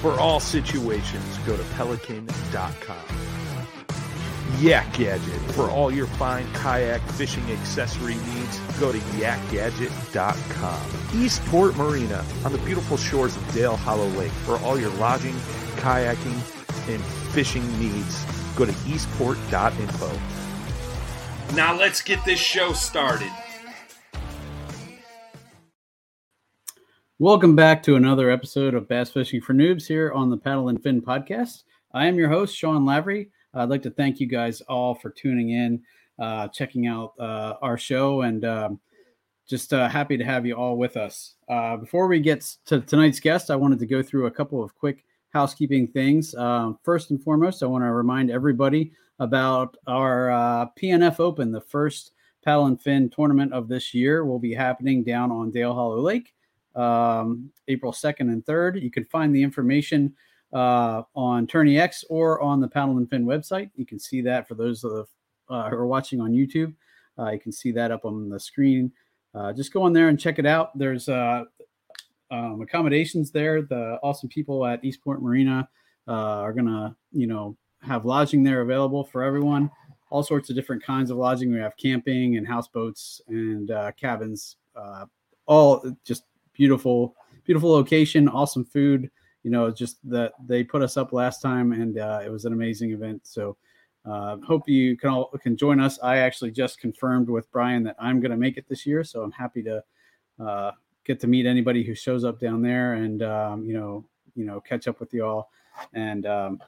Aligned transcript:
for 0.00 0.18
all 0.18 0.40
situations, 0.40 1.38
go 1.46 1.56
to 1.56 1.64
pelican.com. 1.74 3.18
Yak 4.58 4.92
Gadget. 4.94 5.40
For 5.52 5.70
all 5.70 5.90
your 5.90 6.06
fine 6.06 6.46
kayak 6.52 7.00
fishing 7.12 7.44
accessory 7.50 8.14
needs, 8.14 8.58
go 8.80 8.90
to 8.90 8.98
yakgadget.com. 8.98 10.80
Eastport 11.14 11.76
Marina 11.76 12.24
on 12.44 12.52
the 12.52 12.58
beautiful 12.58 12.96
shores 12.96 13.36
of 13.36 13.54
Dale 13.54 13.76
Hollow 13.76 14.08
Lake. 14.08 14.32
For 14.32 14.58
all 14.58 14.78
your 14.78 14.90
lodging, 14.94 15.34
kayaking, 15.76 16.40
and 16.88 17.02
fishing 17.32 17.66
needs, 17.78 18.24
go 18.56 18.64
to 18.64 18.74
eastport.info. 18.86 20.10
Now 21.54 21.76
let's 21.76 22.02
get 22.02 22.24
this 22.24 22.40
show 22.40 22.72
started. 22.72 23.30
Welcome 27.20 27.56
back 27.56 27.82
to 27.82 27.96
another 27.96 28.30
episode 28.30 28.74
of 28.74 28.86
Bass 28.86 29.10
Fishing 29.10 29.40
for 29.40 29.52
Noobs 29.52 29.88
here 29.88 30.12
on 30.12 30.30
the 30.30 30.36
Paddle 30.36 30.68
N 30.68 30.78
Fin 30.78 31.02
podcast. 31.02 31.64
I 31.92 32.06
am 32.06 32.14
your 32.14 32.28
host, 32.28 32.56
Sean 32.56 32.86
Lavery. 32.86 33.32
I'd 33.52 33.70
like 33.70 33.82
to 33.82 33.90
thank 33.90 34.20
you 34.20 34.28
guys 34.28 34.60
all 34.68 34.94
for 34.94 35.10
tuning 35.10 35.50
in, 35.50 35.82
uh, 36.20 36.46
checking 36.46 36.86
out 36.86 37.14
uh, 37.18 37.54
our 37.60 37.76
show, 37.76 38.20
and 38.20 38.44
um, 38.44 38.78
just 39.48 39.72
uh, 39.72 39.88
happy 39.88 40.16
to 40.16 40.24
have 40.24 40.46
you 40.46 40.54
all 40.54 40.76
with 40.76 40.96
us. 40.96 41.34
Uh, 41.48 41.76
before 41.76 42.06
we 42.06 42.20
get 42.20 42.42
to 42.66 42.80
tonight's 42.82 43.18
guest, 43.18 43.50
I 43.50 43.56
wanted 43.56 43.80
to 43.80 43.86
go 43.86 44.00
through 44.00 44.26
a 44.26 44.30
couple 44.30 44.62
of 44.62 44.76
quick 44.76 45.04
housekeeping 45.30 45.88
things. 45.88 46.36
Um, 46.36 46.78
first 46.84 47.10
and 47.10 47.20
foremost, 47.20 47.64
I 47.64 47.66
want 47.66 47.82
to 47.82 47.90
remind 47.90 48.30
everybody 48.30 48.92
about 49.18 49.76
our 49.88 50.30
uh, 50.30 50.66
PNF 50.80 51.18
Open, 51.18 51.50
the 51.50 51.60
first 51.60 52.12
Paddle 52.44 52.68
N 52.68 52.76
Fin 52.76 53.10
tournament 53.10 53.52
of 53.52 53.66
this 53.66 53.92
year, 53.92 54.24
will 54.24 54.38
be 54.38 54.54
happening 54.54 55.02
down 55.02 55.32
on 55.32 55.50
Dale 55.50 55.74
Hollow 55.74 55.98
Lake 55.98 56.32
um, 56.78 57.50
April 57.66 57.92
2nd 57.92 58.20
and 58.20 58.44
3rd. 58.44 58.80
You 58.80 58.90
can 58.90 59.04
find 59.06 59.34
the 59.34 59.42
information 59.42 60.14
uh, 60.52 61.02
on 61.14 61.46
TourneyX 61.46 62.04
or 62.08 62.40
on 62.40 62.60
the 62.60 62.68
Paddle 62.68 62.98
N 62.98 63.06
Fin 63.06 63.26
website. 63.26 63.70
You 63.76 63.84
can 63.84 63.98
see 63.98 64.20
that 64.22 64.48
for 64.48 64.54
those 64.54 64.84
of, 64.84 65.08
uh, 65.48 65.68
who 65.68 65.76
are 65.76 65.86
watching 65.86 66.20
on 66.20 66.32
YouTube. 66.32 66.74
Uh, 67.18 67.30
you 67.30 67.40
can 67.40 67.52
see 67.52 67.72
that 67.72 67.90
up 67.90 68.04
on 68.04 68.28
the 68.28 68.38
screen. 68.38 68.92
Uh, 69.34 69.52
just 69.52 69.72
go 69.72 69.82
on 69.82 69.92
there 69.92 70.08
and 70.08 70.18
check 70.18 70.38
it 70.38 70.46
out. 70.46 70.76
There's 70.78 71.08
uh, 71.08 71.44
um, 72.30 72.62
accommodations 72.62 73.30
there. 73.30 73.62
The 73.62 73.98
awesome 74.02 74.28
people 74.28 74.64
at 74.64 74.84
Eastport 74.84 75.20
Marina 75.20 75.68
uh, 76.06 76.12
are 76.12 76.52
gonna, 76.52 76.96
you 77.12 77.26
know, 77.26 77.56
have 77.82 78.04
lodging 78.04 78.42
there 78.42 78.62
available 78.62 79.04
for 79.04 79.22
everyone. 79.22 79.70
All 80.10 80.22
sorts 80.22 80.48
of 80.48 80.56
different 80.56 80.82
kinds 80.82 81.10
of 81.10 81.18
lodging. 81.18 81.52
We 81.52 81.58
have 81.58 81.76
camping 81.76 82.36
and 82.36 82.46
houseboats 82.46 83.20
and 83.28 83.70
cabins. 84.00 84.56
all 85.46 85.84
just 86.04 86.24
beautiful, 86.58 87.14
beautiful 87.46 87.70
location, 87.70 88.28
awesome 88.28 88.66
food. 88.66 89.10
You 89.44 89.50
know, 89.50 89.70
just 89.70 89.96
that 90.10 90.34
they 90.46 90.62
put 90.62 90.82
us 90.82 90.98
up 90.98 91.12
last 91.14 91.40
time, 91.40 91.72
and 91.72 91.98
uh, 91.98 92.20
it 92.22 92.30
was 92.30 92.44
an 92.44 92.52
amazing 92.52 92.90
event. 92.90 93.26
So, 93.26 93.56
uh, 94.04 94.36
hope 94.46 94.68
you 94.68 94.96
can 94.96 95.08
all 95.08 95.30
can 95.42 95.56
join 95.56 95.80
us. 95.80 95.98
I 96.02 96.18
actually 96.18 96.50
just 96.50 96.80
confirmed 96.80 97.30
with 97.30 97.50
Brian 97.50 97.84
that 97.84 97.96
I'm 97.98 98.20
going 98.20 98.32
to 98.32 98.36
make 98.36 98.58
it 98.58 98.68
this 98.68 98.84
year, 98.84 99.04
so 99.04 99.22
I'm 99.22 99.30
happy 99.30 99.62
to 99.62 99.82
uh, 100.38 100.72
get 101.04 101.20
to 101.20 101.26
meet 101.28 101.46
anybody 101.46 101.84
who 101.84 101.94
shows 101.94 102.24
up 102.24 102.40
down 102.40 102.60
there, 102.60 102.94
and 102.94 103.22
um, 103.22 103.64
you 103.64 103.72
know, 103.72 104.04
you 104.34 104.44
know, 104.44 104.60
catch 104.60 104.88
up 104.88 105.00
with 105.00 105.14
you 105.14 105.24
all, 105.24 105.50
and 105.94 106.26
um, 106.26 106.60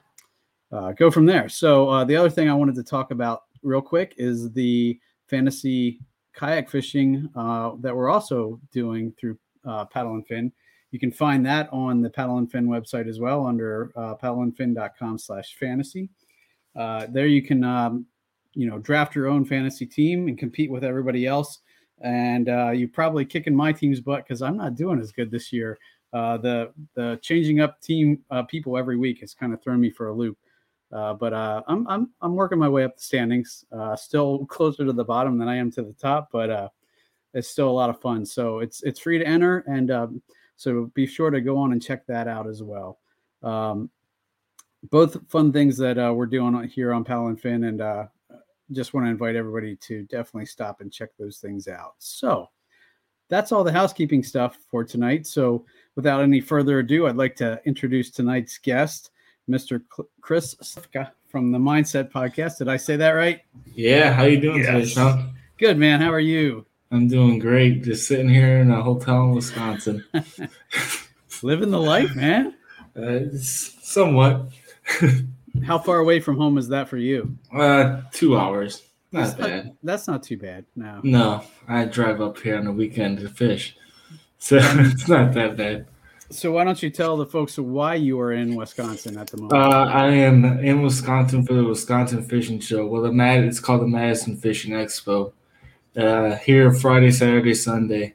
uh, 0.71 0.93
go 0.93 1.11
from 1.11 1.25
there. 1.25 1.49
So, 1.49 1.89
uh, 1.89 2.05
the 2.05 2.15
other 2.15 2.29
thing 2.29 2.49
I 2.49 2.53
wanted 2.53 2.75
to 2.75 2.83
talk 2.83 3.11
about 3.11 3.43
real 3.61 3.81
quick 3.81 4.15
is 4.17 4.51
the 4.53 4.97
fantasy 5.27 5.99
kayak 6.33 6.69
fishing 6.69 7.29
uh, 7.35 7.71
that 7.81 7.95
we're 7.95 8.09
also 8.09 8.59
doing 8.71 9.13
through 9.19 9.37
uh, 9.65 9.85
Paddle 9.85 10.15
N 10.15 10.23
Fin. 10.23 10.51
You 10.91 10.99
can 10.99 11.11
find 11.11 11.45
that 11.45 11.69
on 11.71 12.01
the 12.01 12.09
Paddle 12.09 12.37
N 12.37 12.47
Fin 12.47 12.67
website 12.67 13.07
as 13.07 13.19
well 13.19 13.45
under 13.45 13.91
uh, 13.95 14.15
paddlenfin.com 14.15 15.17
slash 15.17 15.55
fantasy. 15.59 16.09
Uh, 16.75 17.07
there 17.09 17.27
you 17.27 17.41
can, 17.41 17.63
um, 17.63 18.05
you 18.53 18.69
know, 18.69 18.77
draft 18.79 19.15
your 19.15 19.27
own 19.27 19.45
fantasy 19.45 19.85
team 19.85 20.27
and 20.27 20.37
compete 20.37 20.71
with 20.71 20.83
everybody 20.83 21.25
else. 21.25 21.59
And 22.01 22.49
uh, 22.49 22.71
you're 22.71 22.89
probably 22.89 23.25
kicking 23.25 23.55
my 23.55 23.71
team's 23.71 24.01
butt 24.01 24.23
because 24.25 24.41
I'm 24.41 24.57
not 24.57 24.75
doing 24.75 24.99
as 24.99 25.11
good 25.11 25.31
this 25.31 25.53
year. 25.53 25.77
Uh, 26.13 26.37
the 26.37 26.73
the 26.95 27.19
changing 27.21 27.61
up 27.61 27.79
team 27.81 28.19
uh, 28.31 28.43
people 28.43 28.77
every 28.77 28.97
week 28.97 29.21
has 29.21 29.33
kind 29.33 29.53
of 29.53 29.61
thrown 29.61 29.79
me 29.79 29.89
for 29.89 30.07
a 30.07 30.13
loop. 30.13 30.37
Uh, 30.91 31.13
but 31.13 31.31
uh, 31.31 31.61
I'm, 31.67 31.87
I'm 31.87 32.09
I'm 32.21 32.35
working 32.35 32.59
my 32.59 32.67
way 32.67 32.83
up 32.83 32.97
the 32.97 33.01
standings. 33.01 33.63
Uh, 33.71 33.95
still 33.95 34.45
closer 34.49 34.85
to 34.85 34.93
the 34.93 35.05
bottom 35.05 35.37
than 35.37 35.47
I 35.47 35.55
am 35.55 35.71
to 35.71 35.83
the 35.83 35.93
top, 35.93 36.29
but 36.31 36.49
uh, 36.49 36.69
it's 37.33 37.47
still 37.47 37.69
a 37.69 37.71
lot 37.71 37.89
of 37.89 37.99
fun. 38.01 38.25
So 38.25 38.59
it's 38.59 38.83
it's 38.83 38.99
free 38.99 39.17
to 39.17 39.27
enter, 39.27 39.59
and 39.67 39.91
um, 39.91 40.21
so 40.55 40.91
be 40.93 41.05
sure 41.05 41.29
to 41.29 41.41
go 41.41 41.57
on 41.57 41.71
and 41.71 41.81
check 41.81 42.05
that 42.07 42.27
out 42.27 42.47
as 42.47 42.61
well. 42.63 42.99
Um, 43.43 43.89
both 44.89 45.17
fun 45.29 45.51
things 45.51 45.77
that 45.77 45.97
uh, 45.97 46.13
we're 46.13 46.25
doing 46.25 46.67
here 46.67 46.93
on 46.93 47.03
Paddle 47.03 47.29
N 47.29 47.35
Fin, 47.35 47.65
and 47.65 47.81
uh, 47.81 48.05
just 48.71 48.93
want 48.93 49.05
to 49.05 49.11
invite 49.11 49.35
everybody 49.35 49.75
to 49.77 50.03
definitely 50.03 50.45
stop 50.45 50.81
and 50.81 50.91
check 50.91 51.09
those 51.17 51.37
things 51.37 51.67
out. 51.67 51.95
So 51.99 52.49
that's 53.29 53.51
all 53.51 53.63
the 53.63 53.71
housekeeping 53.71 54.23
stuff 54.23 54.57
for 54.69 54.83
tonight. 54.83 55.25
So 55.25 55.65
without 55.95 56.21
any 56.21 56.41
further 56.41 56.79
ado, 56.79 57.07
I'd 57.07 57.15
like 57.15 57.35
to 57.37 57.61
introduce 57.65 58.09
tonight's 58.09 58.57
guest, 58.57 59.11
Mr. 59.49 59.81
Chris 60.19 60.55
Slywka 60.55 61.11
from 61.29 61.51
the 61.51 61.57
Mindset 61.57 62.11
Podcast. 62.11 62.57
Did 62.57 62.67
I 62.67 62.77
say 62.77 62.97
that 62.97 63.11
right? 63.11 63.41
Yeah. 63.73 64.13
How 64.13 64.23
you 64.23 64.39
doing 64.39 64.63
yes. 64.63 64.67
today, 64.67 64.85
Sean? 64.85 65.35
Good, 65.57 65.77
man. 65.77 66.01
How 66.01 66.11
are 66.11 66.19
you? 66.19 66.65
I'm 66.91 67.07
doing 67.07 67.39
great. 67.39 67.83
Just 67.83 68.07
sitting 68.07 68.29
here 68.29 68.57
in 68.57 68.69
a 68.69 68.81
hotel 68.81 69.23
in 69.23 69.31
Wisconsin. 69.31 70.03
Living 71.41 71.71
the 71.71 71.79
life, 71.79 72.13
man. 72.15 72.53
Uh, 72.95 73.21
somewhat. 73.37 74.49
How 75.65 75.79
far 75.79 75.99
away 75.99 76.19
from 76.19 76.37
home 76.37 76.57
is 76.57 76.67
that 76.67 76.89
for 76.89 76.97
you? 76.97 77.37
Uh, 77.53 78.01
two 78.11 78.37
hours. 78.37 78.83
Not 79.11 79.21
That's 79.21 79.33
bad. 79.35 79.77
That's 79.83 80.07
not 80.07 80.23
too 80.23 80.37
bad. 80.37 80.65
No. 80.75 80.99
No, 81.03 81.43
I 81.67 81.85
drive 81.85 82.21
up 82.21 82.39
here 82.39 82.57
on 82.57 82.65
the 82.65 82.71
weekend 82.71 83.19
to 83.19 83.29
fish, 83.29 83.75
so 84.37 84.57
it's 84.61 85.07
not 85.07 85.33
that 85.33 85.57
bad. 85.57 85.87
So 86.29 86.53
why 86.53 86.63
don't 86.63 86.81
you 86.81 86.89
tell 86.89 87.17
the 87.17 87.25
folks 87.25 87.57
why 87.57 87.95
you 87.95 88.17
are 88.21 88.31
in 88.31 88.55
Wisconsin 88.55 89.17
at 89.17 89.27
the 89.27 89.37
moment? 89.37 89.61
Uh, 89.61 89.85
I 89.91 90.07
am 90.07 90.45
in 90.45 90.81
Wisconsin 90.81 91.45
for 91.45 91.53
the 91.53 91.63
Wisconsin 91.65 92.23
Fishing 92.23 92.61
Show. 92.61 92.87
Well, 92.87 93.01
the 93.01 93.11
Mad 93.11 93.43
it's 93.43 93.59
called 93.59 93.81
the 93.81 93.87
Madison 93.87 94.37
Fishing 94.37 94.71
Expo. 94.71 95.33
Uh, 95.95 96.35
here 96.37 96.73
Friday, 96.73 97.11
Saturday, 97.11 97.53
Sunday. 97.53 98.13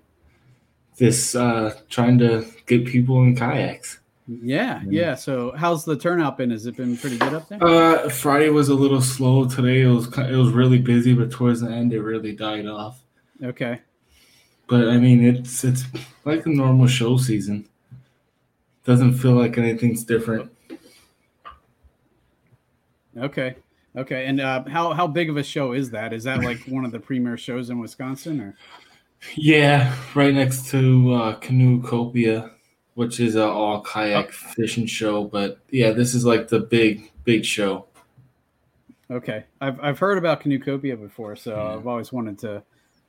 This 0.97 1.35
uh, 1.35 1.79
trying 1.91 2.19
to 2.19 2.47
get 2.67 2.87
people 2.87 3.23
in 3.23 3.37
kayaks. 3.37 4.01
yeah, 4.27 4.81
yeah. 4.89 5.15
So 5.15 5.53
how's 5.57 5.85
the 5.85 5.97
turnout 5.97 6.39
been? 6.39 6.51
Has 6.51 6.65
it 6.65 6.77
been 6.77 6.97
pretty 6.97 7.19
good 7.19 7.35
up 7.35 7.49
there? 7.49 7.63
Uh, 7.63 8.09
Friday 8.09 8.49
was 8.49 8.71
a 8.71 8.75
little 8.75 9.03
slow. 9.03 9.47
Today 9.47 9.83
it 9.83 9.89
was 9.89 10.07
it 10.19 10.37
was 10.37 10.51
really 10.51 10.79
busy, 10.79 11.13
but 11.13 11.31
towards 11.31 11.61
the 11.61 11.69
end 11.69 11.93
it 11.93 12.01
really 12.01 12.33
died 12.33 12.67
off. 12.67 13.03
Okay. 13.43 13.81
But 14.69 14.89
I 14.89 14.97
mean, 14.97 15.23
it's 15.23 15.63
it's 15.65 15.85
like 16.25 16.47
a 16.47 16.49
normal 16.49 16.87
show 16.87 17.19
season. 17.19 17.69
Doesn't 18.85 19.15
feel 19.15 19.33
like 19.33 19.59
anything's 19.59 20.03
different. 20.03 20.51
Okay. 23.19 23.57
Okay. 23.97 24.27
And 24.27 24.41
uh, 24.41 24.65
how 24.65 24.93
how 24.93 25.07
big 25.07 25.31
of 25.31 25.37
a 25.37 25.43
show 25.43 25.73
is 25.73 25.91
that? 25.91 26.13
Is 26.13 26.25
that 26.25 26.43
like 26.43 26.61
one 26.67 26.85
of 26.85 26.93
the 26.93 27.01
premier 27.01 27.37
shows 27.37 27.71
in 27.71 27.79
Wisconsin 27.79 28.41
or 28.41 28.55
Yeah, 29.37 29.95
right 30.15 30.35
next 30.35 30.69
to 30.71 31.15
uh, 31.15 31.41
Canoecopia, 31.41 32.51
which 32.95 33.21
is 33.21 33.35
an 33.35 33.43
all 33.43 33.81
kayak 33.83 34.33
fishing 34.33 34.87
show. 34.87 35.25
But 35.25 35.59
yeah, 35.71 35.93
this 35.93 36.15
is 36.15 36.25
like 36.25 36.49
the 36.49 36.61
big 36.61 37.11
big 37.25 37.45
show. 37.45 37.87
Okay. 39.11 39.45
I've 39.61 39.81
I've 39.81 39.99
heard 39.99 40.19
about 40.19 40.43
Canoecopia 40.43 41.01
before, 41.01 41.37
so 41.37 41.57
Yeah. 41.57 41.75
I've 41.75 41.87
always 41.87 42.13
wanted 42.13 42.39
to 42.41 42.63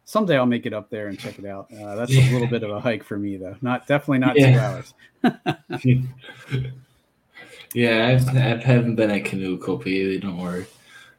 someday 0.05 0.37
I'll 0.37 0.45
make 0.45 0.65
it 0.65 0.73
up 0.73 0.89
there 0.89 1.07
and 1.07 1.19
check 1.19 1.37
it 1.37 1.45
out. 1.45 1.67
Uh, 1.73 1.95
that's 1.95 2.15
a 2.15 2.31
little 2.31 2.47
bit 2.47 2.63
of 2.63 2.71
a 2.71 2.79
hike 2.79 3.03
for 3.03 3.17
me 3.17 3.35
though. 3.35 3.57
Not 3.61 3.87
definitely 3.87 4.19
not 4.19 4.35
two 4.37 4.57
hours. 4.57 4.93
yeah, 7.73 8.07
I've, 8.07 8.29
I 8.29 8.61
haven't 8.63 8.95
been 8.95 9.11
at 9.11 9.25
Canoecopia. 9.25 10.21
Don't 10.21 10.37
worry. 10.37 10.65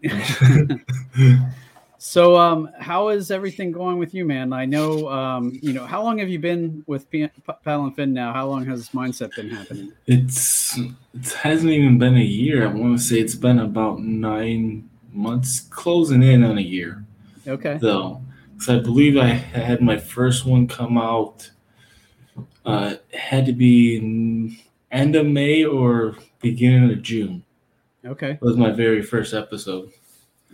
So, 2.00 2.36
um, 2.36 2.70
how 2.78 3.08
is 3.08 3.32
everything 3.32 3.72
going 3.72 3.98
with 3.98 4.14
you, 4.14 4.24
man? 4.24 4.52
I 4.52 4.64
know, 4.64 5.08
um, 5.08 5.58
you 5.60 5.72
know, 5.72 5.84
how 5.84 6.00
long 6.00 6.18
have 6.18 6.28
you 6.28 6.38
been 6.38 6.84
with 6.86 7.10
P- 7.10 7.26
P- 7.26 7.52
Paddle 7.64 7.86
N 7.86 7.92
Fin 7.92 8.12
now? 8.12 8.32
How 8.32 8.46
long 8.46 8.64
has 8.66 8.78
this 8.78 8.90
mindset 8.90 9.34
been 9.34 9.50
happening? 9.50 9.92
It's 10.06 10.78
it 10.78 11.32
hasn't 11.32 11.72
even 11.72 11.98
been 11.98 12.16
a 12.16 12.20
year. 12.20 12.62
I 12.62 12.72
want 12.72 12.96
to 12.96 13.04
say 13.04 13.18
it's 13.18 13.34
been 13.34 13.58
about 13.58 13.98
nine 14.00 14.88
months, 15.12 15.60
closing 15.70 16.22
in 16.22 16.44
on 16.44 16.56
a 16.56 16.62
year. 16.62 17.04
Okay. 17.48 17.78
though. 17.80 18.22
Because 18.52 18.68
I 18.68 18.78
believe 18.78 19.16
I 19.16 19.26
had 19.26 19.80
my 19.80 19.96
first 19.96 20.46
one 20.46 20.68
come 20.68 20.96
out. 20.96 21.50
Uh, 22.64 22.94
had 23.12 23.44
to 23.46 23.52
be 23.52 23.96
in 23.96 24.56
end 24.92 25.16
of 25.16 25.26
May 25.26 25.64
or 25.64 26.16
beginning 26.40 26.92
of 26.92 27.02
June. 27.02 27.42
Okay. 28.08 28.30
It 28.32 28.42
was 28.42 28.56
my 28.56 28.70
very 28.70 29.02
first 29.02 29.34
episode. 29.34 29.90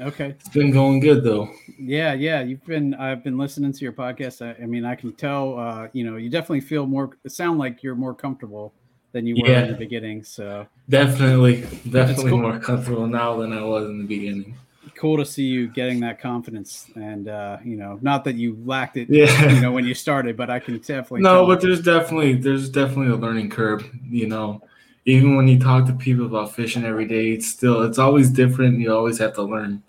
Okay. 0.01 0.35
It's 0.41 0.49
been 0.49 0.73
going 0.73 0.99
good 1.01 1.23
though. 1.23 1.49
Yeah. 1.79 2.15
Yeah. 2.15 2.43
You've 2.43 2.65
been, 2.67 2.95
I've 2.95 3.23
been 3.23 3.39
listening 3.39 3.73
to 3.73 3.81
your 3.81 3.93
podcast. 3.93 4.45
I, 4.45 4.61
I 4.63 4.67
mean, 4.67 4.85
I 4.85 4.95
can 4.97 5.13
tell, 5.13 5.59
uh, 5.59 5.89
you 5.93 6.05
know, 6.05 6.17
you 6.17 6.29
definitely 6.31 6.63
feel 6.63 6.87
more, 6.87 7.11
sound 7.29 7.59
like 7.59 7.83
you're 7.83 7.95
more 7.95 8.15
comfortable 8.15 8.73
than 9.13 9.25
you 9.27 9.37
were 9.41 9.49
Yeah. 9.49 9.63
in 9.65 9.71
the 9.71 9.77
beginning. 9.77 10.25
So 10.25 10.67
Definitely, 10.89 11.61
definitely 11.89 12.31
cool. 12.31 12.41
more 12.43 12.59
comfortable 12.59 13.07
now 13.07 13.37
than 13.37 13.53
I 13.53 13.63
was 13.63 13.89
in 13.89 13.99
the 13.99 14.05
beginning. 14.05 14.57
cool 14.97 15.17
to 15.17 15.25
see 15.25 15.45
you 15.45 15.69
getting 15.69 15.99
that 16.01 16.21
confidence. 16.21 16.91
And, 16.97 17.29
uh, 17.29 17.59
you 17.65 17.77
know, 17.77 17.99
not 18.03 18.25
that 18.25 18.35
you 18.37 18.59
lacked 18.65 18.97
it, 18.97 19.09
Yeah. 19.11 19.53
you 19.55 19.61
know, 19.61 19.71
when 19.73 19.85
you 19.85 19.95
started, 19.95 20.37
but 20.37 20.51
I 20.51 20.59
can 20.59 20.79
definitely 20.79 21.21
No, 21.23 21.47
but 21.47 21.61
there's 21.61 21.81
definitely 21.83 22.35
there's 22.35 22.69
definitely 22.69 23.13
a 23.13 23.17
learning 23.17 23.51
curve. 23.51 23.89
You 24.09 24.27
know, 24.29 24.63
even 25.05 25.37
when 25.37 25.49
you 25.49 25.59
talk 25.59 25.87
to 25.87 25.93
people 25.93 26.27
about 26.27 26.55
fishing 26.55 26.85
every 26.85 27.07
day, 27.07 27.31
it's 27.33 27.47
still 27.47 27.83
it's 27.83 27.99
always 27.99 28.31
different. 28.31 28.79
You 28.81 28.95
always 28.95 29.19
have 29.19 29.35
to 29.35 29.43
learn. 29.43 29.83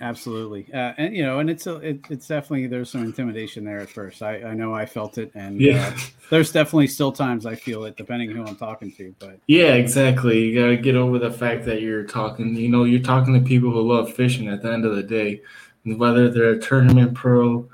Absolutely, 0.00 0.66
uh, 0.72 0.94
and 0.96 1.14
you 1.14 1.22
know, 1.22 1.40
and 1.40 1.50
it's 1.50 1.66
a, 1.66 1.76
it, 1.76 2.00
it's 2.08 2.26
definitely 2.26 2.66
there's 2.68 2.90
some 2.90 3.04
intimidation 3.04 3.64
there 3.64 3.80
at 3.80 3.90
first. 3.90 4.22
I, 4.22 4.42
I 4.42 4.54
know 4.54 4.72
I 4.74 4.86
felt 4.86 5.18
it, 5.18 5.30
and 5.34 5.60
Yeah. 5.60 5.92
uh, 5.94 5.98
there's 6.30 6.50
definitely 6.52 6.86
still 6.86 7.12
times 7.12 7.44
I 7.44 7.54
feel 7.54 7.84
it, 7.84 7.96
depending 7.96 8.30
who 8.30 8.46
I'm 8.46 8.56
talking 8.56 8.90
to. 8.92 9.14
But 9.18 9.38
Yeah, 9.46 9.74
exactly. 9.74 10.42
You 10.42 10.58
gotta 10.60 10.76
get 10.78 10.96
over 10.96 11.18
the 11.18 11.30
fact 11.30 11.66
that 11.66 11.82
you're 11.82 12.04
talking. 12.04 12.56
You 12.56 12.70
know, 12.70 12.84
you're 12.84 13.00
talking 13.00 13.34
to 13.34 13.40
people 13.40 13.70
who 13.72 13.82
love 13.82 14.12
fishing. 14.14 14.48
At 14.48 14.62
the 14.62 14.72
end 14.72 14.86
of 14.86 14.96
the 14.96 15.02
day, 15.02 15.42
whether 15.84 16.30
they're 16.30 16.52
a 16.52 16.58
tournament 16.58 17.14
pro 17.14 17.68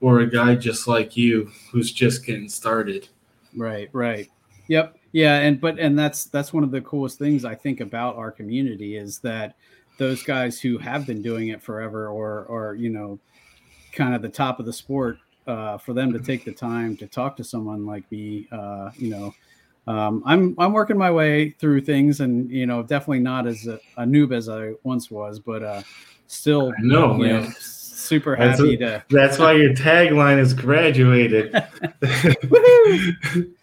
or 0.00 0.18
a 0.20 0.26
guy 0.28 0.56
just 0.56 0.88
like 0.88 1.16
you 1.16 1.50
who's 1.70 1.92
just 1.92 2.26
getting 2.26 2.48
started. 2.48 3.08
right, 3.56 3.88
right, 3.92 4.28
yep, 4.66 4.96
yeah, 5.12 5.40
and 5.40 5.60
but 5.60 5.78
and 5.78 5.98
that's 5.98 6.24
that's 6.24 6.52
one 6.52 6.64
of 6.64 6.70
the 6.70 6.80
coolest 6.80 7.18
things 7.18 7.44
I 7.44 7.54
think 7.54 7.80
about 7.80 8.16
our 8.16 8.30
community 8.30 8.96
is 8.96 9.18
that 9.20 9.54
those 9.98 10.22
guys 10.22 10.58
who 10.58 10.78
have 10.78 11.06
been 11.06 11.20
doing 11.20 11.48
it 11.48 11.62
forever, 11.62 12.08
or 12.08 12.44
or 12.46 12.74
you 12.74 12.88
know, 12.88 13.18
kind 13.92 14.14
of 14.14 14.22
the 14.22 14.30
top 14.30 14.58
of 14.58 14.64
the 14.64 14.72
sport, 14.72 15.18
uh, 15.46 15.76
for 15.76 15.92
them 15.92 16.14
to 16.14 16.18
take 16.18 16.46
the 16.46 16.52
time 16.52 16.96
to 16.96 17.06
talk 17.06 17.36
to 17.36 17.44
someone 17.44 17.84
like 17.84 18.10
me, 18.10 18.48
uh, 18.50 18.90
you 18.96 19.10
know. 19.10 19.34
um, 19.86 20.22
I'm 20.24 20.54
I'm 20.58 20.72
working 20.72 20.96
my 20.96 21.10
way 21.10 21.50
through 21.50 21.82
things, 21.82 22.20
and 22.20 22.50
you 22.50 22.64
know, 22.64 22.82
definitely 22.82 23.20
not 23.20 23.46
as 23.46 23.66
a, 23.66 23.78
a 23.98 24.04
noob 24.04 24.34
as 24.34 24.48
I 24.48 24.72
once 24.82 25.10
was, 25.10 25.38
but 25.38 25.62
uh, 25.62 25.82
still, 26.26 26.72
know, 26.80 27.16
you 27.16 27.28
know, 27.28 27.40
man. 27.42 27.52
super 27.58 28.34
That's 28.34 28.58
happy 28.58 28.78
to. 28.78 29.04
That's 29.10 29.38
why 29.38 29.52
your 29.52 29.74
tagline 29.74 30.38
is 30.38 30.54
graduated. 30.54 31.52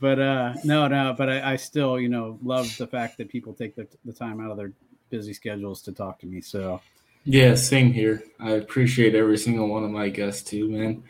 But 0.00 0.20
uh, 0.20 0.54
no, 0.64 0.86
no, 0.88 1.14
but 1.16 1.28
I, 1.28 1.52
I 1.52 1.56
still, 1.56 1.98
you 1.98 2.08
know, 2.08 2.38
love 2.42 2.76
the 2.78 2.86
fact 2.86 3.18
that 3.18 3.28
people 3.28 3.52
take 3.52 3.74
the, 3.74 3.88
the 4.04 4.12
time 4.12 4.40
out 4.40 4.50
of 4.50 4.56
their 4.56 4.72
busy 5.10 5.32
schedules 5.32 5.82
to 5.82 5.92
talk 5.92 6.20
to 6.20 6.26
me. 6.26 6.40
So 6.40 6.82
Yeah, 7.24 7.54
same 7.54 7.92
here. 7.92 8.22
I 8.40 8.52
appreciate 8.52 9.14
every 9.14 9.38
single 9.38 9.68
one 9.68 9.84
of 9.84 9.90
my 9.90 10.08
guests 10.08 10.48
too, 10.48 10.68
man. 10.68 11.02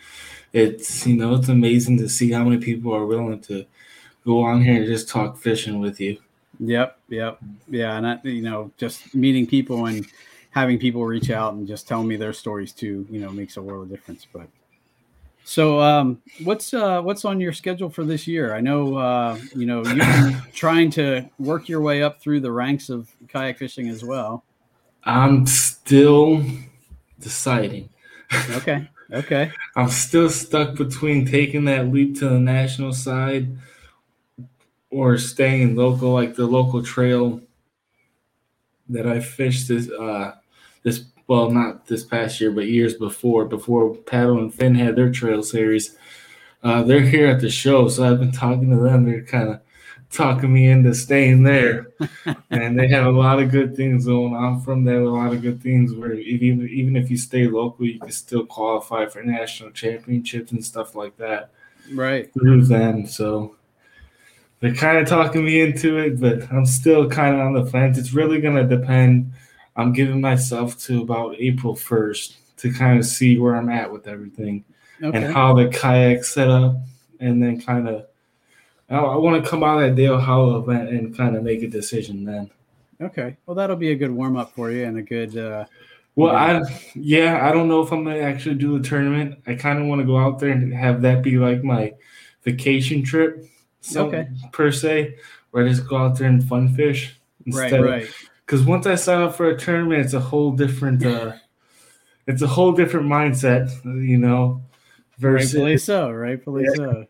It's 0.52 1.06
you 1.06 1.16
know 1.16 1.34
it's 1.36 1.48
amazing 1.48 1.98
to 1.98 2.08
see 2.08 2.32
how 2.32 2.44
many 2.44 2.58
people 2.58 2.94
are 2.94 3.06
willing 3.06 3.40
to 3.42 3.66
go 4.24 4.42
on 4.42 4.62
here 4.62 4.76
and 4.76 4.86
just 4.86 5.08
talk 5.08 5.38
fishing 5.38 5.80
with 5.80 6.00
you. 6.00 6.18
Yep, 6.60 6.98
yep, 7.08 7.38
yeah, 7.68 7.96
and 7.96 8.06
I, 8.06 8.18
you 8.24 8.42
know, 8.42 8.72
just 8.78 9.14
meeting 9.14 9.46
people 9.46 9.86
and 9.86 10.06
having 10.50 10.78
people 10.78 11.04
reach 11.04 11.30
out 11.30 11.54
and 11.54 11.68
just 11.68 11.86
tell 11.86 12.02
me 12.02 12.16
their 12.16 12.32
stories 12.32 12.72
too, 12.72 13.06
you 13.10 13.20
know, 13.20 13.30
makes 13.30 13.56
a 13.56 13.62
world 13.62 13.84
of 13.84 13.90
difference. 13.90 14.26
But 14.32 14.48
so, 15.48 15.80
um, 15.80 16.20
what's 16.44 16.74
uh, 16.74 17.00
what's 17.00 17.24
on 17.24 17.40
your 17.40 17.54
schedule 17.54 17.88
for 17.88 18.04
this 18.04 18.26
year? 18.26 18.54
I 18.54 18.60
know, 18.60 18.96
uh, 18.98 19.38
you 19.56 19.64
know, 19.64 19.82
been 19.82 20.36
trying 20.52 20.90
to 20.90 21.26
work 21.38 21.70
your 21.70 21.80
way 21.80 22.02
up 22.02 22.20
through 22.20 22.40
the 22.40 22.52
ranks 22.52 22.90
of 22.90 23.10
kayak 23.28 23.56
fishing 23.56 23.88
as 23.88 24.04
well. 24.04 24.44
I'm 25.04 25.46
still 25.46 26.44
deciding. 27.18 27.88
Okay, 28.50 28.90
okay, 29.10 29.50
I'm 29.74 29.88
still 29.88 30.28
stuck 30.28 30.76
between 30.76 31.24
taking 31.24 31.64
that 31.64 31.88
leap 31.88 32.18
to 32.18 32.28
the 32.28 32.38
national 32.38 32.92
side 32.92 33.48
or 34.90 35.16
staying 35.16 35.76
local, 35.76 36.12
like 36.12 36.34
the 36.34 36.44
local 36.44 36.82
trail 36.82 37.40
that 38.90 39.06
I 39.06 39.20
fished 39.20 39.68
this 39.68 39.90
uh 39.90 40.34
this 40.82 41.04
well 41.28 41.50
not 41.50 41.86
this 41.86 42.04
past 42.04 42.40
year 42.40 42.50
but 42.50 42.66
years 42.66 42.94
before 42.94 43.44
before 43.44 43.94
Paddle 43.94 44.38
N 44.38 44.50
Fin 44.50 44.74
had 44.74 44.96
their 44.96 45.10
trail 45.10 45.42
series. 45.42 45.96
Uh, 46.64 46.82
they're 46.82 47.00
here 47.00 47.28
at 47.28 47.40
the 47.40 47.48
show, 47.48 47.88
so 47.88 48.10
I've 48.10 48.18
been 48.18 48.32
talking 48.32 48.70
to 48.70 48.76
them. 48.76 49.04
They're 49.04 49.22
kind 49.22 49.50
of 49.50 49.60
talking 50.10 50.52
me 50.52 50.68
into 50.68 50.92
staying 50.92 51.44
there, 51.44 51.92
and 52.50 52.76
they 52.76 52.88
have 52.88 53.06
a 53.06 53.10
lot 53.10 53.40
of 53.40 53.52
good 53.52 53.76
things 53.76 54.06
going 54.06 54.34
on 54.34 54.60
from 54.62 54.84
there. 54.84 55.02
A 55.02 55.08
lot 55.08 55.32
of 55.32 55.40
good 55.40 55.62
things 55.62 55.94
where 55.94 56.14
even 56.14 56.68
even 56.68 56.96
if 56.96 57.10
you 57.10 57.16
stay 57.16 57.46
local, 57.46 57.86
you 57.86 58.00
can 58.00 58.10
still 58.10 58.44
qualify 58.44 59.06
for 59.06 59.22
national 59.22 59.70
championships 59.70 60.50
and 60.50 60.64
stuff 60.64 60.96
like 60.96 61.16
that 61.18 61.50
right, 61.92 62.32
through 62.32 62.64
them. 62.64 63.06
So 63.06 63.56
they're 64.60 64.74
kind 64.74 64.98
of 64.98 65.08
talking 65.08 65.44
me 65.44 65.60
into 65.60 65.98
it, 65.98 66.20
but 66.20 66.50
I'm 66.50 66.66
still 66.66 67.08
kind 67.08 67.34
of 67.34 67.40
on 67.40 67.52
the 67.52 67.66
fence. 67.66 67.98
It's 67.98 68.12
really 68.12 68.40
going 68.40 68.56
to 68.56 68.76
depend. 68.76 69.32
I'm 69.78 69.92
giving 69.94 70.20
myself 70.20 70.78
to 70.80 71.00
about 71.00 71.36
April 71.38 71.74
1st 71.74 72.34
to 72.58 72.72
kind 72.72 72.98
of 72.98 73.06
see 73.06 73.38
where 73.38 73.56
I'm 73.56 73.70
at 73.70 73.90
with 73.90 74.06
everything 74.08 74.64
okay, 75.02 75.16
and 75.16 75.32
how 75.32 75.54
the 75.54 75.68
kayak 75.68 76.24
set 76.24 76.50
up, 76.50 76.76
and 77.20 77.42
then 77.42 77.60
kind 77.60 77.88
of. 77.88 78.06
I, 78.90 78.96
I 78.98 79.16
want 79.16 79.42
to 79.42 79.48
come 79.48 79.62
out 79.62 79.80
of 79.80 79.88
that 79.88 79.94
Dale 79.96 80.18
Hollow 80.18 80.58
event 80.60 80.88
and 80.90 81.16
kind 81.16 81.36
of 81.36 81.42
make 81.44 81.62
a 81.62 81.68
decision 81.68 82.24
then. 82.24 82.50
okay. 83.00 83.36
Well, 83.46 83.54
that'll 83.54 83.76
be 83.76 83.92
a 83.92 83.96
good 83.96 84.10
warm 84.10 84.36
up 84.36 84.52
for 84.54 84.70
you 84.70 84.84
and 84.84 84.98
a 84.98 85.02
good. 85.02 85.36
Uh, 85.38 85.64
Well, 86.16 86.34
I 86.34 86.62
yeah, 86.96 87.48
I 87.48 87.52
don't 87.52 87.68
know 87.68 87.80
if 87.80 87.92
I'm 87.92 88.02
gonna 88.02 88.18
actually 88.18 88.56
do 88.56 88.76
the 88.78 88.88
tournament. 88.88 89.38
I 89.46 89.54
kind 89.54 89.78
of 89.78 89.86
want 89.86 90.00
to 90.00 90.06
go 90.06 90.18
out 90.18 90.40
there 90.40 90.50
and 90.50 90.74
have 90.74 91.00
that 91.02 91.22
be 91.22 91.38
like 91.38 91.62
my 91.62 91.94
vacation 92.42 93.04
trip, 93.04 93.44
so 93.80 94.06
Okay. 94.08 94.26
per 94.50 94.72
se, 94.72 95.14
where 95.52 95.64
I 95.64 95.68
just 95.68 95.86
go 95.86 95.96
out 95.98 96.18
there 96.18 96.26
and 96.28 96.42
fun 96.42 96.74
fish. 96.74 97.14
Right, 97.46 97.62
instead 97.64 97.80
of- 97.80 97.86
right. 97.86 98.08
Because 98.48 98.64
once 98.64 98.86
I 98.86 98.94
sign 98.94 99.20
up 99.20 99.36
for 99.36 99.50
a 99.50 99.58
tournament, 99.58 100.00
it's 100.00 100.14
a 100.14 100.20
whole 100.20 100.52
different 100.52 101.04
uh 101.04 101.32
it's 102.26 102.40
a 102.40 102.46
whole 102.46 102.72
different 102.72 103.06
mindset, 103.06 103.70
you 103.84 104.16
know. 104.16 104.62
Versus 105.18 105.54
Rightfully 105.54 105.78
so. 105.78 106.10
Rightfully 106.10 106.66
so. 106.74 107.06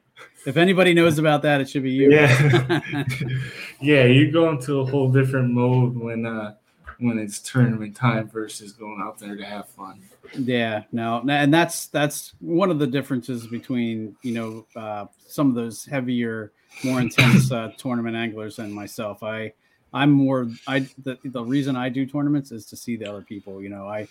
If 0.46 0.56
anybody 0.56 0.94
knows 0.94 1.18
about 1.18 1.42
that, 1.42 1.60
it 1.60 1.68
should 1.68 1.82
be 1.82 1.90
you. 1.90 2.10
yeah, 2.10 2.80
yeah, 3.80 4.04
you 4.04 4.32
go 4.32 4.50
into 4.50 4.80
a 4.80 4.84
whole 4.84 5.12
different 5.12 5.50
mode 5.50 5.96
when 5.96 6.26
uh 6.26 6.54
when 6.98 7.18
it's 7.18 7.38
tournament 7.38 7.94
time 7.94 8.28
versus 8.28 8.72
going 8.72 9.00
out 9.00 9.18
there 9.18 9.36
to 9.36 9.44
have 9.44 9.68
fun. 9.68 10.02
Yeah, 10.36 10.82
no, 10.90 11.22
and 11.28 11.54
that's 11.54 11.86
that's 11.86 12.34
one 12.40 12.70
of 12.70 12.80
the 12.80 12.86
differences 12.86 13.46
between 13.46 14.16
you 14.22 14.32
know 14.32 14.66
uh, 14.74 15.06
some 15.28 15.48
of 15.48 15.54
those 15.54 15.84
heavier, 15.84 16.52
more 16.82 17.00
intense 17.00 17.52
uh, 17.52 17.70
tournament 17.76 18.16
anglers 18.16 18.58
and 18.58 18.74
myself. 18.74 19.22
I 19.22 19.52
I'm 19.92 20.10
more 20.10 20.48
I 20.66 20.80
the, 21.02 21.18
the 21.24 21.42
reason 21.42 21.76
I 21.76 21.88
do 21.88 22.06
tournaments 22.06 22.52
is 22.52 22.66
to 22.66 22.76
see 22.76 22.96
the 22.96 23.06
other 23.06 23.22
people. 23.22 23.62
You 23.62 23.70
know, 23.70 23.88
I 23.88 24.08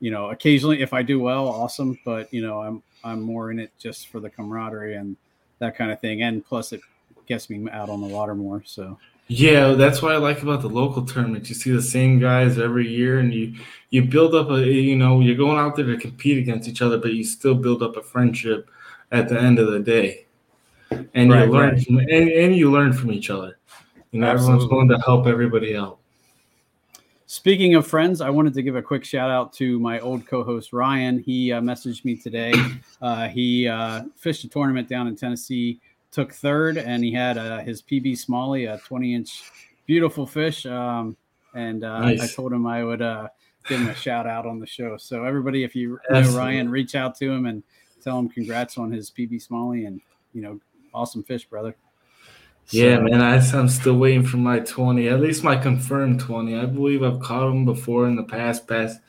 you 0.00 0.10
know 0.10 0.30
occasionally 0.30 0.82
if 0.82 0.92
I 0.92 1.02
do 1.02 1.18
well, 1.20 1.48
awesome, 1.48 1.98
but 2.04 2.32
you 2.32 2.42
know 2.42 2.60
I'm 2.60 2.82
I'm 3.04 3.20
more 3.22 3.50
in 3.50 3.58
it 3.58 3.72
just 3.78 4.08
for 4.08 4.20
the 4.20 4.30
camaraderie 4.30 4.96
and 4.96 5.16
that 5.58 5.76
kind 5.76 5.90
of 5.90 6.00
thing, 6.00 6.22
and 6.22 6.44
plus 6.44 6.72
it 6.72 6.80
gets 7.26 7.50
me 7.50 7.68
out 7.70 7.88
on 7.88 8.00
the 8.00 8.06
water 8.06 8.34
more. 8.34 8.62
So 8.64 8.98
Yeah, 9.28 9.72
that's 9.72 10.02
what 10.02 10.12
I 10.12 10.18
like 10.18 10.42
about 10.42 10.60
the 10.60 10.68
local 10.68 11.04
tournament. 11.04 11.48
You 11.48 11.54
see 11.56 11.72
the 11.72 11.82
same 11.82 12.20
guys 12.20 12.58
every 12.58 12.88
year, 12.88 13.18
and 13.18 13.34
you 13.34 13.54
you 13.90 14.04
build 14.04 14.34
up 14.34 14.50
a 14.50 14.64
you 14.64 14.96
know 14.96 15.20
you're 15.20 15.36
going 15.36 15.58
out 15.58 15.74
there 15.76 15.86
to 15.86 15.96
compete 15.96 16.38
against 16.38 16.68
each 16.68 16.82
other, 16.82 16.98
but 16.98 17.12
you 17.12 17.24
still 17.24 17.54
build 17.54 17.82
up 17.82 17.96
a 17.96 18.02
friendship 18.02 18.70
at 19.10 19.28
the 19.28 19.40
end 19.40 19.58
of 19.58 19.72
the 19.72 19.80
day, 19.80 20.26
and 21.14 21.30
Right, 21.30 21.46
you 21.46 21.52
learn 21.52 21.74
right. 21.74 21.84
from 21.84 21.98
and, 21.98 22.28
and 22.28 22.56
you 22.56 22.70
learn 22.70 22.92
from 22.92 23.10
each 23.10 23.30
other. 23.30 23.55
You 24.16 24.22
know, 24.22 24.30
everyone's 24.30 24.62
Absolutely. 24.62 24.88
going 24.88 24.98
to 24.98 25.04
help 25.04 25.26
everybody 25.26 25.76
out. 25.76 25.98
Speaking 27.26 27.74
of 27.74 27.86
friends, 27.86 28.22
I 28.22 28.30
wanted 28.30 28.54
to 28.54 28.62
give 28.62 28.74
a 28.74 28.80
quick 28.80 29.04
shout 29.04 29.30
out 29.30 29.52
to 29.54 29.78
my 29.78 30.00
old 30.00 30.26
co-host 30.26 30.72
Ryan. 30.72 31.18
He 31.18 31.52
uh, 31.52 31.60
messaged 31.60 32.02
me 32.06 32.16
today. 32.16 32.54
Uh, 33.02 33.28
he 33.28 33.68
uh, 33.68 34.04
fished 34.16 34.42
a 34.44 34.48
tournament 34.48 34.88
down 34.88 35.06
in 35.06 35.16
Tennessee, 35.16 35.78
took 36.10 36.32
third, 36.32 36.78
and 36.78 37.04
he 37.04 37.12
had 37.12 37.36
uh, 37.36 37.58
his 37.58 37.82
PB 37.82 38.16
Smalley, 38.16 38.64
a 38.64 38.78
20-inch 38.78 39.42
beautiful 39.84 40.26
fish. 40.26 40.64
Um, 40.64 41.14
and 41.54 41.84
uh, 41.84 42.14
I 42.18 42.26
told 42.26 42.54
him 42.54 42.66
I 42.66 42.84
would 42.84 43.02
uh, 43.02 43.28
give 43.68 43.80
him 43.80 43.88
a 43.88 43.94
shout 43.94 44.26
out 44.26 44.46
on 44.46 44.58
the 44.58 44.66
show. 44.66 44.96
So 44.96 45.24
everybody, 45.24 45.62
if 45.62 45.76
you 45.76 46.00
know 46.08 46.16
Excellent. 46.20 46.38
Ryan, 46.38 46.70
reach 46.70 46.94
out 46.94 47.16
to 47.18 47.30
him 47.30 47.44
and 47.44 47.62
tell 48.02 48.18
him 48.18 48.30
congrats 48.30 48.78
on 48.78 48.90
his 48.90 49.10
PB 49.10 49.42
Smalley 49.42 49.84
and 49.84 50.00
you 50.32 50.40
know, 50.40 50.58
awesome 50.94 51.22
fish, 51.22 51.44
brother. 51.44 51.76
Yeah, 52.70 52.96
So- 52.96 53.02
man, 53.02 53.20
I, 53.22 53.36
I'm 53.58 53.68
still 53.68 53.96
waiting 53.96 54.24
for 54.26 54.38
my 54.38 54.58
20, 54.60 55.08
at 55.08 55.20
least 55.20 55.44
my 55.44 55.56
confirmed 55.56 56.20
20. 56.20 56.56
I 56.58 56.66
believe 56.66 57.02
I've 57.02 57.20
caught 57.20 57.46
them 57.48 57.64
before 57.64 58.06
in 58.08 58.16
the 58.16 58.24
past 58.24 58.66
past 58.66 59.00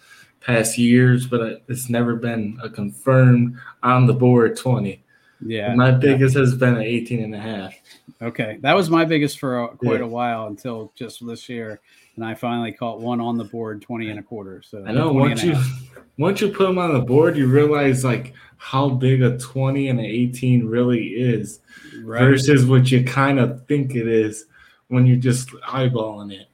past 0.42 0.78
years, 0.78 1.26
but 1.28 1.42
I- 1.42 1.56
it's 1.68 1.90
never 1.90 2.16
been 2.16 2.58
a 2.64 2.70
confirmed 2.70 3.58
on 3.84 4.06
the 4.06 4.14
board 4.14 4.56
20. 4.58 5.04
Yeah. 5.46 5.76
my 5.76 5.92
biggest 5.92 6.36
has 6.36 6.56
been 6.56 6.76
an 6.78 6.82
18 6.82 7.24
and 7.24 7.36
a 7.36 7.40
half. 7.40 7.76
Okay, 8.24 8.58
that 8.62 8.76
was 8.76 8.90
my 8.90 9.06
biggest 9.06 9.38
for 9.38 9.60
uh, 9.60 9.66
a, 9.68 9.78
quite 9.78 10.00
Yeah. 10.00 10.06
a 10.06 10.08
while 10.08 10.48
until 10.48 10.92
just 10.96 11.24
this 11.28 11.48
year, 11.48 11.80
and 12.16 12.26
I 12.26 12.34
finally 12.34 12.72
caught 12.72 13.00
one 13.00 13.22
on 13.22 13.38
the 13.38 13.44
board, 13.44 13.80
twenty 13.84 14.10
and 14.10 14.18
a 14.20 14.24
quarter. 14.24 14.64
So 14.66 14.84
I 14.88 14.92
know 14.92 15.14
once 15.14 15.44
you 15.44 15.56
once 16.18 16.42
you 16.42 16.48
put 16.50 16.66
them 16.66 16.80
on 16.80 16.92
the 16.94 17.02
board, 17.02 17.38
you 17.38 17.46
realize 17.46 18.04
like 18.04 18.34
how 18.58 18.90
big 18.90 19.22
a 19.22 19.38
20 19.38 19.90
and 19.90 20.00
an 20.00 20.06
18 20.06 20.68
really 20.68 21.08
is 21.08 21.60
right. 22.04 22.20
versus 22.20 22.66
what 22.66 22.92
you 22.92 23.04
kind 23.04 23.40
of 23.40 23.66
think 23.68 23.96
it 23.96 24.08
is 24.08 24.46
when 24.88 25.06
you're 25.06 25.18
just 25.18 25.50
eyeballing 25.50 26.34
it. 26.34 26.48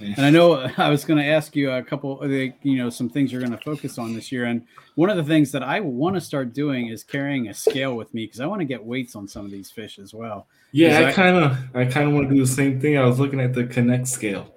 And 0.00 0.24
I 0.24 0.30
know 0.30 0.54
I 0.76 0.90
was 0.90 1.04
going 1.04 1.18
to 1.18 1.24
ask 1.24 1.56
you 1.56 1.70
a 1.70 1.82
couple, 1.82 2.20
of 2.20 2.30
the, 2.30 2.52
you 2.62 2.76
know, 2.76 2.90
some 2.90 3.08
things 3.08 3.32
you're 3.32 3.40
going 3.40 3.56
to 3.56 3.58
focus 3.58 3.98
on 3.98 4.14
this 4.14 4.30
year. 4.30 4.44
And 4.44 4.66
one 4.94 5.10
of 5.10 5.16
the 5.16 5.24
things 5.24 5.52
that 5.52 5.62
I 5.62 5.80
want 5.80 6.14
to 6.16 6.20
start 6.20 6.52
doing 6.52 6.88
is 6.88 7.02
carrying 7.02 7.48
a 7.48 7.54
scale 7.54 7.96
with 7.96 8.12
me 8.14 8.26
because 8.26 8.40
I 8.40 8.46
want 8.46 8.60
to 8.60 8.64
get 8.64 8.84
weights 8.84 9.16
on 9.16 9.28
some 9.28 9.44
of 9.44 9.50
these 9.50 9.70
fish 9.70 9.98
as 9.98 10.14
well. 10.14 10.46
Yeah, 10.72 11.06
I 11.08 11.12
kind 11.12 11.36
of 11.36 11.56
I 11.74 11.86
kind 11.86 12.08
of 12.08 12.14
want 12.14 12.28
to 12.28 12.34
do 12.34 12.40
the 12.42 12.46
same 12.46 12.78
thing. 12.80 12.98
I 12.98 13.04
was 13.04 13.18
looking 13.18 13.40
at 13.40 13.54
the 13.54 13.64
Connect 13.64 14.06
scale 14.06 14.54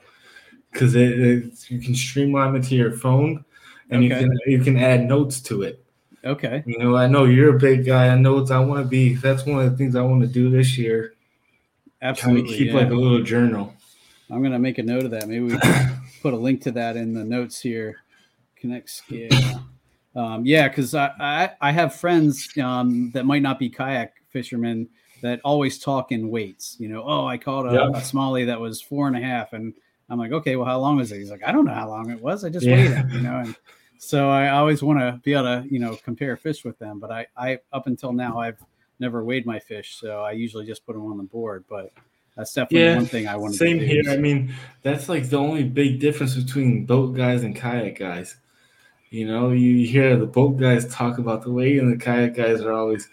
because 0.72 0.94
it, 0.94 1.20
it 1.20 1.72
you 1.72 1.80
can 1.80 1.96
streamline 1.96 2.56
it 2.56 2.64
to 2.66 2.76
your 2.76 2.92
phone, 2.92 3.46
and 3.90 4.04
Okay. 4.04 4.22
you 4.22 4.28
can 4.28 4.40
you 4.46 4.60
can 4.62 4.78
add 4.78 5.08
notes 5.08 5.40
to 5.44 5.62
it. 5.62 5.81
Okay. 6.24 6.64
You 6.66 6.78
know, 6.78 6.96
I 6.96 7.08
know 7.08 7.26
you're 7.26 7.56
a 7.56 7.60
big 7.60 7.86
guy. 7.86 8.10
I 8.10 8.16
know 8.16 8.38
it's 8.40 8.52
I 8.52 8.60
want 8.60 8.84
to 8.84 8.88
be. 8.88 9.16
That's 9.16 9.46
one 9.46 9.66
of 9.66 9.72
the 9.72 9.78
things 9.78 9.96
I 9.96 10.02
want 10.02 10.22
to 10.22 10.28
do 10.28 10.50
this 10.50 10.78
year. 10.78 11.14
Absolutely. 12.02 12.42
Kind 12.42 12.52
of 12.52 12.58
keep 12.58 12.68
yeah. 12.68 12.80
like 12.80 12.90
a 12.92 12.96
little 12.96 13.24
journal. 13.24 13.74
I'm 14.30 14.40
going 14.40 14.54
to 14.54 14.60
make 14.60 14.78
a 14.78 14.84
note 14.84 15.04
of 15.04 15.12
that. 15.12 15.28
Maybe 15.28 15.42
we 15.42 15.58
put 16.22 16.34
a 16.34 16.38
link 16.38 16.62
to 16.64 16.72
that 16.74 16.96
in 16.96 17.14
the 17.14 17.24
notes 17.24 17.60
here. 17.60 17.98
Connect 18.56 18.90
scale. 18.90 19.30
Um, 20.16 20.46
yeah, 20.46 20.68
because 20.68 20.94
I, 20.94 21.12
I 21.20 21.52
I 21.62 21.72
have 21.72 21.96
friends 21.96 22.50
um, 22.58 23.12
that 23.12 23.26
might 23.26 23.42
not 23.42 23.58
be 23.58 23.70
kayak 23.70 24.14
fishermen 24.30 24.90
that 25.22 25.40
always 25.44 25.80
talk 25.80 26.12
in 26.12 26.30
weights. 26.30 26.76
You 26.80 26.90
know, 26.90 27.04
oh, 27.06 27.26
I 27.26 27.38
caught 27.38 27.66
a, 27.66 27.74
Yeah. 27.74 27.88
a 27.88 28.02
smallie 28.02 28.46
that 28.46 28.60
was 28.60 28.82
four 28.82 29.08
and 29.08 29.16
a 29.16 29.22
half, 29.22 29.54
and 29.54 29.74
I'm 30.10 30.20
like, 30.20 30.32
okay, 30.32 30.56
well, 30.56 30.66
how 30.66 30.80
long 30.80 31.00
is 31.00 31.12
it? 31.12 31.20
He's 31.20 31.32
like, 31.32 31.44
I 31.44 31.52
don't 31.52 31.66
know 31.66 31.74
how 31.74 31.88
long 31.88 32.10
it 32.12 32.22
was. 32.22 32.44
I 32.44 32.50
just 32.50 32.66
Yeah. 32.66 32.76
weighed 32.76 32.92
it. 32.92 33.06
You 33.14 33.22
know, 33.22 33.38
and 33.38 33.56
so 34.04 34.32
I 34.32 34.50
always 34.50 34.82
want 34.82 34.98
to 35.00 35.22
be 35.24 35.34
able 35.34 35.44
to 35.44 35.64
you 35.70 35.78
know 35.78 35.96
compare 36.04 36.36
fish 36.36 36.66
with 36.66 36.80
them. 36.80 37.00
But 37.00 37.12
I 37.12 37.28
I 37.38 37.60
up 37.72 37.86
until 37.86 38.12
now 38.12 38.40
I've 38.40 38.58
never 39.00 39.24
weighed 39.24 39.46
my 39.46 39.60
fish, 39.60 39.96
so 39.96 40.22
I 40.22 40.32
usually 40.32 40.66
just 40.66 40.84
put 40.88 40.94
them 40.94 41.06
on 41.06 41.18
the 41.18 41.24
board. 41.24 41.66
But 41.70 41.92
that's 42.36 42.52
definitely 42.52 42.90
Yeah, 42.90 42.96
one 42.96 43.06
thing 43.06 43.28
I 43.28 43.36
want 43.36 43.54
to 43.54 43.60
Same 43.60 43.78
do. 43.78 43.86
here. 43.86 44.02
I 44.10 44.18
mean, 44.18 44.56
that's 44.82 45.08
like 45.08 45.30
the 45.30 45.38
only 45.38 45.64
big 45.64 46.00
difference 46.00 46.34
between 46.36 46.86
boat 46.86 47.16
guys 47.16 47.44
and 47.44 47.56
kayak 47.56 48.00
guys. 48.00 48.38
You 49.12 49.28
know, 49.28 49.52
you 49.52 49.86
hear 49.86 50.18
the 50.18 50.26
boat 50.26 50.58
guys 50.58 50.92
talk 50.92 51.20
about 51.20 51.44
the 51.44 51.52
weight, 51.52 51.78
and 51.78 51.94
the 51.94 52.04
kayak 52.04 52.36
guys 52.36 52.60
are 52.62 52.74
always, 52.74 53.08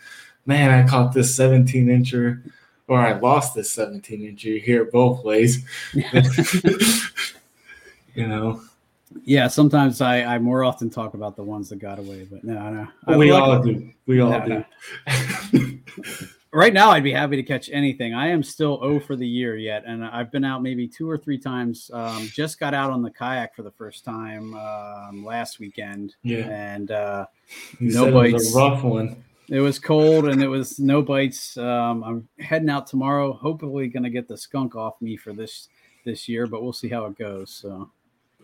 man, 0.47 0.71
I 0.71 0.89
caught 0.89 1.13
this 1.13 1.35
17 1.35 1.87
incher, 1.87 2.51
or 2.87 2.99
I 2.99 3.13
lost 3.13 3.55
this 3.55 3.71
17 3.73 4.21
incher. 4.23 4.45
You 4.45 4.61
hear 4.61 4.87
both 4.87 5.23
ways. 5.23 5.67
you 8.15 8.27
know, 8.27 8.63
Yeah, 9.25 9.49
sometimes 9.49 10.01
I, 10.01 10.23
I 10.23 10.39
more 10.39 10.65
often 10.65 10.91
talk 10.91 11.15
about 11.15 11.37
the 11.37 11.43
ones 11.43 11.69
that 11.71 11.77
got 11.79 11.99
away, 11.99 12.27
but 12.31 12.45
no, 12.45 12.71
no. 12.71 12.89
I 13.07 13.17
we 13.17 13.31
all 13.31 13.63
do. 13.63 13.91
We 14.07 14.21
all 14.21 14.31
No, 14.31 14.65
do. 15.07 15.81
Right 16.51 16.73
now, 16.73 16.91
I'd 16.91 17.05
be 17.05 17.13
happy 17.13 17.37
to 17.37 17.43
catch 17.43 17.69
anything. 17.71 18.15
I 18.15 18.29
am 18.29 18.43
still 18.43 18.79
O 18.83 18.99
for 18.99 19.17
the 19.17 19.29
year 19.29 19.57
yet, 19.59 19.85
and 19.87 20.03
I've 20.03 20.33
been 20.33 20.45
out 20.45 20.63
maybe 20.63 20.89
two 20.89 21.09
or 21.09 21.19
three 21.19 21.37
times. 21.37 21.91
Um, 21.93 22.27
just 22.33 22.59
got 22.59 22.73
out 22.73 22.91
on 22.91 23.03
the 23.03 23.11
kayak 23.11 23.55
for 23.55 23.63
the 23.63 23.71
first 23.71 24.03
time 24.03 24.55
um, 24.55 25.27
last 25.27 25.61
weekend, 25.61 26.17
yeah, 26.23 26.47
and 26.49 26.91
uh, 26.91 27.27
you 27.79 27.91
No 27.93 28.05
said 28.05 28.09
it 28.09 28.15
was 28.15 28.33
bites. 28.33 28.55
a 28.55 28.59
rough 28.59 28.83
one. 28.83 29.23
it 29.51 29.61
was 29.61 29.79
cold 29.79 30.27
and 30.27 30.43
it 30.43 30.49
was 30.49 30.79
no 30.81 31.03
bites. 31.03 31.55
Um, 31.59 32.03
I'm 32.03 32.29
heading 32.41 32.71
out 32.71 32.87
tomorrow. 32.87 33.35
Hopefully, 33.35 33.87
going 33.89 34.05
to 34.05 34.11
get 34.11 34.27
the 34.27 34.37
skunk 34.39 34.75
off 34.75 34.95
me 35.03 35.19
for 35.19 35.35
this 35.35 35.69
this 36.07 36.31
year, 36.31 36.47
but 36.47 36.63
we'll 36.63 36.73
see 36.73 36.89
how 36.89 37.05
it 37.05 37.19
goes. 37.19 37.51
So. 37.51 37.91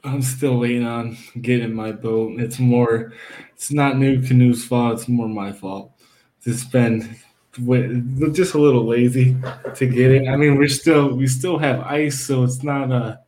I'm 0.04 0.22
still 0.22 0.58
waiting 0.58 0.86
on 0.86 1.16
getting 1.40 1.74
my 1.74 1.92
boat. 1.92 2.38
It's 2.40 2.58
more, 2.58 3.12
it's 3.54 3.72
not 3.72 3.94
NuCanoe's 3.94 4.64
fault. 4.64 5.00
It's 5.00 5.08
more 5.08 5.28
my 5.28 5.50
fault. 5.52 5.92
It's 6.44 6.64
been 6.64 7.16
just 8.32 8.54
a 8.54 8.58
little 8.58 8.84
lazy 8.86 9.36
to 9.76 9.86
get 9.86 10.10
it. 10.10 10.28
I 10.28 10.36
mean, 10.36 10.56
we're 10.56 10.68
still 10.68 11.14
we 11.16 11.26
still 11.26 11.56
have 11.58 11.80
ice, 11.80 12.20
so 12.20 12.42
it's 12.44 12.62
not 12.62 12.90
a 12.92 13.20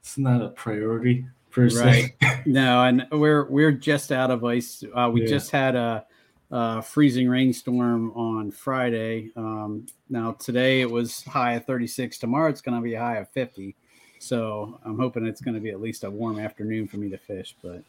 it's 0.00 0.18
not 0.18 0.42
a 0.42 0.48
priority 0.50 1.26
per 1.50 1.70
se. 1.70 2.14
No, 2.48 2.84
and 2.84 3.06
we're 3.10 3.48
we're 3.50 3.72
just 3.72 4.12
out 4.12 4.30
of 4.30 4.44
ice. 4.44 4.84
Uh, 4.94 5.10
we 5.12 5.22
Yeah. 5.22 5.26
just 5.28 5.50
had 5.50 5.74
a, 5.74 6.04
a 6.52 6.80
freezing 6.82 7.28
rainstorm 7.28 8.12
on 8.12 8.52
Friday. 8.52 9.32
Um, 9.34 9.86
now 10.08 10.32
today 10.32 10.80
it 10.80 10.88
was 10.90 11.24
high 11.24 11.54
of 11.54 11.64
36. 11.64 12.18
Tomorrow 12.18 12.50
it's 12.50 12.60
going 12.60 12.76
to 12.76 12.82
be 12.82 12.94
a 12.94 13.00
high 13.00 13.16
of 13.16 13.28
50. 13.30 13.74
So 14.18 14.78
I'm 14.84 14.98
hoping 14.98 15.26
it's 15.26 15.40
going 15.40 15.54
to 15.54 15.60
be 15.60 15.70
at 15.70 15.80
least 15.80 16.04
a 16.04 16.10
warm 16.10 16.38
afternoon 16.38 16.88
for 16.88 16.96
me 16.96 17.08
to 17.10 17.18
fish. 17.18 17.54
But 17.62 17.82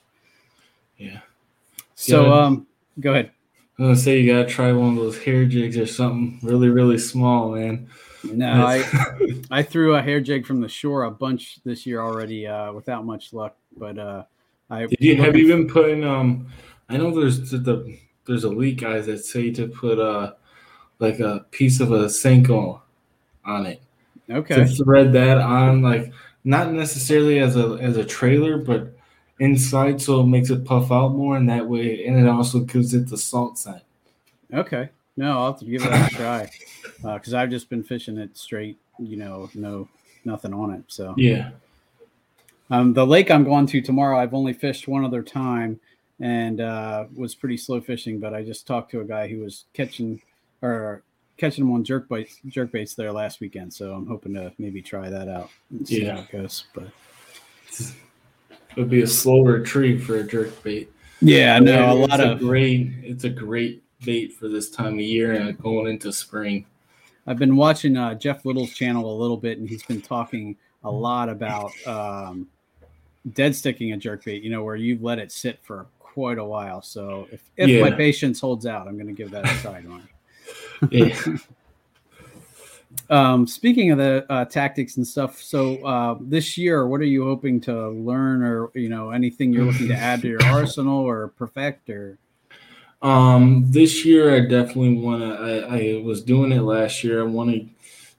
Yeah, 0.97 1.19
so 1.95 2.25
Yeah. 2.25 2.41
um, 2.45 2.67
go 2.99 3.11
ahead. 3.11 3.31
I'm 3.79 3.85
gonna 3.85 3.95
say 3.95 4.19
you 4.19 4.33
gotta 4.33 4.49
try 4.49 4.71
one 4.71 4.89
of 4.89 4.95
those 4.95 5.19
hair 5.19 5.45
jigs 5.45 5.77
or 5.77 5.85
something 5.85 6.39
really 6.41 6.69
really 6.69 6.97
small, 6.97 7.51
man. 7.51 7.87
No, 8.23 8.65
I 8.65 8.83
I 9.51 9.61
threw 9.61 9.95
a 9.95 10.01
hair 10.01 10.19
jig 10.19 10.47
from 10.47 10.61
the 10.61 10.67
shore 10.67 11.03
a 11.03 11.11
bunch 11.11 11.59
this 11.63 11.85
year 11.85 12.01
already 12.01 12.47
uh, 12.47 12.73
without 12.73 13.05
much 13.05 13.33
luck. 13.33 13.55
But 13.77 13.99
uh, 13.99 14.23
I 14.69 14.87
Did 14.87 14.97
you 14.99 15.17
have 15.17 15.35
you 15.35 15.47
been 15.47 15.67
putting 15.67 16.03
um? 16.03 16.47
I 16.89 16.97
know 16.97 17.11
there's 17.11 17.51
the, 17.51 17.59
the 17.59 17.99
there's 18.25 18.45
elite 18.45 18.79
guys 18.81 19.05
that 19.05 19.23
say 19.23 19.51
to 19.51 19.67
put 19.67 19.99
uh 19.99 20.33
like 20.99 21.19
a 21.19 21.45
piece 21.51 21.79
of 21.79 21.91
a 21.91 22.05
Senko 22.05 22.81
on 23.45 23.67
it. 23.67 23.81
Okay. 24.29 24.55
to 24.55 24.65
thread 24.83 25.13
that 25.13 25.37
on 25.37 25.81
like 25.81 26.11
not 26.43 26.71
necessarily 26.71 27.39
as 27.39 27.55
a 27.55 27.77
as 27.81 27.97
a 27.97 28.05
trailer 28.05 28.57
but 28.57 28.93
inside 29.39 30.01
so 30.01 30.21
it 30.21 30.25
makes 30.25 30.49
it 30.49 30.65
puff 30.65 30.91
out 30.91 31.13
more 31.13 31.37
and 31.37 31.49
that 31.49 31.67
way 31.67 32.05
and 32.05 32.17
it 32.17 32.27
also 32.27 32.59
gives 32.59 32.93
it 32.93 33.07
the 33.09 33.17
salt 33.17 33.57
scent 33.57 33.83
Okay. 34.53 34.89
No, 35.15 35.39
I'll 35.39 35.51
have 35.51 35.59
to 35.59 35.65
give 35.65 35.81
that 35.81 36.11
a 36.11 36.15
try 36.15 36.51
because 37.03 37.33
I've 37.33 37.49
just 37.49 37.69
been 37.69 37.83
fishing 37.83 38.17
it 38.17 38.37
straight. 38.37 38.77
You 38.99 39.17
know, 39.17 39.49
no, 39.53 39.87
nothing 40.25 40.53
on 40.53 40.71
it. 40.73 40.83
So 40.87 41.13
Yeah. 41.17 41.51
um, 42.69 42.93
the 42.93 43.05
lake 43.05 43.31
I'm 43.31 43.43
going 43.43 43.65
to 43.67 43.81
tomorrow, 43.81 44.17
I've 44.19 44.33
only 44.33 44.53
fished 44.53 44.87
one 44.87 45.03
other 45.03 45.23
time 45.23 45.79
and 46.19 46.61
uh, 46.61 47.05
was 47.15 47.35
pretty 47.35 47.57
slow 47.57 47.81
fishing. 47.81 48.19
But 48.19 48.33
I 48.33 48.43
just 48.43 48.67
talked 48.67 48.91
to 48.91 49.01
a 49.01 49.05
guy 49.05 49.27
who 49.27 49.39
was 49.39 49.65
catching 49.73 50.21
or 50.61 51.01
catching 51.37 51.63
them 51.65 51.73
on 51.73 51.83
jerk 51.83 52.09
baits, 52.09 52.39
jerk 52.47 52.71
baits 52.71 52.93
there 52.95 53.11
last 53.11 53.39
weekend. 53.39 53.73
So 53.73 53.93
I'm 53.93 54.07
hoping 54.07 54.33
to 54.33 54.51
maybe 54.57 54.81
try 54.81 55.09
that 55.09 55.27
out 55.27 55.49
and 55.71 55.87
see 55.87 56.03
Yeah. 56.03 56.15
how 56.15 56.21
it 56.21 56.31
goes. 56.31 56.65
But 56.73 56.87
It 57.69 58.77
would 58.77 58.89
be 58.89 59.01
a 59.01 59.07
slow 59.07 59.41
retrieve 59.41 60.03
for 60.03 60.17
a 60.17 60.23
jerk 60.23 60.61
bait. 60.63 60.91
yeah, 61.21 61.55
I 61.55 61.59
know 61.59 61.97
a 61.97 62.01
It's 62.03 62.09
lot 62.11 62.19
of. 62.19 62.39
great. 62.39 62.91
It's 63.03 63.23
a 63.23 63.29
great 63.29 63.83
bait 64.05 64.33
for 64.33 64.47
this 64.47 64.69
time 64.69 64.93
of 64.95 64.99
year 64.99 65.33
and 65.33 65.57
going 65.59 65.87
into 65.87 66.11
spring. 66.13 66.65
I've 67.25 67.39
been 67.39 67.55
watching 67.55 67.97
uh, 67.97 68.13
Jeff 68.15 68.45
Little's 68.45 68.71
channel 68.73 69.11
a 69.11 69.17
little 69.19 69.35
bit, 69.37 69.57
and 69.57 69.67
he's 69.67 69.83
been 69.83 70.01
talking 70.01 70.55
a 70.83 70.91
lot 70.91 71.27
about 71.27 71.71
um, 71.87 72.47
dead 73.33 73.53
sticking 73.55 73.91
a 73.93 73.97
jerk 73.97 74.23
bait. 74.23 74.43
You 74.43 74.49
know, 74.51 74.63
where 74.63 74.75
you 74.75 74.97
let 75.01 75.19
it 75.19 75.31
sit 75.31 75.59
for 75.63 75.87
quite 75.99 76.37
a 76.37 76.45
while. 76.45 76.81
So 76.81 77.27
if, 77.31 77.41
if 77.57 77.81
my 77.81 77.91
patience 77.91 78.39
holds 78.39 78.65
out, 78.65 78.87
I'm 78.87 78.95
going 78.95 79.07
to 79.07 79.13
give 79.13 79.31
that 79.31 79.45
a 79.45 79.53
try 79.61 79.81
tomorrow. 79.81 80.03
Yeah. 80.91 81.15
Um, 83.09 83.47
speaking 83.47 83.91
of 83.91 83.97
the 83.99 84.25
uh, 84.29 84.45
tactics 84.45 84.97
and 84.97 85.07
stuff, 85.07 85.41
so 85.41 85.77
uh, 85.85 86.17
this 86.19 86.57
year, 86.57 86.87
what 86.87 86.99
are 86.99 87.05
you 87.05 87.23
hoping 87.23 87.61
to 87.61 87.89
learn, 87.89 88.43
or 88.43 88.69
you 88.73 88.89
know, 88.89 89.11
anything 89.11 89.53
you're 89.53 89.65
looking 89.65 89.87
to 89.89 89.95
add 89.95 90.21
to 90.23 90.27
your 90.27 90.43
arsenal 90.45 90.99
or 90.99 91.29
perfect, 91.29 91.89
or 91.89 92.17
Um, 93.01 93.65
this 93.69 94.03
year 94.03 94.35
I 94.35 94.41
definitely 94.41 94.95
want 94.95 95.21
to. 95.21 95.67
I, 95.69 95.99
I 95.99 96.01
was 96.01 96.21
doing 96.21 96.51
it 96.51 96.61
last 96.61 97.03
year. 97.03 97.21
I 97.21 97.25
want 97.25 97.51
to 97.51 97.65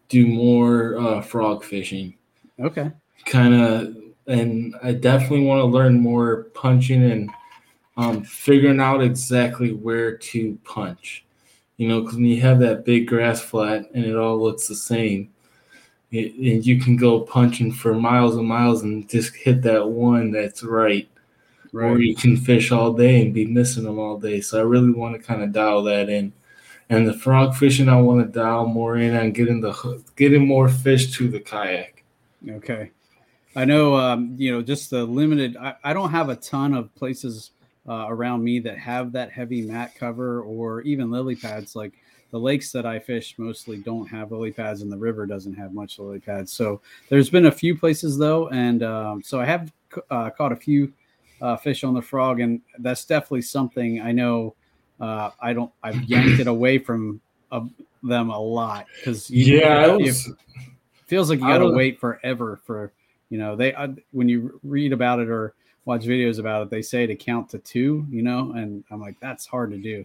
do 0.09 0.27
more 0.27 0.99
uh, 0.99 1.21
frog 1.21 1.65
fishing, 1.65 2.15
okay, 2.59 2.91
kind 3.27 3.55
of, 3.55 3.95
and 4.27 4.75
I 4.83 4.93
definitely 4.93 5.45
want 5.45 5.61
to 5.61 5.67
learn 5.67 6.01
more 6.01 6.45
punching 6.55 7.03
and 7.11 7.31
um, 7.99 8.23
figuring 8.23 8.81
out 8.81 9.03
exactly 9.03 9.73
where 9.75 10.17
to 10.17 10.59
punch. 10.65 11.25
You 11.79 11.89
know, 11.89 12.03
because 12.03 12.17
when 12.17 12.27
you 12.27 12.41
have 12.43 12.61
that 12.61 12.85
big 12.85 13.09
grass 13.09 13.41
flat 13.41 13.89
and 13.95 14.05
it 14.05 14.17
all 14.17 14.41
looks 14.41 14.69
the 14.69 14.75
same, 14.75 15.31
it, 16.11 16.35
and 16.35 16.67
you 16.67 16.81
can 16.81 16.97
go 16.97 17.21
punching 17.21 17.73
for 17.73 17.95
miles 17.95 18.37
and 18.37 18.47
miles 18.47 18.83
and 18.83 19.09
just 19.09 19.35
hit 19.35 19.63
that 19.63 19.89
one 19.89 20.31
that's 20.31 20.63
right 20.63 21.09
or 21.75 21.99
you 21.99 22.15
can 22.15 22.37
fish 22.37 22.73
all 22.73 22.93
day 22.93 23.23
and 23.23 23.35
be 23.35 23.47
missing 23.47 23.85
them 23.85 23.99
all 23.99 24.19
day. 24.19 24.41
So 24.41 24.59
I 24.59 24.63
really 24.63 24.91
want 24.91 25.15
to 25.15 25.23
kind 25.23 25.43
of 25.43 25.53
dial 25.53 25.83
that 25.85 26.09
in. 26.09 26.33
And 26.91 27.07
the 27.07 27.13
frog 27.13 27.55
fishing, 27.55 27.89
I 27.89 28.01
want 28.01 28.21
to 28.27 28.39
dial 28.39 28.67
more 28.67 28.97
in 28.97 29.15
on 29.15 29.33
getting 29.33 29.61
the 29.61 29.73
hook- 29.73 30.17
getting 30.17 30.47
more 30.47 30.69
fish 30.69 31.13
to 31.17 31.29
the 31.29 31.41
kayak. 31.41 32.03
Okay. 32.49 32.91
I 33.55 33.65
know, 33.65 33.97
um, 33.97 34.35
you 34.39 34.53
know, 34.53 34.63
just 34.63 34.91
the 34.91 35.05
limited, 35.05 35.57
I, 35.57 35.75
I 35.85 35.93
don't 35.93 36.11
have 36.11 36.29
a 36.29 36.37
ton 36.37 36.75
of 36.75 36.95
places 36.95 37.51
uh, 37.89 38.07
around 38.09 38.45
me 38.45 38.59
that 38.61 38.79
have 38.79 39.13
that 39.13 39.33
heavy 39.33 39.63
mat 39.63 39.95
cover 39.95 40.43
or 40.43 40.83
even 40.83 41.11
lily 41.11 41.35
pads. 41.35 41.75
Like 41.75 41.95
the 42.31 42.39
lakes 42.39 42.71
that 42.73 42.85
I 42.85 42.99
fish 42.99 43.35
mostly 43.39 43.79
don't 43.79 44.07
have 44.07 44.31
lily 44.31 44.53
pads, 44.53 44.83
and 44.83 44.93
the 44.93 44.99
river 44.99 45.27
doesn't 45.27 45.55
have 45.55 45.73
much 45.73 45.99
lily 45.99 46.21
pads. 46.21 46.53
So 46.53 46.81
there's 47.09 47.31
been 47.31 47.47
a 47.47 47.53
few 47.53 47.77
places 47.77 48.19
though. 48.19 48.49
And 48.49 48.83
um, 48.83 49.23
so 49.23 49.41
I 49.41 49.47
have 49.47 49.73
uh, 50.11 50.31
caught 50.31 50.53
a 50.53 50.57
few 50.57 50.93
uh, 51.41 51.57
fish 51.57 51.85
on 51.85 51.95
the 51.95 52.03
frog, 52.03 52.41
and 52.41 52.61
that's 52.79 53.05
definitely 53.05 53.43
something 53.43 54.01
I 54.01 54.13
know. 54.13 54.55
Uh, 55.01 55.31
I 55.41 55.53
don't, 55.53 55.73
I've 55.83 56.03
yanked 56.05 56.41
it 56.41 56.47
away 56.49 56.79
from 56.79 57.21
uh, 57.51 57.65
them 58.03 58.31
a 58.31 58.39
lot 58.39 58.87
because 58.97 59.31
Yeah, 59.31 59.87
you, 59.87 60.05
was, 60.05 60.33
feels 61.07 61.31
like 61.31 61.41
you 61.41 61.47
got 61.47 61.59
to 61.59 61.69
wait 61.69 61.99
forever 61.99 62.61
for 62.65 62.93
you 63.31 63.39
know 63.39 63.57
they 63.57 63.75
uh, 63.75 63.89
when 64.13 64.29
you 64.29 64.59
read 64.63 64.93
about 64.93 65.21
it 65.21 65.29
or 65.29 65.55
watch 65.89 66.03
videos 66.03 66.39
about 66.39 66.63
it. 66.63 66.71
They 66.71 66.83
say 66.83 67.07
to 67.07 67.17
count 67.17 67.49
to 67.49 67.59
two 67.59 68.07
you 68.11 68.23
know 68.23 68.53
and 68.53 68.85
i'm 68.91 69.01
like 69.01 69.19
that's 69.21 69.47
hard 69.47 69.71
to 69.71 69.79
do 69.79 70.05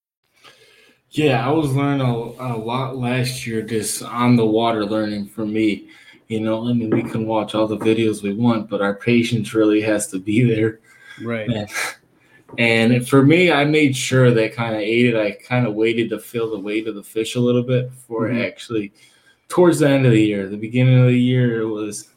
Yeah, 1.11 1.45
I 1.45 1.51
was 1.51 1.73
learning 1.75 2.01
a, 2.01 2.13
a 2.53 2.55
lot 2.57 2.95
last 2.97 3.45
year 3.45 3.61
just 3.61 4.01
on 4.01 4.37
the 4.37 4.45
water 4.45 4.85
learning 4.85 5.27
for 5.27 5.45
me. 5.45 5.89
You 6.29 6.39
know, 6.39 6.69
I 6.69 6.73
mean, 6.73 6.89
we 6.89 7.03
can 7.03 7.27
watch 7.27 7.53
all 7.53 7.67
the 7.67 7.77
videos 7.77 8.23
we 8.23 8.33
want, 8.33 8.69
but 8.69 8.81
our 8.81 8.95
patience 8.95 9.53
really 9.53 9.81
has 9.81 10.07
to 10.07 10.19
be 10.19 10.43
there. 10.55 10.79
right 11.25 11.49
And, 12.57 12.93
and 12.93 13.07
for 13.07 13.23
me, 13.23 13.51
I 13.51 13.65
made 13.65 13.95
sure 13.95 14.31
that 14.31 14.53
kind 14.53 14.73
of 14.73 14.81
ate 14.81 15.07
it. 15.07 15.15
I 15.17 15.31
kind 15.31 15.67
of 15.67 15.73
waited 15.73 16.09
to 16.11 16.19
feel 16.19 16.49
the 16.49 16.59
weight 16.59 16.87
of 16.87 16.95
the 16.95 17.03
fish 17.03 17.35
a 17.35 17.39
little 17.41 17.63
bit 17.63 17.89
before 17.89 18.29
Mhm. 18.29 18.45
actually, 18.45 18.93
towards 19.49 19.79
the 19.79 19.89
end 19.89 20.05
of 20.05 20.13
the 20.13 20.21
year, 20.21 20.47
the 20.47 20.55
beginning 20.57 20.99
of 20.99 21.07
the 21.07 21.19
year, 21.19 21.61
it 21.61 21.67
was, 21.67 22.09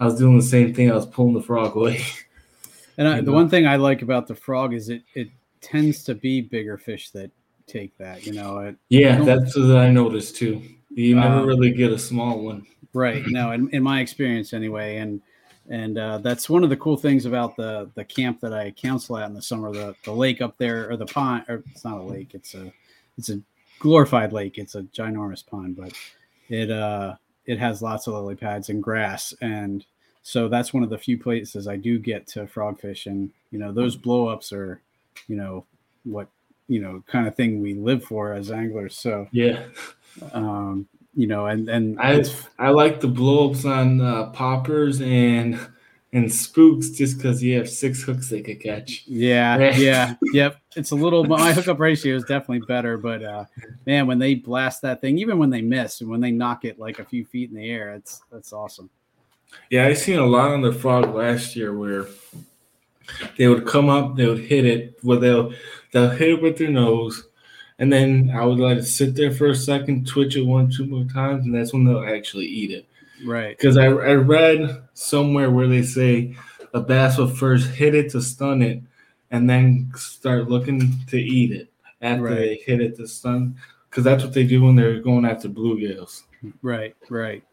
I 0.00 0.06
was 0.06 0.18
doing 0.18 0.36
the 0.38 0.42
same 0.42 0.72
thing. 0.72 0.90
I 0.90 0.94
was 0.94 1.06
pulling 1.06 1.34
the 1.34 1.42
frog 1.42 1.76
away. 1.76 2.00
and 2.96 3.06
I, 3.06 3.20
the 3.20 3.26
know. 3.26 3.32
one 3.32 3.48
thing 3.50 3.66
i 3.66 3.76
like 3.76 4.02
about 4.02 4.26
the 4.26 4.34
frog 4.34 4.72
is 4.72 4.88
it 4.88 5.02
it 5.14 5.28
tends 5.60 6.04
to 6.04 6.14
be 6.14 6.40
bigger 6.40 6.78
fish 6.78 7.10
that 7.10 7.30
take 7.66 7.96
that 7.98 8.26
you 8.26 8.32
know 8.32 8.58
it, 8.58 8.76
yeah, 8.88 9.20
that's 9.22 9.56
what 9.56 9.76
I 9.76 9.90
noticed 9.90 10.36
too. 10.36 10.62
You 10.90 11.16
never 11.16 11.40
Um, 11.40 11.46
really 11.46 11.70
get 11.72 11.90
a 11.92 11.98
small 11.98 12.40
one. 12.44 12.66
right 12.92 13.24
no 13.26 13.50
in, 13.52 13.68
in 13.70 13.82
my 13.82 14.00
experience 14.00 14.52
anyway 14.52 14.98
and 14.98 15.20
and 15.70 15.96
uh, 15.98 16.18
that's 16.18 16.48
one 16.50 16.62
of 16.62 16.68
the 16.70 16.76
cool 16.76 16.96
things 16.96 17.24
about 17.26 17.56
the 17.56 17.90
the 17.94 18.04
camp 18.04 18.38
that 18.40 18.52
i 18.52 18.70
counsel 18.70 19.16
at 19.16 19.26
in 19.28 19.34
the 19.34 19.42
summer 19.42 19.72
the 19.72 19.96
the 20.04 20.12
lake 20.12 20.40
up 20.42 20.56
there 20.58 20.88
or 20.90 20.96
the 20.96 21.06
pond 21.06 21.42
or 21.48 21.62
it's 21.72 21.84
not 21.84 21.98
a 21.98 22.02
lake 22.02 22.30
it's 22.34 22.54
a 22.54 22.70
it's 23.18 23.30
a 23.30 23.40
glorified 23.80 24.32
lake 24.32 24.58
it's 24.58 24.74
a 24.76 24.82
ginormous 24.82 25.44
pond 25.44 25.74
but 25.76 25.92
it 26.48 26.70
uh 26.70 27.14
it 27.46 27.58
has 27.58 27.82
lots 27.82 28.06
of 28.06 28.14
lily 28.14 28.36
pads 28.36 28.68
and 28.68 28.82
grass 28.82 29.34
and 29.40 29.84
so 30.22 30.48
that's 30.48 30.72
one 30.72 30.82
of 30.84 30.90
the 30.90 30.98
few 30.98 31.18
places 31.18 31.66
i 31.66 31.76
do 31.76 31.98
get 31.98 32.26
to 32.26 32.46
frogfish 32.46 33.06
and 33.06 33.30
you 33.50 33.58
know 33.58 33.72
those 33.72 33.96
blow 33.96 34.28
ups 34.28 34.52
are 34.52 34.80
you 35.28 35.34
know 35.36 35.64
what 36.04 36.28
you 36.68 36.80
know 36.80 37.02
kind 37.06 37.26
of 37.26 37.34
thing 37.34 37.60
we 37.60 37.74
live 37.74 38.02
for 38.04 38.32
as 38.32 38.50
anglers 38.50 38.96
so 38.96 39.28
Yeah, 39.32 39.64
um 40.32 40.86
you 41.14 41.26
know 41.26 41.46
and 41.46 41.68
and 41.68 42.00
I 42.00 42.24
I 42.58 42.70
like 42.70 43.00
the 43.00 43.08
blow 43.08 43.50
ups 43.50 43.64
on 43.64 44.00
uh, 44.00 44.30
poppers 44.30 45.00
and 45.00 45.58
and 46.14 46.32
spooks 46.32 46.90
just 46.90 47.16
because 47.16 47.42
you 47.42 47.56
have 47.58 47.68
six 47.68 48.02
hooks 48.02 48.30
they 48.30 48.40
could 48.40 48.60
catch. 48.60 49.02
Yeah, 49.06 49.58
Yeah. 49.58 49.76
yeah, 49.76 50.14
yep. 50.32 50.56
It's 50.76 50.92
a 50.92 50.94
little. 50.94 51.24
My 51.24 51.52
hookup 51.52 51.80
ratio 51.80 52.14
is 52.14 52.22
definitely 52.22 52.60
better, 52.60 52.96
but 52.96 53.22
uh, 53.22 53.44
man, 53.84 54.06
when 54.06 54.20
they 54.20 54.36
blast 54.36 54.80
that 54.82 55.00
thing, 55.00 55.18
even 55.18 55.38
when 55.38 55.50
they 55.50 55.60
miss 55.60 56.00
and 56.00 56.08
when 56.08 56.20
they 56.20 56.30
knock 56.30 56.64
it 56.64 56.78
like 56.78 57.00
a 57.00 57.04
few 57.04 57.24
feet 57.24 57.50
in 57.50 57.56
the 57.56 57.68
air, 57.68 57.94
it's 57.94 58.22
that's 58.30 58.52
awesome. 58.52 58.88
Yeah, 59.70 59.86
I 59.86 59.94
seen 59.94 60.18
a 60.20 60.26
lot 60.26 60.52
on 60.52 60.62
the 60.62 60.72
frog 60.72 61.12
last 61.14 61.56
year 61.56 61.76
where 61.76 62.06
they 63.36 63.48
would 63.48 63.66
come 63.66 63.88
up, 63.88 64.16
they 64.16 64.26
would 64.26 64.38
hit 64.38 64.64
it, 64.64 64.98
well 65.02 65.18
they'll 65.20 65.52
they'll 65.92 66.10
hit 66.10 66.30
it 66.30 66.42
with 66.42 66.58
their 66.58 66.70
nose, 66.70 67.28
and 67.78 67.92
then 67.92 68.30
I 68.34 68.44
would 68.44 68.58
let 68.58 68.76
it 68.78 68.84
sit 68.84 69.14
there 69.14 69.30
for 69.32 69.48
a 69.48 69.54
second, 69.54 70.06
twitch 70.06 70.36
it 70.36 70.42
one, 70.46 70.70
two 70.70 70.86
more 70.86 71.04
times, 71.04 71.44
and 71.44 71.54
that's 71.54 71.72
when 71.72 71.84
they'll 71.84 72.04
actually 72.04 72.46
eat 72.46 72.70
it. 72.70 72.86
Right. 73.24 73.56
Because 73.56 73.76
I, 73.76 73.86
I 73.86 74.14
read 74.14 74.82
somewhere 74.94 75.50
where 75.50 75.68
they 75.68 75.82
say 75.82 76.36
a 76.74 76.80
bass 76.80 77.16
will 77.18 77.28
first 77.28 77.68
hit 77.70 77.94
it 77.94 78.10
to 78.10 78.20
stun 78.20 78.60
it, 78.62 78.82
and 79.30 79.48
then 79.48 79.90
start 79.96 80.48
looking 80.50 80.92
to 81.08 81.18
eat 81.18 81.52
it 81.52 81.70
after 82.02 82.24
Right. 82.24 82.34
they 82.34 82.54
hit 82.56 82.80
it 82.80 82.96
to 82.96 83.06
stun. 83.08 83.56
Because 83.88 84.02
that's 84.04 84.24
what 84.24 84.34
they 84.34 84.44
do 84.44 84.64
when 84.64 84.74
they're 84.74 85.00
going 85.00 85.24
after 85.24 85.48
bluegills. 85.48 86.22
Right. 86.62 86.96
Right. 87.08 87.44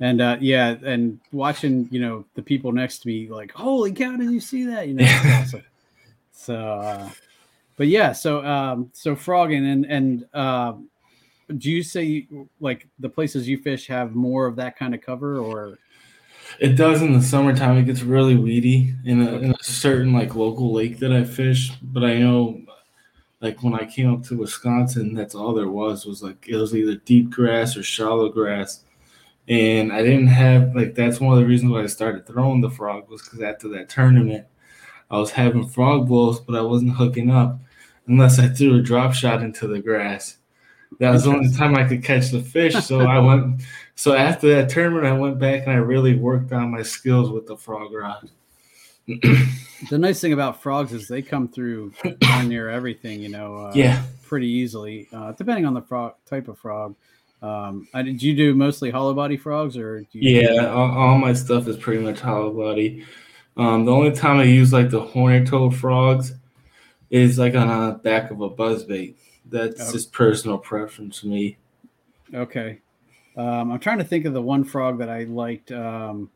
And 0.00 0.20
uh, 0.20 0.36
yeah, 0.40 0.76
and 0.84 1.18
watching 1.32 1.88
you 1.90 2.00
know 2.00 2.24
the 2.34 2.42
people 2.42 2.72
next 2.72 3.00
to 3.00 3.08
me 3.08 3.28
like, 3.28 3.52
holy 3.52 3.92
cow, 3.92 4.16
did 4.16 4.30
you 4.30 4.40
see 4.40 4.64
that? 4.66 4.86
You 4.88 4.94
know, 4.94 5.04
awesome. 5.24 5.64
So, 6.30 6.54
uh, 6.54 7.10
but 7.76 7.88
yeah, 7.88 8.12
so 8.12 8.44
um, 8.44 8.90
so 8.92 9.16
frogging 9.16 9.66
and 9.66 9.84
and 9.86 10.26
uh, 10.32 10.74
do 11.56 11.70
you 11.70 11.82
say 11.82 12.04
you, 12.04 12.48
like 12.60 12.86
the 12.98 13.08
places 13.08 13.48
you 13.48 13.58
fish 13.58 13.86
have 13.86 14.14
more 14.14 14.46
of 14.46 14.56
that 14.56 14.76
kind 14.76 14.94
of 14.94 15.00
cover 15.00 15.38
or? 15.38 15.78
It 16.60 16.76
does 16.76 17.02
in 17.02 17.12
the 17.12 17.22
summertime. 17.22 17.76
It 17.76 17.84
gets 17.84 18.02
really 18.02 18.36
weedy 18.36 18.94
in 19.04 19.26
a, 19.26 19.32
in 19.38 19.50
a 19.52 19.62
certain 19.62 20.12
like 20.12 20.34
local 20.34 20.72
lake 20.72 20.98
that 20.98 21.12
I 21.12 21.24
fish. 21.24 21.72
But 21.82 22.04
I 22.04 22.18
know, 22.18 22.60
like 23.40 23.62
when 23.62 23.74
I 23.74 23.84
came 23.84 24.12
up 24.12 24.24
to 24.24 24.38
Wisconsin, 24.38 25.14
that's 25.14 25.34
all 25.34 25.54
there 25.54 25.68
was 25.68 26.06
was 26.06 26.22
like 26.22 26.48
it 26.48 26.56
was 26.56 26.74
either 26.74 26.96
deep 26.96 27.30
grass 27.30 27.76
or 27.76 27.82
shallow 27.82 28.28
grass, 28.28 28.84
and 29.48 29.92
I 29.92 30.02
didn't 30.02 30.28
have 30.28 30.74
like 30.74 30.94
that's 30.94 31.20
one 31.20 31.32
of 31.32 31.40
the 31.40 31.46
reasons 31.46 31.72
why 31.72 31.82
I 31.82 31.86
started 31.86 32.26
throwing 32.26 32.60
the 32.60 32.70
frog 32.70 33.08
was 33.08 33.22
because 33.22 33.40
after 33.40 33.68
that 33.70 33.88
tournament, 33.88 34.46
I 35.10 35.18
was 35.18 35.30
having 35.30 35.66
frog 35.66 36.08
balls, 36.08 36.40
but 36.40 36.54
I 36.54 36.60
wasn't 36.60 36.96
hooking 36.96 37.30
up 37.30 37.58
unless 38.06 38.38
I 38.38 38.48
threw 38.48 38.78
a 38.78 38.82
drop 38.82 39.14
shot 39.14 39.42
into 39.42 39.66
the 39.66 39.80
grass. 39.80 40.36
That 41.00 41.10
was 41.12 41.24
the 41.24 41.30
only 41.30 41.52
time 41.52 41.76
I 41.76 41.84
could 41.84 42.02
catch 42.02 42.30
the 42.30 42.40
fish. 42.40 42.74
So 42.84 43.00
I 43.00 43.18
went. 43.26 43.62
So 43.94 44.14
after 44.14 44.54
that 44.54 44.68
tournament, 44.68 45.06
I 45.06 45.12
went 45.12 45.38
back 45.38 45.62
and 45.62 45.72
I 45.72 45.76
really 45.76 46.16
worked 46.16 46.52
on 46.52 46.70
my 46.70 46.82
skills 46.82 47.30
with 47.30 47.46
the 47.46 47.56
frog 47.56 47.92
rod. 47.92 48.28
the 49.06 49.98
nice 49.98 50.20
thing 50.20 50.34
about 50.34 50.62
frogs 50.62 50.92
is 50.92 51.08
they 51.08 51.22
come 51.22 51.48
through 51.48 51.92
near 52.44 52.68
everything, 52.68 53.20
you 53.20 53.30
know. 53.30 53.56
Uh, 53.56 53.72
yeah, 53.74 54.02
pretty 54.26 54.48
easily, 54.48 55.08
uh, 55.12 55.32
depending 55.32 55.64
on 55.64 55.72
the 55.72 55.80
frog 55.82 56.14
type 56.26 56.48
of 56.48 56.58
frog. 56.58 56.94
Um, 57.40 57.86
I, 57.94 58.02
did 58.02 58.22
you 58.22 58.34
do 58.34 58.54
mostly 58.54 58.90
hollow 58.90 59.14
body 59.14 59.36
frogs 59.36 59.76
or? 59.76 60.04
yeah, 60.12 60.66
all, 60.66 60.90
all, 60.90 61.18
my 61.18 61.32
stuff 61.32 61.68
is 61.68 61.76
pretty 61.76 62.02
much 62.02 62.20
hollow 62.20 62.52
body. 62.52 63.04
Um, 63.56 63.84
the 63.84 63.92
only 63.92 64.12
time 64.12 64.38
I 64.38 64.44
use 64.44 64.72
like 64.72 64.90
the 64.90 65.00
Horny 65.00 65.44
Toad 65.44 65.76
frogs 65.76 66.34
is 67.10 67.38
like 67.38 67.54
on 67.54 67.68
the 67.68 67.94
back 67.98 68.30
of 68.30 68.40
a 68.40 68.50
buzzbait. 68.50 69.14
That's 69.46 69.80
okay. 69.80 69.92
just 69.92 70.12
personal 70.12 70.58
preference 70.58 71.20
for 71.20 71.28
me. 71.28 71.58
Okay. 72.34 72.80
Um, 73.36 73.72
I'm 73.72 73.78
trying 73.78 73.98
to 73.98 74.04
think 74.04 74.24
of 74.24 74.34
the 74.34 74.42
one 74.42 74.64
frog 74.64 74.98
that 74.98 75.08
I 75.08 75.24
liked. 75.24 75.70
Um, 75.70 76.30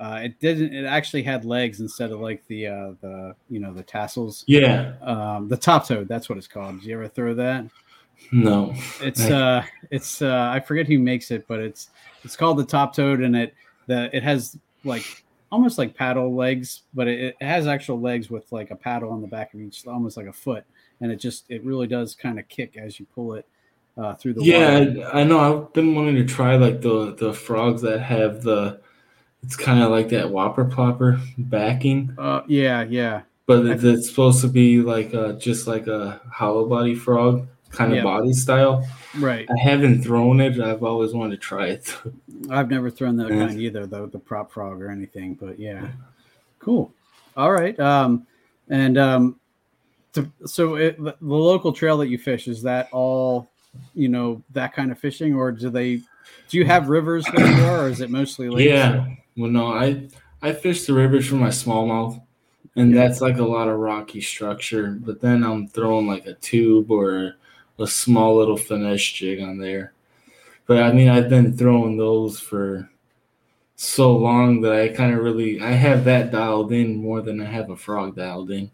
uh, 0.00 0.20
it 0.24 0.40
didn't. 0.40 0.74
It 0.74 0.86
actually 0.86 1.22
had 1.22 1.44
legs 1.44 1.80
instead 1.80 2.10
of 2.10 2.20
like 2.20 2.42
the 2.46 2.66
uh, 2.66 2.92
the 3.02 3.34
you 3.50 3.60
know 3.60 3.74
the 3.74 3.82
tassels. 3.82 4.44
Yeah. 4.46 4.94
Um, 5.02 5.48
the 5.48 5.58
top 5.58 5.86
toad. 5.86 6.08
That's 6.08 6.28
what 6.30 6.38
it's 6.38 6.46
called. 6.46 6.80
Did 6.80 6.86
you 6.86 6.94
ever 6.94 7.08
throw 7.08 7.34
that? 7.34 7.66
No. 8.32 8.74
It's 9.00 9.22
uh, 9.22 9.64
it's 9.90 10.22
uh, 10.22 10.50
I 10.52 10.60
forget 10.60 10.86
who 10.86 10.98
makes 10.98 11.30
it, 11.30 11.46
but 11.48 11.60
it's 11.60 11.90
it's 12.24 12.36
called 12.36 12.58
the 12.58 12.64
top 12.64 12.94
toad, 12.94 13.20
and 13.20 13.36
it 13.36 13.54
the 13.86 14.14
it 14.16 14.22
has 14.22 14.58
like 14.84 15.24
almost 15.50 15.78
like 15.78 15.94
paddle 15.94 16.34
legs, 16.34 16.82
but 16.94 17.08
it, 17.08 17.36
it 17.40 17.42
has 17.44 17.66
actual 17.66 18.00
legs 18.00 18.30
with 18.30 18.50
like 18.52 18.70
a 18.70 18.76
paddle 18.76 19.10
on 19.10 19.20
the 19.20 19.28
back 19.28 19.52
of 19.54 19.60
each, 19.60 19.86
almost 19.86 20.16
like 20.16 20.26
a 20.26 20.32
foot, 20.32 20.64
and 21.00 21.10
it 21.10 21.16
just 21.16 21.44
it 21.50 21.64
really 21.64 21.86
does 21.86 22.14
kind 22.14 22.38
of 22.38 22.48
kick 22.48 22.76
as 22.76 23.00
you 23.00 23.06
pull 23.14 23.34
it 23.34 23.46
uh, 23.96 24.14
through 24.14 24.34
the 24.34 24.44
yeah 24.44 25.08
I, 25.12 25.20
I, 25.20 25.24
know 25.24 25.38
i've 25.38 25.72
been 25.72 25.94
wanting 25.94 26.14
to 26.16 26.24
try 26.24 26.56
like 26.56 26.80
the 26.80 27.14
the 27.14 27.32
frogs 27.32 27.82
that 27.82 28.00
have 28.00 28.42
the 28.42 28.80
it's 29.42 29.56
kind 29.56 29.82
of 29.82 29.90
like 29.90 30.10
that 30.10 30.30
whopper 30.30 30.64
plopper 30.64 31.20
backing. 31.38 32.14
Uh 32.18 32.42
yeah 32.46 32.82
yeah. 32.82 33.22
But 33.46 33.66
it, 33.66 33.84
it's 33.84 34.08
supposed 34.08 34.42
to 34.42 34.48
be 34.48 34.80
like 34.80 35.14
uh 35.14 35.32
just 35.32 35.66
like 35.66 35.86
a 35.86 36.20
hollow 36.30 36.66
body 36.66 36.94
frog 36.94 37.48
kind 37.70 37.92
of 37.92 37.98
yeah. 37.98 38.02
body 38.02 38.32
style 38.32 38.86
right 39.18 39.48
i 39.50 39.58
haven't 39.60 40.02
thrown 40.02 40.40
it 40.40 40.60
i've 40.60 40.82
always 40.82 41.12
wanted 41.12 41.32
to 41.32 41.36
try 41.40 41.68
it 41.68 41.96
i've 42.50 42.70
never 42.70 42.90
thrown 42.90 43.16
that 43.16 43.28
yeah. 43.28 43.46
kind 43.46 43.60
either 43.60 43.86
though 43.86 44.06
the 44.06 44.18
prop 44.18 44.50
frog 44.50 44.80
or 44.82 44.90
anything 44.90 45.34
but 45.34 45.58
yeah 45.58 45.88
cool 46.58 46.92
all 47.36 47.52
right 47.52 47.78
um 47.78 48.26
and 48.68 48.98
um 48.98 49.36
to, 50.12 50.30
so 50.44 50.74
it, 50.74 51.00
the 51.02 51.14
local 51.20 51.72
trail 51.72 51.96
that 51.98 52.08
you 52.08 52.18
fish 52.18 52.48
is 52.48 52.62
that 52.62 52.88
all 52.92 53.48
you 53.94 54.08
know 54.08 54.42
that 54.52 54.74
kind 54.74 54.90
of 54.90 54.98
fishing, 54.98 55.34
or 55.34 55.52
do 55.52 55.70
they? 55.70 55.96
Do 56.48 56.58
you 56.58 56.64
have 56.64 56.88
rivers 56.88 57.24
there, 57.34 57.80
or 57.80 57.88
is 57.88 58.00
it 58.00 58.10
mostly 58.10 58.48
lakes? 58.48 58.68
Yeah. 58.68 59.06
Well, 59.36 59.50
no, 59.50 59.72
I 59.72 60.08
I 60.42 60.52
fish 60.52 60.86
the 60.86 60.94
rivers 60.94 61.28
for 61.28 61.36
my 61.36 61.48
smallmouth, 61.48 62.20
and 62.76 62.92
yeah. 62.92 63.06
that's 63.06 63.20
like 63.20 63.38
a 63.38 63.44
lot 63.44 63.68
of 63.68 63.78
rocky 63.78 64.20
structure. 64.20 64.98
But 65.00 65.20
then 65.20 65.44
I'm 65.44 65.68
throwing 65.68 66.06
like 66.06 66.26
a 66.26 66.34
tube 66.34 66.90
or 66.90 67.36
a 67.80 67.86
small 67.86 68.36
little 68.36 68.56
finesse 68.56 69.02
jig 69.02 69.40
on 69.40 69.58
there. 69.58 69.92
But 70.66 70.82
I 70.82 70.92
mean, 70.92 71.08
I've 71.08 71.28
been 71.28 71.56
throwing 71.56 71.96
those 71.96 72.38
for 72.38 72.88
so 73.74 74.14
long 74.14 74.60
that 74.60 74.72
I 74.72 74.88
kind 74.88 75.14
of 75.14 75.24
really 75.24 75.60
I 75.60 75.72
have 75.72 76.04
that 76.04 76.30
dialed 76.30 76.70
in 76.70 76.96
more 76.96 77.22
than 77.22 77.40
I 77.40 77.46
have 77.46 77.70
a 77.70 77.76
frog 77.76 78.14
dialed 78.14 78.50
in. 78.50 78.70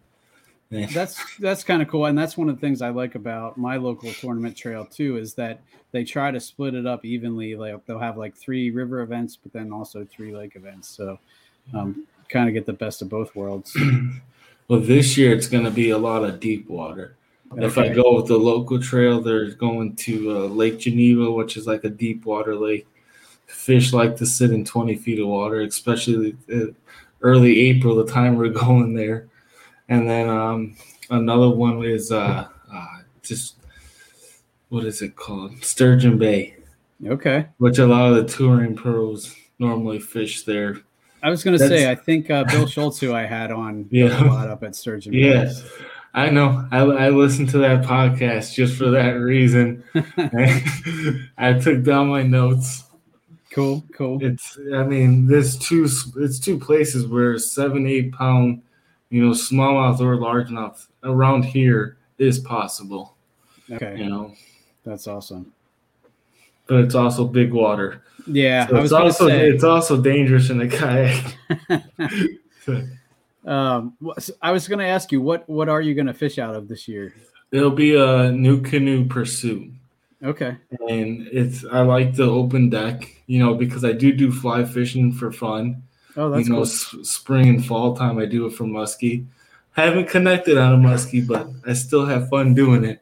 That's 0.70 1.22
that's 1.38 1.62
kind 1.62 1.80
of 1.80 1.86
cool 1.86 2.06
and 2.06 2.18
that's 2.18 2.36
one 2.36 2.48
of 2.48 2.56
the 2.56 2.60
things 2.60 2.82
i 2.82 2.88
like 2.88 3.14
about 3.14 3.56
my 3.56 3.76
local 3.76 4.12
tournament 4.12 4.56
trail 4.56 4.84
too 4.84 5.16
is 5.16 5.32
that 5.34 5.60
they 5.92 6.02
try 6.02 6.32
to 6.32 6.40
split 6.40 6.74
it 6.74 6.86
up 6.86 7.04
evenly 7.04 7.54
like 7.54 7.86
they'll 7.86 8.00
have 8.00 8.18
like 8.18 8.34
three 8.34 8.72
river 8.72 9.00
events 9.00 9.38
but 9.40 9.52
then 9.52 9.72
also 9.72 10.04
three 10.04 10.34
lake 10.34 10.56
events 10.56 10.88
so 10.88 11.20
um, 11.72 12.04
kind 12.28 12.48
of 12.48 12.52
get 12.52 12.66
the 12.66 12.72
best 12.72 13.00
of 13.00 13.08
both 13.08 13.34
worlds. 13.36 13.76
Well 14.68 14.80
this 14.80 15.16
year 15.16 15.32
it's 15.32 15.46
going 15.46 15.62
to 15.62 15.70
be 15.70 15.90
a 15.90 15.98
lot 15.98 16.24
of 16.24 16.40
deep 16.40 16.68
water 16.68 17.14
okay. 17.52 17.66
if 17.66 17.78
i 17.78 17.88
go 17.88 18.14
with 18.16 18.26
the 18.26 18.36
local 18.36 18.80
trail 18.80 19.20
they're 19.20 19.50
going 19.52 19.94
to 19.96 20.30
uh, 20.30 20.40
lake 20.46 20.78
geneva 20.78 21.30
which 21.30 21.56
is 21.56 21.66
like 21.66 21.84
a 21.84 21.90
deep 21.90 22.24
water 22.24 22.54
lake 22.54 22.86
fish 23.46 23.92
like 23.92 24.16
to 24.16 24.26
sit 24.26 24.50
in 24.50 24.64
20 24.64 24.96
feet 24.96 25.20
of 25.20 25.28
water 25.28 25.60
especially 25.60 26.36
uh, 26.52 26.66
early 27.22 27.60
april 27.68 27.94
the 27.94 28.10
time 28.10 28.36
we're 28.36 28.48
going 28.66 28.94
there 28.94 29.28
and 29.88 30.08
then 30.08 30.28
um, 30.28 30.76
another 31.10 31.50
one 31.50 31.84
is 31.84 32.10
uh, 32.10 32.48
uh, 32.72 32.86
just 33.22 33.56
what 34.68 34.84
is 34.84 35.02
it 35.02 35.16
called? 35.16 35.62
Sturgeon 35.64 36.18
Bay. 36.18 36.56
Okay. 37.04 37.46
Which 37.58 37.78
a 37.78 37.86
lot 37.86 38.12
of 38.12 38.16
the 38.16 38.24
touring 38.24 38.74
pros 38.74 39.34
normally 39.58 40.00
fish 40.00 40.42
there. 40.44 40.78
I 41.22 41.30
was 41.30 41.42
going 41.42 41.58
to 41.58 41.68
say, 41.68 41.90
I 41.90 41.94
think 41.94 42.30
uh, 42.30 42.44
Bill 42.44 42.66
Schultz, 42.66 43.00
who 43.00 43.14
I 43.14 43.24
had 43.26 43.50
on, 43.50 43.88
yeah, 43.90 44.22
a 44.22 44.26
lot 44.26 44.48
up 44.48 44.62
at 44.62 44.76
Sturgeon 44.76 45.12
Bay. 45.12 45.18
Yes. 45.18 45.64
I 46.16 46.30
know. 46.30 46.66
I, 46.72 46.78
I 46.78 47.08
listened 47.10 47.50
to 47.50 47.58
that 47.58 47.84
podcast 47.84 48.54
just 48.54 48.76
for 48.76 48.90
that 48.90 49.10
reason. 49.12 49.84
I 51.38 51.52
took 51.52 51.84
down 51.84 52.08
my 52.08 52.24
notes. 52.24 52.84
Cool, 53.50 53.84
cool. 53.92 54.18
It's. 54.20 54.58
I 54.74 54.82
mean, 54.82 55.26
there's 55.26 55.56
two. 55.58 55.88
It's 56.16 56.40
two 56.40 56.58
places 56.58 57.06
where 57.06 57.38
seven, 57.38 57.86
eight 57.86 58.12
pound 58.12 58.62
you 59.10 59.24
know, 59.24 59.32
smallmouth 59.32 60.00
or 60.00 60.16
largemouth 60.16 60.86
around 61.04 61.44
here 61.44 61.96
is 62.18 62.38
possible. 62.38 63.14
Okay. 63.70 63.96
You 63.98 64.08
know, 64.08 64.34
that's 64.84 65.06
awesome. 65.06 65.52
But 66.66 66.80
it's 66.80 66.94
also 66.94 67.24
big 67.26 67.52
water. 67.52 68.02
Yeah, 68.26 68.66
so 68.66 68.76
it's 68.76 68.92
also 68.92 69.28
it's 69.28 69.62
also 69.62 70.00
dangerous 70.00 70.50
in 70.50 70.60
a 70.60 70.68
kayak. 70.68 71.36
um, 73.46 73.96
I 74.42 74.50
was 74.50 74.68
going 74.68 74.80
to 74.80 74.86
ask 74.86 75.12
you 75.12 75.20
what 75.20 75.48
what 75.48 75.68
are 75.68 75.80
you 75.80 75.94
going 75.94 76.06
to 76.06 76.14
fish 76.14 76.38
out 76.38 76.54
of 76.54 76.68
this 76.68 76.88
year? 76.88 77.14
It'll 77.52 77.70
be 77.70 77.94
a 77.94 78.30
NuCanoe 78.30 79.08
Pursuit. 79.08 79.72
Okay. 80.22 80.56
And 80.88 81.28
it's 81.30 81.64
I 81.64 81.82
like 81.82 82.14
the 82.14 82.24
open 82.24 82.70
deck, 82.70 83.16
you 83.26 83.38
know, 83.38 83.54
because 83.54 83.84
I 83.84 83.92
do 83.92 84.12
do 84.12 84.32
fly 84.32 84.64
fishing 84.64 85.12
for 85.12 85.30
fun. 85.30 85.82
Oh, 86.16 86.30
that's 86.30 86.46
you 86.46 86.52
know, 86.52 86.58
cool. 86.58 86.64
s- 86.64 86.96
spring 87.02 87.48
and 87.48 87.64
fall 87.64 87.94
time. 87.94 88.18
I 88.18 88.26
do 88.26 88.46
it 88.46 88.54
for 88.54 88.64
muskie. 88.64 89.26
I 89.76 89.82
haven't 89.82 90.08
connected 90.08 90.56
on 90.56 90.72
a 90.72 90.88
muskie, 90.88 91.26
but 91.26 91.48
I 91.66 91.74
still 91.74 92.06
have 92.06 92.30
fun 92.30 92.54
doing 92.54 92.84
it. 92.84 93.00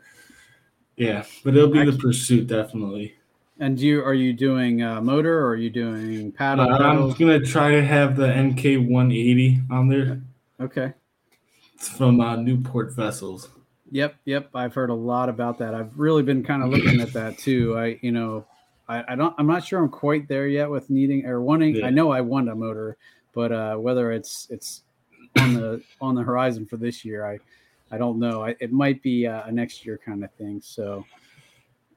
Yeah, 0.97 1.25
but 1.45 1.57
it'll 1.57 1.71
be 1.71 1.79
Actually, 1.79 1.97
the 1.97 2.03
pursuit 2.03 2.47
definitely. 2.49 3.15
And 3.61 3.79
you 3.79 4.03
are 4.05 4.15
you 4.15 4.33
doing 4.33 4.83
uh, 4.83 5.01
motor 5.01 5.39
or 5.39 5.51
are 5.51 5.57
you 5.57 5.71
doing 5.71 6.33
paddle? 6.33 6.69
Uh, 6.69 6.79
I'm 6.79 7.13
gonna 7.13 7.41
try 7.41 7.71
to 7.71 7.85
have 7.85 8.17
the 8.17 8.27
NK 8.27 8.89
180 8.91 9.63
on 9.71 9.89
there. 9.89 10.21
Okay. 10.61 10.93
It's 11.75 11.89
from 11.89 12.21
uh, 12.21 12.37
Newport 12.37 12.95
Vessels. 12.95 13.49
Yep, 13.91 14.17
yep. 14.25 14.51
I've 14.55 14.75
heard 14.75 14.91
a 14.91 14.95
lot 14.95 15.29
about 15.29 15.59
that. 15.59 15.75
I've 15.75 15.99
really 15.99 16.23
been 16.23 16.43
kind 16.43 16.63
of 16.63 16.71
looking 16.71 17.01
at 17.01 17.13
that 17.13 17.39
too. 17.39 17.79
I, 17.79 17.99
you 18.03 18.13
know, 18.13 18.47
I, 18.89 19.05
I, 19.09 19.15
don't 19.15 19.35
I'm 19.39 19.47
not 19.47 19.65
sure 19.65 19.79
I'm 19.79 19.89
quite 19.89 20.29
there 20.29 20.47
yet 20.47 20.71
with 20.71 20.91
needing 20.91 21.27
or 21.27 21.41
wanting 21.41 21.77
yeah. 21.77 21.87
I 21.87 21.91
know 21.91 22.11
I 22.11 22.21
want 22.21 22.49
a 22.49 22.55
motor, 22.55 22.97
but 23.33 23.53
uh, 23.53 23.77
whether 23.77 24.13
it's 24.13 24.47
it's 24.51 24.83
on 25.39 25.55
the 25.55 25.83
on 26.01 26.15
the 26.15 26.23
horizon 26.23 26.67
for 26.67 26.77
this 26.77 27.05
year, 27.05 27.27
I 27.27 27.39
I 27.91 27.99
don't 27.99 28.19
know. 28.19 28.45
I, 28.45 28.57
it 28.61 28.73
might 28.73 29.03
be 29.03 29.25
a, 29.27 29.45
a 29.47 29.53
next 29.53 29.85
year 29.87 29.99
kind 30.05 30.25
of 30.25 30.33
thing. 30.33 30.61
So 30.63 31.05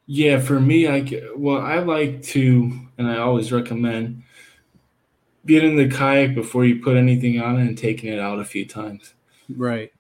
yeah, 0.06 0.40
for 0.40 0.60
me, 0.60 0.88
I 0.88 1.22
well 1.36 1.62
I 1.62 1.80
like 1.80 2.22
to 2.24 2.80
and 2.98 3.08
I 3.08 3.18
always 3.18 3.52
recommend 3.52 4.24
getting 5.48 5.78
the 5.78 5.88
kayak 5.88 6.36
before 6.36 6.66
you 6.66 6.82
put 6.82 6.98
anything 6.98 7.42
on 7.42 7.60
it 7.60 7.68
and 7.68 7.78
taking 7.78 8.12
it 8.12 8.20
out 8.20 8.40
a 8.40 8.46
few 8.46 8.66
times. 8.66 9.14
Right. 9.56 9.92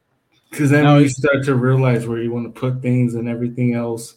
Because 0.49 0.69
then 0.69 0.83
now 0.83 0.97
you 0.97 1.10
start 1.10 1.43
to 1.45 1.55
realize 1.55 2.07
where 2.07 2.21
you 2.21 2.31
want 2.31 2.53
to 2.53 2.60
put 2.60 2.81
things 2.81 3.15
and 3.15 3.27
everything 3.27 3.73
else 3.73 4.15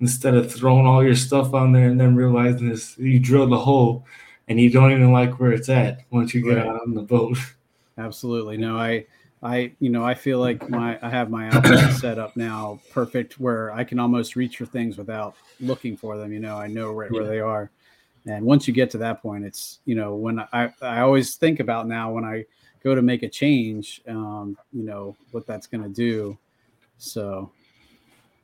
instead 0.00 0.34
of 0.34 0.52
throwing 0.52 0.86
all 0.86 1.04
your 1.04 1.14
stuff 1.14 1.54
on 1.54 1.72
there 1.72 1.88
and 1.88 2.00
then 2.00 2.14
realizing 2.14 2.68
this 2.68 2.96
you 2.98 3.18
drilled 3.18 3.52
a 3.52 3.58
hole 3.58 4.06
and 4.48 4.60
you 4.60 4.70
don't 4.70 4.92
even 4.92 5.12
like 5.12 5.38
where 5.38 5.52
it's 5.52 5.68
at 5.68 6.00
once 6.10 6.34
you 6.34 6.42
get 6.42 6.56
right. 6.56 6.66
out 6.66 6.80
on 6.82 6.94
the 6.94 7.02
boat. 7.02 7.38
Absolutely. 7.98 8.56
No, 8.56 8.76
I 8.76 9.06
I 9.42 9.72
you 9.78 9.90
know, 9.90 10.04
I 10.04 10.14
feel 10.14 10.38
like 10.38 10.68
my 10.68 10.98
I 11.02 11.08
have 11.08 11.30
my 11.30 11.48
outfit 11.48 11.92
set 11.96 12.18
up 12.18 12.36
now 12.36 12.80
perfect 12.90 13.40
where 13.40 13.72
I 13.72 13.84
can 13.84 13.98
almost 13.98 14.36
reach 14.36 14.56
for 14.56 14.66
things 14.66 14.98
without 14.98 15.34
looking 15.60 15.96
for 15.96 16.18
them, 16.18 16.32
you 16.32 16.40
know, 16.40 16.56
I 16.56 16.66
know 16.66 16.92
right 16.92 17.10
yeah. 17.12 17.20
where 17.20 17.28
they 17.28 17.40
are. 17.40 17.70
And 18.26 18.44
once 18.44 18.68
you 18.68 18.74
get 18.74 18.90
to 18.90 18.98
that 18.98 19.22
point, 19.22 19.44
it's 19.44 19.80
you 19.84 19.94
know, 19.94 20.14
when 20.14 20.40
I 20.40 20.72
I 20.82 21.00
always 21.00 21.36
think 21.36 21.60
about 21.60 21.88
now 21.88 22.12
when 22.12 22.24
I 22.24 22.44
go 22.82 22.94
to 22.94 23.02
make 23.02 23.22
a 23.22 23.28
change, 23.28 24.02
um, 24.08 24.56
you 24.72 24.84
know, 24.84 25.16
what 25.30 25.46
that's 25.46 25.66
gonna 25.66 25.88
do. 25.88 26.38
So 26.98 27.50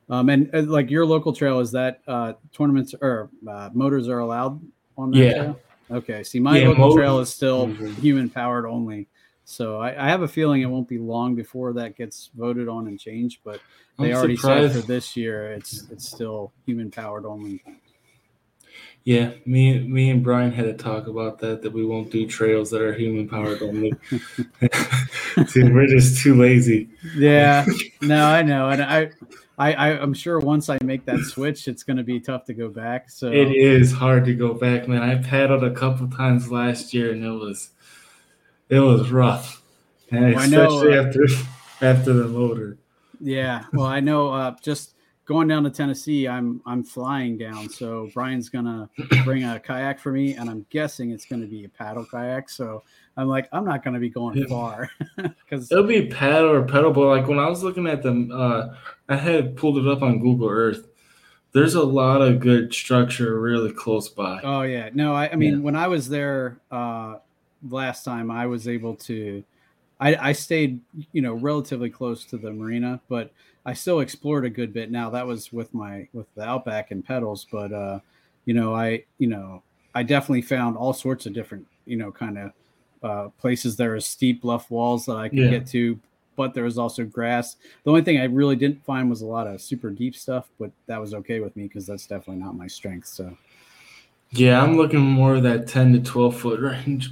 um, 0.09 0.29
and 0.29 0.49
uh, 0.55 0.61
like 0.63 0.89
your 0.89 1.05
local 1.05 1.33
trail, 1.33 1.59
is 1.59 1.71
that 1.71 2.01
uh, 2.07 2.33
tournaments 2.53 2.95
or 3.01 3.29
uh, 3.47 3.69
motors 3.73 4.07
are 4.07 4.19
allowed 4.19 4.59
on 4.97 5.11
that 5.11 5.17
Yeah. 5.17 5.33
trail? 5.33 5.61
Okay. 5.91 6.23
See, 6.23 6.39
my 6.39 6.59
Yeah, 6.59 6.69
local 6.69 6.95
trail 6.95 7.19
is 7.19 7.29
still 7.33 7.67
Mhm. 7.67 7.97
human 7.99 8.29
powered 8.29 8.65
only. 8.65 9.07
So 9.45 9.79
I, 9.79 10.05
I 10.05 10.09
have 10.09 10.23
a 10.23 10.27
feeling 10.27 10.61
it 10.61 10.65
won't 10.65 10.89
be 10.89 10.97
long 10.97 11.35
before 11.35 11.71
that 11.73 11.95
gets 11.95 12.29
voted 12.35 12.67
on 12.67 12.87
and 12.87 12.99
changed, 12.99 13.39
but 13.45 13.61
they 13.97 14.11
I'm 14.11 14.13
already 14.17 14.35
surprised. 14.35 14.73
said 14.73 14.81
for 14.81 14.87
this 14.87 15.15
year 15.15 15.53
it's 15.53 15.85
it's 15.89 16.05
still 16.05 16.51
human 16.65 16.91
powered 16.91 17.25
only. 17.25 17.63
Yeah, 19.07 19.31
me, 19.45 19.79
me 19.87 20.09
and 20.09 20.21
Brian 20.21 20.51
had 20.51 20.65
a 20.65 20.73
talk 20.73 21.07
about 21.07 21.39
that. 21.39 21.61
That 21.61 21.71
we 21.71 21.85
won't 21.85 22.11
do 22.11 22.27
trails 22.27 22.69
that 22.71 22.81
are 22.81 22.91
human 22.91 23.29
powered 23.29 23.61
only. 23.61 23.93
Dude, 25.53 25.73
we're 25.73 25.87
just 25.87 26.21
too 26.21 26.35
lazy. 26.35 26.89
Yeah, 27.15 27.65
no, 28.01 28.25
I 28.25 28.41
know, 28.41 28.67
and 28.67 28.83
I, 28.83 29.11
I, 29.57 29.73
I 29.75 29.87
I'm 29.97 30.13
sure 30.13 30.39
once 30.39 30.67
I 30.67 30.77
make 30.83 31.05
that 31.05 31.21
switch, 31.21 31.69
it's 31.69 31.83
going 31.83 31.95
to 31.95 32.03
be 32.03 32.19
tough 32.19 32.43
to 32.47 32.53
go 32.53 32.67
back. 32.67 33.09
So 33.09 33.31
It 33.31 33.53
is 33.53 33.93
hard 33.93 34.25
to 34.25 34.35
go 34.35 34.53
back, 34.53 34.89
man. 34.89 35.01
I 35.01 35.15
paddled 35.23 35.63
a 35.63 35.71
couple 35.71 36.09
times 36.09 36.51
last 36.51 36.93
year, 36.93 37.13
and 37.13 37.23
it 37.23 37.31
was, 37.31 37.69
it 38.67 38.81
was 38.81 39.09
rough, 39.09 39.61
and 40.11 40.35
Well, 40.35 40.43
I 40.43 40.47
know, 40.47 40.67
especially 40.67 40.97
uh, 40.97 41.03
after 41.05 41.25
after 41.79 42.11
the 42.11 42.27
motor. 42.27 42.77
Yeah, 43.21 43.63
well, 43.71 43.85
I 43.87 44.01
know. 44.01 44.33
Uh, 44.33 44.55
just 44.61 44.95
going 45.27 45.47
down 45.47 45.63
to 45.63 45.69
Tennessee, 45.69 46.27
I'm 46.27 46.61
I'm 46.65 46.83
flying 46.83 47.37
down, 47.37 47.69
so 47.69 48.09
Brian's 48.13 48.49
gonna 48.49 48.89
bring 49.25 49.43
a 49.43 49.59
kayak 49.59 49.99
for 49.99 50.11
me, 50.11 50.33
and 50.33 50.49
I'm 50.49 50.65
guessing 50.69 51.11
it's 51.11 51.25
gonna 51.25 51.45
be 51.45 51.65
a 51.65 51.69
paddle 51.69 52.05
kayak. 52.05 52.49
So 52.49 52.83
I'm 53.17 53.27
like, 53.27 53.47
I'm 53.51 53.65
not 53.65 53.83
gonna 53.83 53.99
be 53.99 54.09
going 54.09 54.37
Yeah. 54.37 54.45
far 54.47 54.89
because 55.17 55.71
It'll 55.71 55.83
be 55.83 56.07
paddle 56.07 56.49
or 56.51 56.63
pedal, 56.63 56.91
but 56.91 57.07
like 57.07 57.27
when 57.27 57.39
I 57.39 57.47
was 57.47 57.61
looking 57.63 57.87
at 57.87 58.01
them, 58.01 58.31
uh, 58.31 58.69
I 59.09 59.15
had 59.17 59.55
pulled 59.57 59.77
it 59.77 59.87
up 59.87 60.01
on 60.01 60.19
Google 60.19 60.49
Earth. 60.49 60.87
There's 61.51 61.75
a 61.75 61.83
lot 61.83 62.21
of 62.21 62.39
good 62.39 62.73
structure 62.73 63.39
really 63.39 63.71
close 63.71 64.09
by. 64.09 64.41
oh 64.43 64.61
yeah, 64.61 64.89
no, 64.93 65.13
I, 65.13 65.29
I 65.31 65.35
mean 65.35 65.55
Yeah. 65.55 65.59
when 65.59 65.75
I 65.75 65.87
was 65.87 66.07
there 66.07 66.59
uh, 66.71 67.15
last 67.67 68.03
time, 68.05 68.31
I 68.31 68.45
was 68.47 68.67
able 68.67 68.95
to. 68.95 69.43
I, 69.99 70.29
I 70.29 70.31
stayed, 70.33 70.79
you 71.11 71.23
know, 71.23 71.33
relatively 71.33 71.89
close 71.89 72.23
to 72.25 72.37
the 72.37 72.51
marina, 72.53 73.01
but 73.09 73.31
I 73.67 73.73
still 73.73 73.99
explored 73.99 74.45
a 74.45 74.49
good 74.49 74.73
bit. 74.73 74.89
Now 74.89 75.09
that 75.11 75.27
was 75.27 75.51
with 75.53 75.73
my 75.73 76.07
with 76.13 76.25
the 76.35 76.43
Outback 76.43 76.91
and 76.91 77.05
pedals, 77.05 77.45
but 77.51 77.71
uh, 77.73 77.99
you 78.45 78.53
know, 78.55 78.73
I 78.73 79.03
you 79.19 79.27
know, 79.27 79.61
I 79.93 80.03
definitely 80.03 80.41
found 80.41 80.77
all 80.77 80.93
sorts 80.93 81.25
of 81.25 81.33
different, 81.33 81.67
you 81.85 81.97
know, 81.97 82.09
kind 82.11 82.37
of 82.37 82.51
uh, 83.03 83.27
places. 83.39 83.75
There 83.75 83.93
are 83.93 83.99
steep 83.99 84.41
bluff 84.41 84.71
walls 84.71 85.05
that 85.07 85.17
I 85.17 85.27
could 85.27 85.39
Yeah. 85.39 85.49
get 85.49 85.67
to, 85.67 85.99
but 86.37 86.53
there 86.53 86.63
was 86.63 86.77
also 86.77 87.03
grass. 87.03 87.57
The 87.83 87.89
only 87.91 88.03
thing 88.03 88.17
I 88.19 88.23
really 88.23 88.55
didn't 88.55 88.83
find 88.85 89.09
was 89.09 89.21
a 89.21 89.25
lot 89.25 89.47
of 89.47 89.61
super 89.61 89.89
deep 89.89 90.15
stuff, 90.15 90.47
but 90.59 90.71
that 90.85 90.99
was 91.01 91.13
okay 91.13 91.41
with 91.41 91.55
me 91.57 91.63
because 91.63 91.85
that's 91.85 92.07
definitely 92.07 92.41
not 92.41 92.55
my 92.55 92.67
strength. 92.67 93.07
So 93.07 93.37
Yeah, 94.31 94.63
I'm 94.63 94.77
looking 94.77 94.99
more 95.01 95.35
of 95.35 95.43
that 95.43 95.67
10 95.67 95.91
to 95.93 95.99
12 95.99 96.39
foot 96.39 96.59
range 96.61 97.09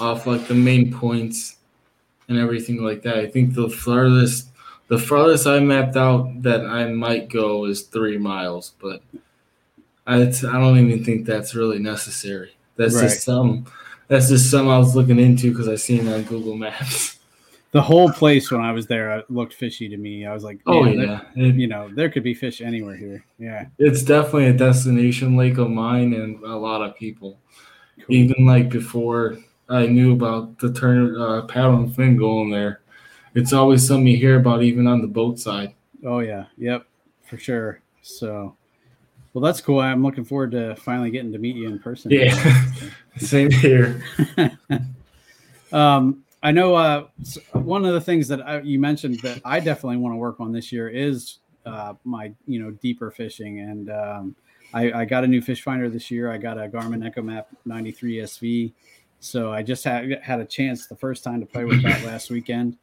off 0.00 0.26
like 0.26 0.48
the 0.48 0.54
main 0.54 0.92
points 0.92 1.56
and 2.28 2.36
everything 2.36 2.82
like 2.82 3.02
that. 3.02 3.16
I 3.18 3.26
think 3.28 3.54
the 3.54 3.68
farthest 3.68 4.48
the 4.88 4.98
farthest 4.98 5.46
I 5.46 5.60
mapped 5.60 5.96
out 5.96 6.42
that 6.42 6.64
I 6.66 6.86
might 6.86 7.28
go 7.28 7.66
is 7.66 7.82
three 7.82 8.18
miles, 8.18 8.74
but 8.80 9.02
I, 10.06 10.22
I 10.22 10.22
don't 10.30 10.78
even 10.78 11.04
think 11.04 11.26
that's 11.26 11.54
really 11.54 11.78
necessary. 11.78 12.56
That's 12.76 12.94
Right. 12.94 13.02
just 13.02 13.22
some 13.24 13.66
that's 14.08 14.28
just 14.30 14.50
some 14.50 14.68
I 14.68 14.78
was 14.78 14.96
looking 14.96 15.18
into 15.18 15.50
because 15.50 15.68
I 15.68 15.74
seen 15.76 16.08
on 16.08 16.22
Google 16.22 16.56
Maps. 16.56 17.18
the 17.72 17.82
whole 17.82 18.10
place 18.10 18.50
when 18.50 18.62
I 18.62 18.72
was 18.72 18.86
there 18.86 19.22
looked 19.28 19.52
fishy 19.52 19.86
to 19.90 19.96
me. 19.98 20.24
I 20.24 20.32
was 20.32 20.42
like, 20.44 20.60
Oh 20.66 20.84
man, 20.84 20.96
there- 20.96 21.06
yeah, 21.34 21.44
It- 21.48 21.56
you 21.56 21.66
know, 21.66 21.90
there 21.92 22.08
could 22.08 22.22
be 22.22 22.32
fish 22.32 22.62
anywhere 22.62 22.96
here. 22.96 23.24
Yeah. 23.38 23.66
it's 23.78 24.02
definitely 24.02 24.46
a 24.46 24.52
destination 24.54 25.36
lake 25.36 25.58
of 25.58 25.68
mine 25.70 26.14
and 26.14 26.42
a 26.42 26.56
lot 26.56 26.80
of 26.82 26.96
people. 26.96 27.38
Even 28.08 28.46
like 28.46 28.70
before 28.70 29.36
I 29.68 29.84
knew 29.86 30.14
about 30.14 30.58
the 30.60 30.72
turn 30.72 31.20
uh, 31.20 31.42
paddle 31.42 31.82
n 31.82 31.90
fin 31.92 32.16
going 32.16 32.50
there, 32.50 32.77
it's 33.38 33.52
always 33.52 33.86
something 33.86 34.08
you 34.08 34.16
hear 34.16 34.36
about, 34.36 34.62
even 34.62 34.86
on 34.88 35.00
the 35.00 35.06
boat 35.06 35.38
side. 35.38 35.74
Oh 36.04 36.18
yeah. 36.18 36.46
Yep. 36.56 36.86
For 37.24 37.38
sure. 37.38 37.80
So, 38.02 38.56
well, 39.32 39.42
that's 39.42 39.60
cool. 39.60 39.78
I'm 39.78 40.02
looking 40.02 40.24
forward 40.24 40.50
to 40.52 40.74
finally 40.76 41.10
getting 41.10 41.32
to 41.32 41.38
meet 41.38 41.54
you 41.54 41.68
in 41.68 41.78
person. 41.78 42.10
Yeah, 42.10 42.64
same 43.18 43.50
here. 43.50 44.02
um, 45.72 46.24
I 46.42 46.50
know 46.50 46.74
uh, 46.74 47.06
one 47.52 47.84
of 47.84 47.94
the 47.94 48.00
things 48.00 48.26
that 48.28 48.40
I, 48.40 48.60
you 48.60 48.80
mentioned 48.80 49.20
that 49.20 49.40
I 49.44 49.60
definitely 49.60 49.98
want 49.98 50.14
to 50.14 50.16
work 50.16 50.40
on 50.40 50.52
this 50.52 50.72
year 50.72 50.88
is 50.88 51.38
uh, 51.64 51.94
my 52.04 52.32
you 52.46 52.60
know 52.60 52.70
deeper 52.70 53.10
fishing, 53.10 53.60
and 53.60 53.90
um, 53.90 54.36
I, 54.72 54.92
I 54.92 55.04
got 55.04 55.22
a 55.22 55.28
new 55.28 55.42
fish 55.42 55.62
finder 55.62 55.88
this 55.88 56.10
year. 56.10 56.32
I 56.32 56.38
got 56.38 56.58
a 56.58 56.68
Garmin 56.68 57.08
EchoMap 57.08 57.46
93 57.66 58.16
SV, 58.16 58.72
so 59.20 59.52
I 59.52 59.62
just 59.62 59.84
had 59.84 60.20
had 60.22 60.40
a 60.40 60.44
chance 60.44 60.86
the 60.86 60.96
first 60.96 61.22
time 61.22 61.40
to 61.40 61.46
play 61.46 61.64
with 61.64 61.82
that 61.82 62.04
last 62.04 62.30
weekend. 62.30 62.76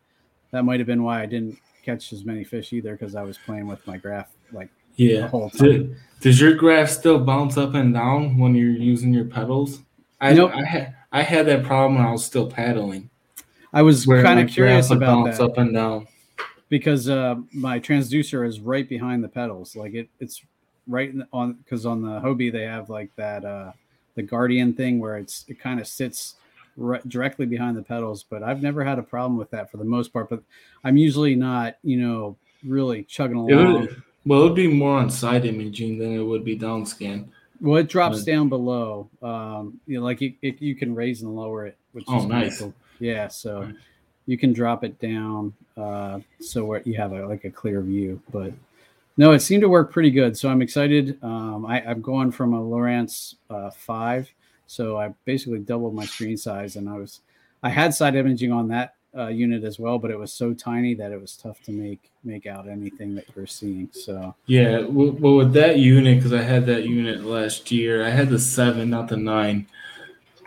That 0.51 0.63
might 0.63 0.79
have 0.79 0.88
been 0.88 1.03
why 1.03 1.21
I 1.21 1.25
didn't 1.25 1.58
catch 1.84 2.12
as 2.13 2.25
many 2.25 2.43
fish 2.43 2.73
either 2.73 2.93
because 2.93 3.15
I 3.15 3.23
was 3.23 3.38
playing 3.38 3.67
with 3.67 3.86
my 3.86 3.97
graph 3.97 4.31
like 4.51 4.69
the 4.97 5.03
Yeah. 5.03 5.27
whole 5.27 5.49
time. 5.49 5.67
Did, 5.69 5.95
does 6.21 6.39
your 6.41 6.53
graph 6.53 6.89
still 6.89 7.19
bounce 7.19 7.58
up 7.58 7.73
and 7.75 7.93
down 7.93 8.38
when 8.38 8.55
you're 8.55 8.69
using 8.69 9.13
your 9.13 9.25
pedals? 9.25 9.81
I 10.21 10.34
Nope. 10.34 10.51
I 10.55 10.63
had 10.63 10.95
I 11.12 11.21
had 11.21 11.45
that 11.47 11.63
problem 11.63 11.95
when 11.95 12.05
I 12.05 12.12
was 12.12 12.25
still 12.25 12.49
paddling. 12.49 13.10
I 13.73 13.81
was 13.81 14.05
kind 14.05 14.39
of 14.39 14.49
curious 14.49 14.89
about 14.91 15.25
bounce 15.25 15.38
that. 15.38 15.43
up 15.43 15.58
and 15.58 15.73
down. 15.73 16.08
because 16.69 17.10
uh, 17.10 17.36
my 17.53 17.79
transducer 17.79 18.47
is 18.47 18.60
right 18.60 18.88
behind 18.88 19.23
the 19.23 19.27
pedals. 19.27 19.75
Like 19.75 19.93
it, 19.93 20.10
it's 20.19 20.41
right 20.88 21.13
on 21.34 21.53
because 21.53 21.86
on 21.86 22.01
the 22.01 22.19
Hobie 22.21 22.51
they 22.51 22.63
have 22.63 22.89
like 22.89 23.10
that 23.17 23.43
uh, 23.45 23.71
the 24.15 24.23
Guardian 24.23 24.73
thing 24.73 24.99
where 24.99 25.17
it's 25.17 25.45
it 25.47 25.60
kind 25.60 25.79
of 25.79 25.88
sits 25.88 26.36
ri- 26.77 26.99
directly 27.07 27.45
behind 27.45 27.77
the 27.77 27.81
pedals. 27.81 28.23
But 28.23 28.43
I've 28.43 28.61
never 28.61 28.83
had 28.83 28.99
a 28.99 29.03
problem 29.03 29.38
with 29.38 29.49
that 29.51 29.71
for 29.71 29.77
the 29.77 29.83
most 29.85 30.11
part. 30.13 30.29
But 30.29 30.41
I'm 30.83 30.97
usually 30.97 31.35
not, 31.35 31.77
you 31.83 31.97
know, 31.97 32.38
really 32.65 33.03
chugging 33.03 33.38
It 33.49 33.53
along. 33.53 33.81
would, 33.81 34.03
well, 34.25 34.41
it 34.41 34.43
would 34.43 34.55
be 34.55 34.67
more 34.67 34.97
on 34.97 35.09
side 35.09 35.45
imaging 35.45 35.97
than 35.99 36.13
it 36.13 36.23
would 36.23 36.43
be 36.43 36.55
down 36.55 36.85
scan. 36.85 37.31
Well, 37.61 37.77
it 37.77 37.88
drops 37.88 38.17
Right. 38.17 38.25
down 38.25 38.49
below. 38.49 39.09
Um, 39.21 39.79
you 39.88 39.97
know, 39.99 40.03
like 40.03 40.21
it, 40.21 40.33
it, 40.41 40.61
you 40.61 40.75
can 40.75 40.93
raise 40.93 41.21
and 41.21 41.35
lower 41.35 41.65
it, 41.67 41.77
which 41.93 42.05
Oh, 42.07 42.17
is 42.19 42.25
nice. 42.25 42.59
cool. 42.59 42.73
Yeah, 42.99 43.27
so 43.27 43.61
Right. 43.61 43.75
you 44.25 44.38
can 44.38 44.51
drop 44.53 44.83
it 44.83 44.99
down 44.99 45.53
uh, 45.77 46.19
so 46.39 46.65
where 46.65 46.81
you 46.85 46.95
have 46.95 47.11
a, 47.13 47.25
like 47.27 47.43
a 47.45 47.49
clear 47.51 47.81
view. 47.81 48.21
But 48.31 48.53
no, 49.17 49.31
it 49.31 49.39
seemed 49.39 49.61
to 49.61 49.69
work 49.69 49.91
pretty 49.91 50.11
good. 50.11 50.38
So 50.38 50.49
I'm 50.49 50.61
excited. 50.61 51.17
Um, 51.23 51.65
I, 51.65 51.81
I'm 51.85 52.01
going 52.01 52.31
from 52.31 52.53
a 52.53 52.59
Lowrance 52.61 53.35
uh, 53.49 53.69
five, 53.71 54.29
so 54.67 54.97
I 54.97 55.13
basically 55.25 55.60
doubled 55.60 55.95
my 55.95 56.06
screen 56.06 56.38
size, 56.38 56.75
and 56.75 56.89
I 56.89 56.97
was 56.97 57.21
I 57.63 57.69
had 57.69 57.93
side 57.93 58.15
imaging 58.15 58.51
on 58.51 58.67
that 58.69 58.95
uh, 59.17 59.28
unit 59.28 59.63
as 59.63 59.80
well, 59.80 59.97
but 59.97 60.12
it 60.12 60.19
was 60.19 60.34
so 60.34 60.54
tiny 60.54 60.93
that 60.95 61.12
it 61.12 61.19
was 61.19 61.38
tough 61.38 61.62
to 61.63 61.71
make 61.71 62.12
make 62.23 62.45
out 62.45 62.67
anything 62.67 63.15
that 63.15 63.25
you're 63.36 63.47
seeing. 63.47 63.89
So 63.91 64.36
Yeah, 64.47 64.82
well, 64.82 65.38
with 65.38 65.54
that 65.54 65.80
unit, 65.80 66.17
because 66.17 66.34
I 66.34 66.41
had 66.41 66.65
that 66.65 66.86
unit 66.86 67.23
last 67.23 67.71
year, 67.71 68.06
I 68.06 68.10
had 68.10 68.30
the 68.30 68.39
seven, 68.39 68.89
not 68.89 69.08
the 69.08 69.17
nine. 69.17 69.67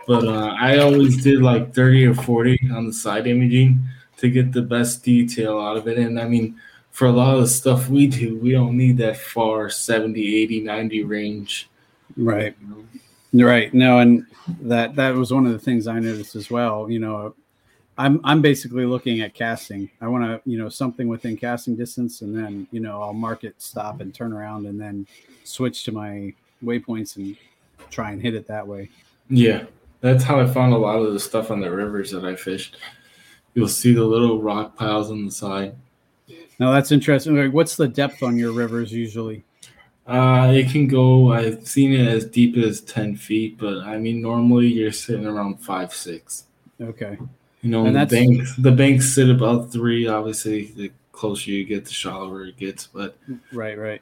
But 0.07 0.27
uh, 0.27 0.55
I 0.59 0.79
always 0.79 1.23
did 1.23 1.41
like 1.41 1.75
30 1.75 2.07
or 2.07 2.15
40 2.15 2.71
on 2.73 2.87
the 2.87 2.93
side 2.93 3.27
imaging 3.27 3.79
to 4.17 4.29
get 4.29 4.51
the 4.51 4.63
best 4.63 5.03
detail 5.03 5.59
out 5.59 5.77
of 5.77 5.87
it. 5.87 5.99
And 5.99 6.19
I 6.19 6.25
mean, 6.27 6.59
for 6.89 7.05
a 7.05 7.11
lot 7.11 7.35
of 7.35 7.41
the 7.41 7.47
stuff 7.47 7.89
we 7.89 8.07
do, 8.07 8.37
we 8.39 8.51
don't 8.51 8.75
need 8.75 8.97
that 8.97 9.17
far 9.17 9.69
70, 9.69 10.35
80, 10.35 10.61
90 10.61 11.03
range. 11.03 11.69
right. 12.17 12.55
you 12.59 12.67
know? 12.67 12.83
Right. 13.33 13.73
No, 13.73 13.99
and 13.99 14.25
that 14.61 14.95
that 14.95 15.13
was 15.13 15.31
one 15.31 15.45
of 15.45 15.51
the 15.53 15.59
things 15.59 15.87
I 15.87 15.99
noticed 15.99 16.35
as 16.35 16.49
well. 16.49 16.89
You 16.89 16.99
know, 16.99 17.35
I'm 17.97 18.21
I'm 18.23 18.41
basically 18.41 18.85
looking 18.85 19.21
at 19.21 19.33
casting. 19.33 19.89
I 20.01 20.07
want 20.07 20.23
to, 20.23 20.49
you 20.49 20.57
know, 20.57 20.69
something 20.69 21.07
within 21.07 21.37
casting 21.37 21.75
distance, 21.75 22.21
and 22.21 22.35
then 22.35 22.67
you 22.71 22.79
know 22.79 23.01
I'll 23.01 23.13
mark 23.13 23.43
it, 23.43 23.55
stop, 23.61 24.01
and 24.01 24.13
turn 24.13 24.33
around, 24.33 24.65
and 24.65 24.79
then 24.79 25.05
switch 25.43 25.83
to 25.83 25.91
my 25.91 26.33
waypoints 26.63 27.17
and 27.17 27.37
try 27.89 28.11
and 28.11 28.21
hit 28.21 28.33
it 28.33 28.47
that 28.47 28.65
way. 28.65 28.89
Yeah, 29.29 29.65
that's 30.01 30.23
how 30.23 30.39
I 30.39 30.47
found 30.47 30.73
a 30.73 30.77
lot 30.77 30.97
of 30.97 31.13
the 31.13 31.19
stuff 31.19 31.51
on 31.51 31.59
the 31.59 31.69
rivers 31.69 32.09
that 32.11 32.25
I 32.25 32.35
fished. 32.35 32.77
You'll 33.53 33.67
see 33.67 33.93
the 33.93 34.03
little 34.03 34.41
rock 34.41 34.75
piles 34.75 35.11
on 35.11 35.25
the 35.25 35.31
side. 35.31 35.75
Now 36.59 36.71
that's 36.71 36.91
interesting. 36.91 37.35
Like, 37.35 37.53
What's 37.53 37.75
the 37.75 37.87
depth 37.87 38.23
on 38.23 38.37
your 38.37 38.51
rivers 38.51 38.91
usually? 38.91 39.43
Uh, 40.09 40.51
it 40.51 40.71
can 40.71 40.87
go. 40.87 41.31
I've 41.33 41.67
seen 41.67 41.93
it 41.93 42.07
as 42.07 42.25
deep 42.25 42.57
as 42.57 42.81
ten 42.81 43.15
feet, 43.15 43.59
but 43.59 43.83
I 43.83 43.99
mean, 43.99 44.21
normally 44.21 44.67
you're 44.67 44.91
sitting 44.91 45.27
around 45.27 45.61
five, 45.61 45.93
six. 45.93 46.45
Okay. 46.81 47.17
You 47.61 47.69
know, 47.69 47.85
And 47.85 47.95
the 47.95 48.05
banks 48.05 48.55
the 48.57 48.71
banks 48.71 49.13
sit 49.13 49.29
about 49.29 49.71
three. 49.71 50.07
Obviously, 50.07 50.71
the 50.75 50.91
closer 51.11 51.51
you 51.51 51.63
get, 51.65 51.85
the 51.85 51.91
shallower 51.91 52.45
it 52.45 52.57
gets. 52.57 52.87
But 52.87 53.17
Right, 53.51 53.77
right. 53.77 54.01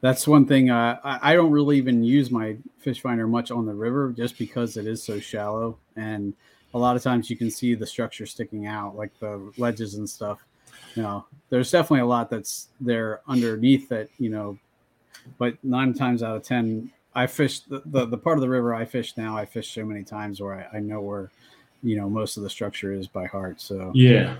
That's 0.00 0.28
one 0.28 0.46
thing. 0.46 0.70
Uh, 0.70 1.00
I, 1.02 1.32
I 1.32 1.34
don't 1.34 1.50
really 1.50 1.78
even 1.78 2.04
use 2.04 2.30
my 2.30 2.56
fish 2.78 3.00
finder 3.00 3.26
much 3.26 3.50
on 3.50 3.66
the 3.66 3.74
river 3.74 4.12
just 4.16 4.38
because 4.38 4.76
it 4.76 4.86
is 4.86 5.02
so 5.02 5.18
shallow. 5.18 5.78
And 5.96 6.34
a 6.74 6.78
lot 6.78 6.94
of 6.94 7.02
times 7.02 7.28
you 7.28 7.36
can 7.36 7.50
see 7.50 7.74
the 7.74 7.86
structure 7.86 8.26
sticking 8.26 8.66
out, 8.66 8.94
like 8.94 9.18
the 9.18 9.52
ledges 9.56 9.94
and 9.94 10.08
stuff. 10.08 10.38
You 10.94 11.02
know, 11.02 11.26
there's 11.48 11.70
definitely 11.70 12.00
a 12.00 12.06
lot 12.06 12.30
that's 12.30 12.68
there 12.80 13.20
underneath 13.26 13.88
that, 13.88 14.08
you 14.18 14.30
know, 14.30 14.58
but 15.36 15.62
nine 15.62 15.92
times 15.94 16.22
out 16.22 16.36
of 16.36 16.42
10, 16.42 16.90
I 17.14 17.26
fished 17.26 17.68
the, 17.68 17.82
the, 17.84 18.06
the 18.06 18.18
part 18.18 18.38
of 18.38 18.42
the 18.42 18.48
river 18.48 18.74
I 18.74 18.84
fish 18.84 19.16
now. 19.16 19.36
I 19.36 19.44
fish 19.44 19.74
so 19.74 19.84
many 19.84 20.04
times 20.04 20.40
where 20.40 20.54
I, 20.54 20.76
I 20.76 20.80
know 20.80 21.00
where, 21.00 21.30
you 21.82 21.96
know, 21.96 22.08
most 22.08 22.36
of 22.36 22.42
the 22.42 22.50
structure 22.50 22.92
is 22.92 23.06
by 23.06 23.26
heart. 23.26 23.60
So 23.60 23.92
Yeah. 23.94 24.36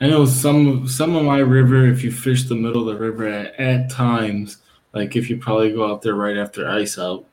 I 0.00 0.06
know 0.06 0.26
some 0.26 0.86
some 0.86 1.16
of 1.16 1.24
my 1.24 1.38
river, 1.38 1.86
if 1.86 2.04
you 2.04 2.12
fish 2.12 2.44
the 2.44 2.54
middle 2.54 2.88
of 2.88 2.94
the 2.94 3.02
river 3.02 3.26
at, 3.26 3.58
at 3.58 3.90
times, 3.90 4.58
like 4.92 5.16
if 5.16 5.28
you 5.28 5.38
probably 5.38 5.72
go 5.72 5.90
out 5.90 6.02
there 6.02 6.14
right 6.14 6.36
after 6.36 6.68
ice 6.68 6.98
out, 6.98 7.24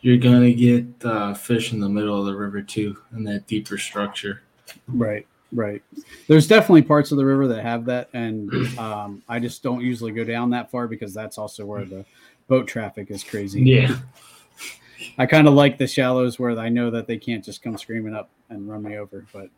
you're 0.00 0.18
gonna 0.18 0.52
get 0.52 0.86
uh, 1.04 1.32
fish 1.32 1.72
in 1.72 1.80
the 1.80 1.88
middle 1.88 2.18
of 2.18 2.26
the 2.26 2.36
river 2.36 2.60
too, 2.60 2.98
in 3.14 3.24
that 3.24 3.46
deeper 3.46 3.78
structure. 3.78 4.42
right, 4.88 5.26
right. 5.52 5.82
There's 6.28 6.46
definitely 6.46 6.82
parts 6.82 7.12
of 7.12 7.18
the 7.18 7.24
river 7.24 7.46
that 7.48 7.62
have 7.62 7.84
that, 7.86 8.08
and 8.12 8.50
um, 8.78 9.22
I 9.28 9.38
just 9.38 9.62
don't 9.62 9.80
usually 9.80 10.12
go 10.12 10.24
down 10.24 10.50
that 10.50 10.70
far 10.70 10.86
because 10.88 11.12
that's 11.14 11.38
also 11.38 11.64
where 11.64 11.84
the 11.84 12.04
boat 12.48 12.66
traffic 12.66 13.10
is 13.10 13.24
crazy. 13.24 13.62
Yeah. 13.62 13.96
I 15.18 15.26
kind 15.26 15.46
of 15.46 15.54
like 15.54 15.78
the 15.78 15.86
shallows 15.86 16.38
where 16.38 16.58
I 16.58 16.68
know 16.68 16.90
that 16.90 17.06
they 17.06 17.18
can't 17.18 17.44
just 17.44 17.62
come 17.62 17.76
screaming 17.76 18.14
up 18.14 18.30
and 18.48 18.68
run 18.68 18.82
me 18.82 18.96
over. 18.96 19.26
But 19.32 19.50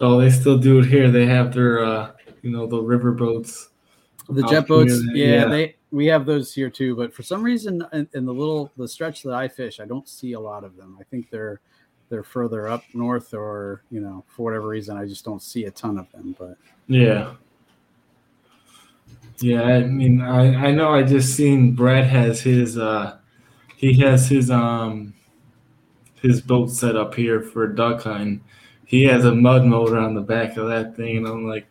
Oh, 0.00 0.20
they 0.20 0.30
still 0.30 0.58
do 0.58 0.78
it 0.80 0.86
here. 0.86 1.10
They 1.10 1.26
have 1.26 1.52
their 1.52 1.84
uh 1.84 2.12
you 2.42 2.50
know, 2.50 2.66
the 2.66 2.80
river 2.80 3.12
boats. 3.12 3.70
the 4.28 4.42
jet 4.44 4.68
boats, 4.68 5.00
yeah, 5.12 5.26
yeah. 5.26 5.44
they 5.46 5.76
we 5.90 6.06
have 6.06 6.26
those 6.26 6.54
here 6.54 6.70
too. 6.70 6.94
But 6.94 7.12
for 7.12 7.22
some 7.22 7.42
reason, 7.42 7.84
in, 7.92 8.08
in 8.14 8.24
the 8.24 8.32
little 8.32 8.70
the 8.76 8.86
stretch 8.86 9.22
that 9.24 9.34
I 9.34 9.48
fish, 9.48 9.80
I 9.80 9.86
don't 9.86 10.08
see 10.08 10.34
a 10.34 10.40
lot 10.40 10.64
of 10.64 10.76
them. 10.76 10.96
I 11.00 11.04
think 11.04 11.30
they're 11.30 11.60
they're 12.08 12.22
further 12.22 12.68
up 12.68 12.82
north, 12.94 13.34
or 13.34 13.82
you 13.90 14.00
know, 14.00 14.24
for 14.28 14.44
whatever 14.44 14.68
reason, 14.68 14.96
I 14.96 15.06
just 15.06 15.24
don't 15.24 15.42
see 15.42 15.64
a 15.64 15.70
ton 15.70 15.98
of 15.98 16.10
them. 16.12 16.34
But 16.38 16.56
Yeah. 16.86 17.34
Yeah, 19.40 19.62
I 19.62 19.84
mean 19.84 20.20
I, 20.20 20.68
I 20.68 20.70
know 20.72 20.92
I 20.92 21.02
just 21.04 21.36
seen 21.36 21.72
Brad 21.72 22.04
has 22.04 22.40
his 22.40 22.76
uh 22.76 23.18
he 23.76 23.94
has 24.00 24.28
his 24.28 24.50
um 24.50 25.14
his 26.20 26.40
boat 26.40 26.70
set 26.70 26.96
up 26.96 27.14
here 27.14 27.40
for 27.40 27.68
duck 27.68 28.02
hunting. 28.02 28.42
He 28.84 29.04
has 29.04 29.24
a 29.24 29.34
mud 29.34 29.64
motor 29.64 29.96
on 29.98 30.14
the 30.14 30.22
back 30.22 30.56
of 30.56 30.66
that 30.68 30.96
thing 30.96 31.18
and 31.18 31.26
I'm 31.28 31.46
like 31.46 31.68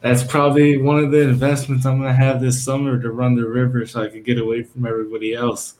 that's 0.00 0.24
probably 0.24 0.76
one 0.78 0.98
of 0.98 1.12
the 1.12 1.20
investments 1.20 1.86
I'm 1.86 1.98
gonna 1.98 2.12
have 2.12 2.40
this 2.40 2.64
summer 2.64 3.00
to 3.00 3.10
run 3.12 3.36
the 3.36 3.46
river 3.46 3.86
so 3.86 4.02
I 4.02 4.08
could 4.08 4.24
get 4.24 4.38
away 4.38 4.64
from 4.64 4.84
everybody 4.86 5.34
else. 5.34 5.74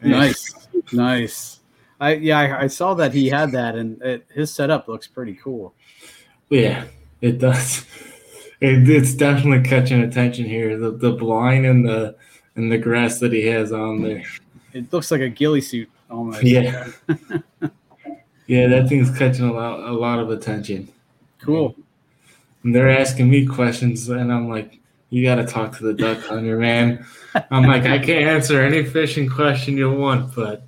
And- 0.00 0.10
nice, 0.10 0.68
nice. 0.92 1.57
I 2.00 2.14
yeah, 2.14 2.38
I, 2.38 2.62
I 2.62 2.66
saw 2.66 2.94
that 2.94 3.12
he 3.12 3.28
had 3.28 3.52
that, 3.52 3.74
and 3.74 4.00
it, 4.02 4.26
his 4.32 4.52
setup 4.52 4.88
looks 4.88 5.06
pretty 5.06 5.34
cool. 5.34 5.74
Yeah, 6.50 6.84
it 7.20 7.38
does. 7.38 7.84
It, 8.60 8.88
it's 8.90 9.14
definitely 9.14 9.62
catching 9.68 10.00
attention 10.00 10.44
here. 10.44 10.76
The 10.76 10.90
the 10.90 11.12
blind 11.12 11.64
and 11.64 11.86
the 11.88 12.16
and 12.56 12.72
the 12.72 12.76
grass 12.76 13.20
that 13.20 13.32
he 13.32 13.46
has 13.46 13.70
on 13.70 14.02
there. 14.02 14.24
It 14.72 14.92
looks 14.92 15.12
like 15.12 15.20
a 15.20 15.28
ghillie 15.28 15.60
suit 15.60 15.88
almost. 16.10 16.42
Yeah. 16.42 16.88
yeah, 18.48 18.66
that 18.66 18.88
thing's 18.88 19.16
catching 19.16 19.48
a 19.48 19.52
lot 19.52 19.88
a 19.88 19.92
lot 19.92 20.18
of 20.18 20.30
attention. 20.30 20.88
cool. 21.40 21.76
And 22.64 22.74
they're 22.74 22.90
asking 22.90 23.30
me 23.30 23.46
questions 23.46 24.08
and 24.08 24.32
I'm 24.32 24.48
like, 24.48 24.80
you 25.10 25.22
gotta 25.22 25.46
talk 25.46 25.76
to 25.78 25.84
the 25.84 25.94
duck 25.94 26.18
hunter, 26.24 26.58
man. 26.58 27.06
I'm 27.52 27.62
like, 27.62 27.84
I 27.84 27.98
can't 27.98 28.26
answer 28.26 28.60
any 28.60 28.84
fishing 28.84 29.28
question 29.28 29.76
you 29.76 29.92
want, 29.92 30.34
but 30.34 30.66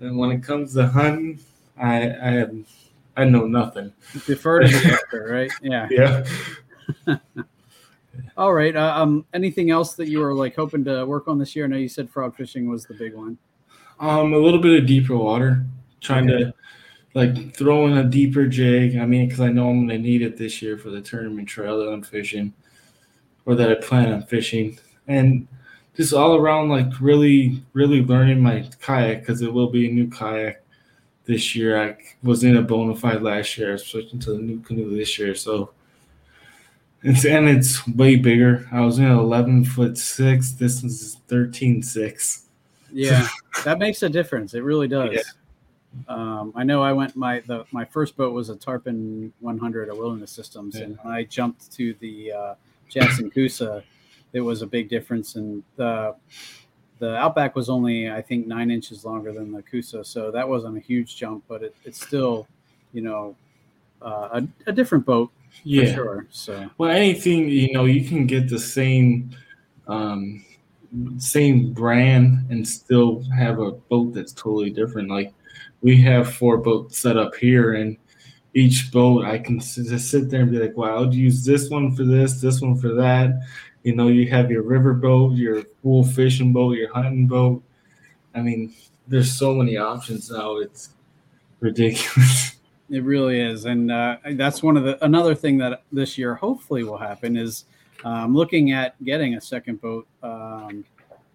and 0.00 0.16
when 0.16 0.30
it 0.30 0.42
comes 0.42 0.74
to 0.74 0.86
hunting, 0.86 1.38
I 1.78 2.10
I 2.10 2.30
have 2.32 2.54
I 3.16 3.24
know 3.24 3.46
nothing. 3.46 3.92
Defer 4.26 4.60
to 4.60 4.68
the 4.68 4.92
expert, 4.92 5.30
right? 5.30 5.50
Yeah. 5.62 5.88
Yeah. 5.90 7.16
All 8.36 8.52
right. 8.52 8.74
Uh, 8.74 8.94
um, 8.96 9.26
anything 9.34 9.70
else 9.70 9.94
that 9.94 10.08
you 10.08 10.20
were 10.20 10.34
like 10.34 10.56
hoping 10.56 10.84
to 10.84 11.04
work 11.04 11.28
on 11.28 11.38
this 11.38 11.54
year? 11.54 11.66
I 11.66 11.68
know 11.68 11.76
you 11.76 11.88
said 11.88 12.10
frog 12.10 12.36
fishing 12.36 12.68
was 12.68 12.84
the 12.86 12.94
big 12.94 13.14
one. 13.14 13.38
Um, 13.98 14.32
a 14.32 14.38
little 14.38 14.60
bit 14.60 14.80
of 14.80 14.86
deeper 14.86 15.16
water, 15.16 15.64
trying 16.00 16.26
to 16.28 16.54
like 17.14 17.54
throw 17.54 17.86
in 17.86 17.98
a 17.98 18.04
deeper 18.04 18.46
jig. 18.46 18.96
I 18.96 19.04
mean, 19.04 19.26
because 19.26 19.40
I 19.40 19.50
know 19.50 19.68
I'm 19.68 19.86
gonna 19.86 19.98
need 19.98 20.22
it 20.22 20.36
this 20.36 20.62
year 20.62 20.78
for 20.78 20.90
the 20.90 21.00
tournament 21.00 21.48
trail 21.48 21.78
that 21.78 21.92
I'm 21.92 22.02
fishing, 22.02 22.54
or 23.44 23.54
that 23.56 23.70
I 23.70 23.74
plan 23.74 24.12
on 24.12 24.22
fishing, 24.22 24.78
and 25.06 25.46
just 25.96 26.12
all 26.12 26.36
around 26.36 26.68
like 26.68 27.00
really, 27.00 27.62
really 27.72 28.04
learning 28.04 28.40
my 28.40 28.68
kayak 28.80 29.20
because 29.20 29.42
it 29.42 29.52
will 29.52 29.68
be 29.68 29.88
a 29.88 29.92
new 29.92 30.08
kayak 30.08 30.62
this 31.24 31.54
year. 31.54 31.80
I 31.82 31.96
was 32.22 32.44
in 32.44 32.56
a 32.56 32.62
Bonafide 32.62 33.22
last 33.22 33.56
year, 33.58 33.72
I'm 33.72 33.78
switching 33.78 34.18
to 34.20 34.32
the 34.32 34.38
NuCanoe 34.38 34.96
this 34.96 35.18
year, 35.18 35.34
so. 35.34 35.70
It's, 37.02 37.24
and 37.24 37.48
it's 37.48 37.86
way 37.88 38.16
bigger. 38.16 38.68
I 38.70 38.82
was 38.82 38.98
in 38.98 39.06
an 39.06 39.18
11 39.18 39.64
foot 39.64 39.96
six. 39.96 40.52
This 40.52 40.84
is 40.84 41.16
13 41.28 41.82
six. 41.82 42.44
Yeah, 42.92 43.26
that 43.64 43.78
makes 43.78 44.02
a 44.02 44.08
difference. 44.08 44.54
It 44.54 44.60
really 44.60 44.88
does. 44.88 45.14
Yeah. 45.14 45.22
Um, 46.08 46.52
I 46.54 46.62
know 46.62 46.82
I 46.82 46.92
went 46.92 47.16
my 47.16 47.40
the 47.46 47.64
my 47.72 47.84
first 47.84 48.16
boat 48.16 48.32
was 48.32 48.48
a 48.48 48.56
Tarpon 48.56 49.32
100, 49.40 49.88
a 49.88 49.94
Wilderness 49.94 50.30
Systems, 50.30 50.76
and 50.76 50.98
I 51.04 51.24
jumped 51.24 51.72
to 51.72 51.94
the 51.94 52.32
uh, 52.32 52.54
Jackson 52.88 53.30
Coosa, 53.30 53.82
it 54.32 54.40
was 54.40 54.62
a 54.62 54.66
big 54.66 54.88
difference. 54.88 55.36
And 55.36 55.62
the 55.76 56.14
the 56.98 57.16
Outback 57.16 57.56
was 57.56 57.68
only 57.68 58.10
I 58.10 58.22
think 58.22 58.46
nine 58.46 58.70
inches 58.70 59.04
longer 59.04 59.32
than 59.32 59.52
the 59.52 59.62
Coosa, 59.62 60.04
so 60.04 60.30
that 60.30 60.48
wasn't 60.48 60.76
a 60.76 60.80
huge 60.80 61.16
jump, 61.16 61.44
but 61.48 61.62
it, 61.62 61.74
it's 61.84 62.04
still, 62.04 62.46
you 62.92 63.02
know, 63.02 63.34
uh, 64.02 64.40
a, 64.40 64.48
a 64.66 64.72
different 64.72 65.04
boat 65.06 65.30
for 65.86 65.94
sure. 65.94 66.26
So 66.30 66.70
Well, 66.78 66.90
anything 66.90 67.48
you 67.48 67.72
know, 67.72 67.86
you 67.86 68.06
can 68.06 68.26
get 68.26 68.48
the 68.48 68.58
same, 68.58 69.30
um, 69.88 70.44
same 71.18 71.72
brand 71.72 72.46
and 72.50 72.66
still 72.66 73.22
have 73.36 73.58
a 73.60 73.72
boat 73.72 74.14
that's 74.14 74.32
totally 74.32 74.70
different. 74.70 75.08
Like 75.10 75.32
we 75.82 76.00
have 76.02 76.34
four 76.34 76.58
boats 76.58 76.98
set 76.98 77.16
up 77.16 77.34
here, 77.34 77.74
and 77.74 77.96
each 78.54 78.90
boat 78.92 79.24
I 79.24 79.38
can 79.38 79.60
just 79.60 80.10
sit 80.10 80.28
there 80.30 80.42
and 80.42 80.50
be 80.50 80.58
like, 80.58 80.76
"Wow, 80.76 81.04
I'd 81.04 81.14
use 81.14 81.44
this 81.44 81.70
one 81.70 81.94
for 81.94 82.04
this, 82.04 82.40
this 82.40 82.60
one 82.60 82.76
for 82.76 82.94
that." 82.94 83.40
You 83.82 83.94
know, 83.94 84.08
you 84.08 84.28
have 84.30 84.50
your 84.50 84.62
river 84.62 84.92
boat, 84.92 85.32
your 85.36 85.62
full 85.82 86.04
fishing 86.04 86.52
boat, 86.52 86.76
your 86.76 86.92
hunting 86.92 87.26
boat. 87.26 87.62
I 88.34 88.42
mean, 88.42 88.74
there's 89.08 89.32
so 89.32 89.54
many 89.54 89.76
options 89.76 90.30
now. 90.30 90.56
It's 90.56 90.90
ridiculous. 91.60 92.56
It 92.92 93.04
really 93.04 93.38
is, 93.40 93.66
and 93.66 93.88
uh, 93.92 94.16
that's 94.32 94.64
one 94.64 94.76
of 94.76 94.82
the 94.82 95.04
another 95.04 95.32
thing 95.32 95.58
that 95.58 95.84
this 95.92 96.18
year 96.18 96.34
hopefully 96.34 96.82
will 96.82 96.98
happen 96.98 97.36
is 97.36 97.66
um, 98.02 98.34
looking 98.34 98.72
at 98.72 98.96
getting 99.04 99.34
a 99.34 99.40
second 99.40 99.80
boat. 99.80 100.08
Um, 100.24 100.84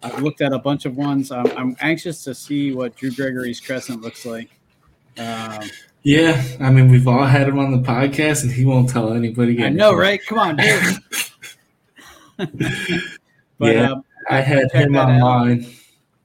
I've 0.02 0.20
looked 0.22 0.42
at 0.42 0.52
a 0.52 0.58
bunch 0.58 0.84
of 0.84 0.98
ones. 0.98 1.32
I'm, 1.32 1.46
I'm 1.56 1.76
anxious 1.80 2.22
to 2.24 2.34
see 2.34 2.74
what 2.74 2.94
Drew 2.94 3.10
Gregory's 3.10 3.58
Crescent 3.58 4.02
looks 4.02 4.26
like. 4.26 4.50
Um, 5.16 5.62
Yeah, 6.02 6.44
I 6.60 6.70
mean, 6.70 6.88
we've 6.90 7.08
all 7.08 7.24
had 7.24 7.48
him 7.48 7.58
on 7.58 7.72
the 7.72 7.78
podcast, 7.78 8.42
and 8.42 8.52
he 8.52 8.66
won't 8.66 8.90
tell 8.90 9.14
anybody. 9.14 9.64
I 9.64 9.70
know, 9.70 9.94
right? 9.94 10.20
Come 10.26 10.38
on, 10.38 10.56
dude. 10.56 10.98
but 12.36 13.74
Yeah. 13.74 13.92
uh, 13.92 14.00
I 14.30 14.40
had 14.40 14.70
him 14.72 14.96
on 14.96 15.20
mine, 15.20 15.66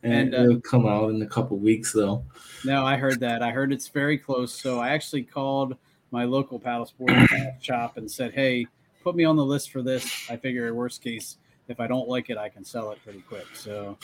and, 0.04 0.34
And, 0.34 0.36
uh, 0.36 0.38
it'll 0.44 0.62
come 0.62 0.86
out 0.88 1.10
in 1.12 1.22
a 1.22 1.28
couple 1.28 1.58
weeks, 1.58 1.92
though. 1.94 2.24
no, 2.66 2.86
I 2.86 2.98
heard 2.98 3.20
that. 3.20 3.42
I 3.44 3.52
heard 3.52 3.72
it's 3.72 3.88
very 3.88 4.18
close. 4.18 4.52
So 4.54 4.80
I 4.80 4.90
actually 4.90 5.24
called 5.24 5.76
my 6.12 6.24
local 6.26 6.60
paddle 6.60 6.86
sport 6.86 7.12
shop 7.62 7.98
and 7.98 8.10
said, 8.10 8.34
"Hey, 8.34 8.66
put 9.04 9.16
me 9.16 9.24
on 9.24 9.36
the 9.36 9.46
list 9.46 9.72
for 9.72 9.82
this." 9.82 10.30
I 10.30 10.36
figure, 10.38 10.74
worst 10.74 11.02
case, 11.04 11.38
if 11.68 11.80
I 11.80 11.88
don't 11.88 12.10
like 12.10 12.30
it, 12.30 12.38
I 12.38 12.50
can 12.50 12.66
sell 12.66 12.92
it 12.92 13.00
pretty 13.04 13.22
quick. 13.22 13.46
So 13.54 13.98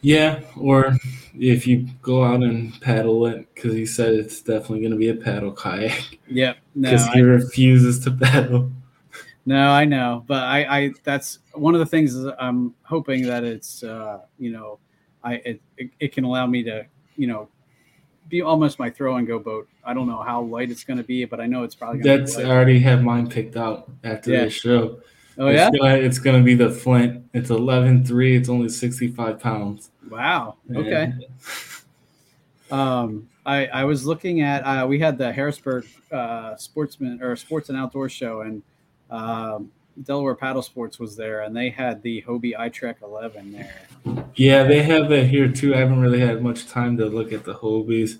Yeah, 0.00 0.40
or 0.56 0.96
if 1.38 1.66
you 1.66 1.88
go 2.02 2.24
out 2.24 2.42
and 2.42 2.78
paddle 2.80 3.26
it, 3.26 3.46
because 3.54 3.74
he 3.74 3.84
said 3.86 4.14
it's 4.14 4.40
definitely 4.40 4.80
going 4.80 4.92
to 4.92 4.98
be 4.98 5.08
a 5.08 5.14
paddle 5.16 5.52
kayak, 5.52 6.18
Yep. 6.28 6.56
No, 6.76 6.90
because 6.92 7.06
he 7.08 7.20
I, 7.20 7.22
refuses 7.22 7.98
to 8.04 8.10
paddle. 8.22 8.70
No, 9.46 9.68
I 9.70 9.84
know, 9.84 10.24
but 10.26 10.42
I, 10.42 10.78
I, 10.78 10.90
that's 11.02 11.40
one 11.52 11.74
of 11.74 11.80
the 11.80 11.86
things 11.86 12.14
is 12.14 12.26
I'm 12.38 12.74
hoping 12.82 13.26
that 13.26 13.44
it's, 13.44 13.82
uh, 13.82 14.20
you 14.38 14.52
know, 14.52 14.78
I, 15.22 15.34
it, 15.34 15.60
it, 15.76 15.90
it 16.00 16.12
can 16.12 16.24
allow 16.24 16.46
me 16.46 16.62
to, 16.64 16.86
you 17.16 17.26
know, 17.26 17.48
be 18.28 18.40
almost 18.42 18.78
my 18.78 18.88
throw 18.90 19.16
and 19.16 19.26
go 19.26 19.38
boat. 19.38 19.68
I 19.84 19.92
don't 19.92 20.06
know 20.06 20.22
how 20.22 20.42
light 20.42 20.70
it's 20.70 20.84
going 20.84 20.96
to 20.96 21.04
be, 21.04 21.24
but 21.26 21.40
I 21.40 21.46
know 21.46 21.62
it's 21.62 21.74
probably 21.74 22.00
going 22.00 22.18
to 22.18 22.22
That's 22.24 22.36
be 22.36 22.44
I 22.44 22.50
already 22.50 22.78
have 22.80 23.02
mine 23.02 23.28
picked 23.28 23.56
out 23.56 23.90
after 24.02 24.30
Yeah. 24.32 24.44
this 24.44 24.54
show. 24.54 25.00
Oh 25.36 25.48
yeah. 25.48 25.68
it's 25.68 25.78
gonna, 25.78 25.94
it's 25.96 26.18
gonna 26.18 26.42
be 26.42 26.54
the 26.54 26.70
Flint. 26.70 27.24
It's 27.34 27.50
11.3. 27.50 28.36
It's 28.36 28.48
only 28.48 28.68
65 28.68 29.40
pounds. 29.40 29.90
Wow. 30.08 30.56
Okay. 30.74 31.12
Um, 32.70 33.28
I, 33.44 33.66
I 33.66 33.84
was 33.84 34.06
looking 34.06 34.40
at 34.40 34.60
uh, 34.62 34.86
we 34.86 34.98
had 34.98 35.18
the 35.18 35.32
Harrisburg 35.32 35.86
uh, 36.10 36.56
Sportsman 36.56 37.22
or 37.22 37.36
Sports 37.36 37.68
and 37.68 37.76
Outdoor 37.76 38.08
Show, 38.08 38.40
and 38.42 38.62
um, 39.14 39.70
Delaware 40.02 40.34
Paddle 40.34 40.62
Sports 40.62 40.98
was 40.98 41.16
there, 41.16 41.42
and 41.42 41.56
they 41.56 41.70
had 41.70 42.02
the 42.02 42.22
Hobie 42.22 42.56
iTrek 42.58 42.96
11 43.02 43.52
there. 43.52 44.26
Yeah, 44.34 44.64
they 44.64 44.82
have 44.82 45.08
that 45.08 45.26
here 45.26 45.48
too. 45.48 45.74
I 45.74 45.78
haven't 45.78 46.00
really 46.00 46.18
had 46.20 46.42
much 46.42 46.66
time 46.66 46.96
to 46.98 47.06
look 47.06 47.32
at 47.32 47.44
the 47.44 47.54
Hobies. 47.54 48.18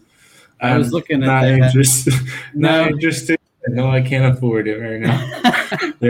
I 0.61 0.79
was 0.79 0.89
I'm 0.89 0.93
looking 0.93 1.23
at 1.23 1.27
not 1.27 1.43
that. 1.43 1.59
interested. 1.59 2.15
No. 2.55 2.83
not 2.83 2.91
interested. 2.93 3.41
No, 3.67 3.91
I 3.91 4.01
can't 4.01 4.37
afford 4.37 4.69
it 4.69 4.79
right 4.79 5.01
now. 5.01 6.01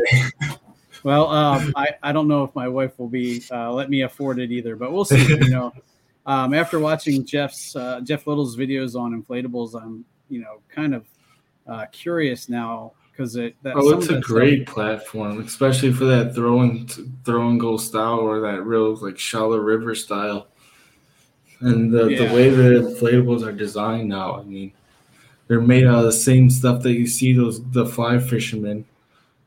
well, 1.05 1.31
um, 1.31 1.73
I 1.77 1.91
I 2.03 2.13
don't 2.13 2.29
know 2.29 2.45
if 2.45 2.55
my 2.55 2.69
wife 2.69 2.99
will 2.99 3.09
be 3.09 3.43
uh, 3.51 3.73
let 3.73 3.89
me 3.89 4.03
afford 4.03 4.39
it 4.39 4.51
either, 4.53 4.77
but 4.77 4.93
we'll 4.93 5.05
see. 5.05 5.25
You 5.25 5.49
know, 5.49 5.73
um, 6.27 6.53
after 6.53 6.79
watching 6.79 7.25
Jeff's 7.25 7.75
uh, 7.75 8.01
Jeff 8.03 8.27
Little's 8.27 8.57
videos 8.57 8.97
on 9.01 9.21
inflatables, 9.21 9.81
I'm 9.81 10.05
you 10.29 10.41
know 10.41 10.61
kind 10.69 10.95
of 10.95 11.07
uh, 11.67 11.87
curious 11.93 12.49
now 12.49 12.93
because 13.15 13.37
it. 13.37 13.55
That, 13.63 13.77
oh, 13.77 13.99
it's 13.99 14.09
a 14.09 14.21
great 14.21 14.63
stuff, 14.63 14.75
platform, 14.75 15.41
especially 15.41 15.93
for 15.93 16.05
that 16.07 16.35
throwing 16.35 16.89
throwing 17.25 17.59
goal 17.59 17.79
style 17.79 18.21
or 18.21 18.41
that 18.41 18.63
real 18.63 18.95
like 18.97 19.19
shallow 19.19 19.59
river 19.59 19.95
style. 19.95 20.49
And 21.61 21.93
the, 21.93 22.09
yeah. 22.09 22.27
the 22.27 22.35
way 22.35 22.51
the 22.51 22.81
inflatables 22.81 23.47
are 23.47 23.53
designed 23.53 24.09
now, 24.09 24.39
I 24.39 24.43
mean, 24.43 24.73
they're 25.47 25.61
made 25.61 25.87
out 25.87 26.01
of 26.01 26.05
the 26.05 26.13
same 26.13 26.51
stuff 26.51 26.83
that 26.83 26.93
you 26.93 27.07
see 27.07 27.33
those 27.33 27.65
the 27.71 27.87
fly 27.87 28.19
fishermen 28.19 28.85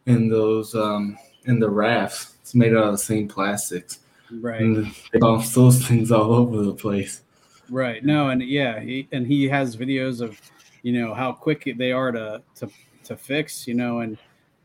in 0.05 0.29
those 0.29 0.73
um 0.73 1.17
in 1.45 1.59
the 1.59 1.69
rafts. 1.69 2.35
It's 2.41 2.55
made 2.55 2.73
out 2.73 2.85
of 2.85 2.91
the 2.93 2.97
same 2.97 3.27
plastics. 3.27 3.99
Right. 4.31 4.61
And 4.61 4.93
they 5.11 5.19
bounce 5.19 5.53
those 5.53 5.85
things 5.85 6.11
all 6.11 6.33
over 6.33 6.63
the 6.63 6.73
place. 6.73 7.21
Right. 7.69 8.03
No, 8.03 8.29
and 8.29 8.41
yeah, 8.41 8.79
he, 8.79 9.07
and 9.11 9.27
he 9.27 9.47
has 9.49 9.75
videos 9.75 10.21
of, 10.21 10.39
you 10.83 10.93
know, 10.93 11.13
how 11.13 11.33
quick 11.33 11.73
they 11.77 11.91
are 11.91 12.11
to 12.11 12.41
to 12.55 12.69
to 13.07 13.17
fix, 13.17 13.67
you 13.67 13.73
know, 13.73 13.99
and 13.99 14.17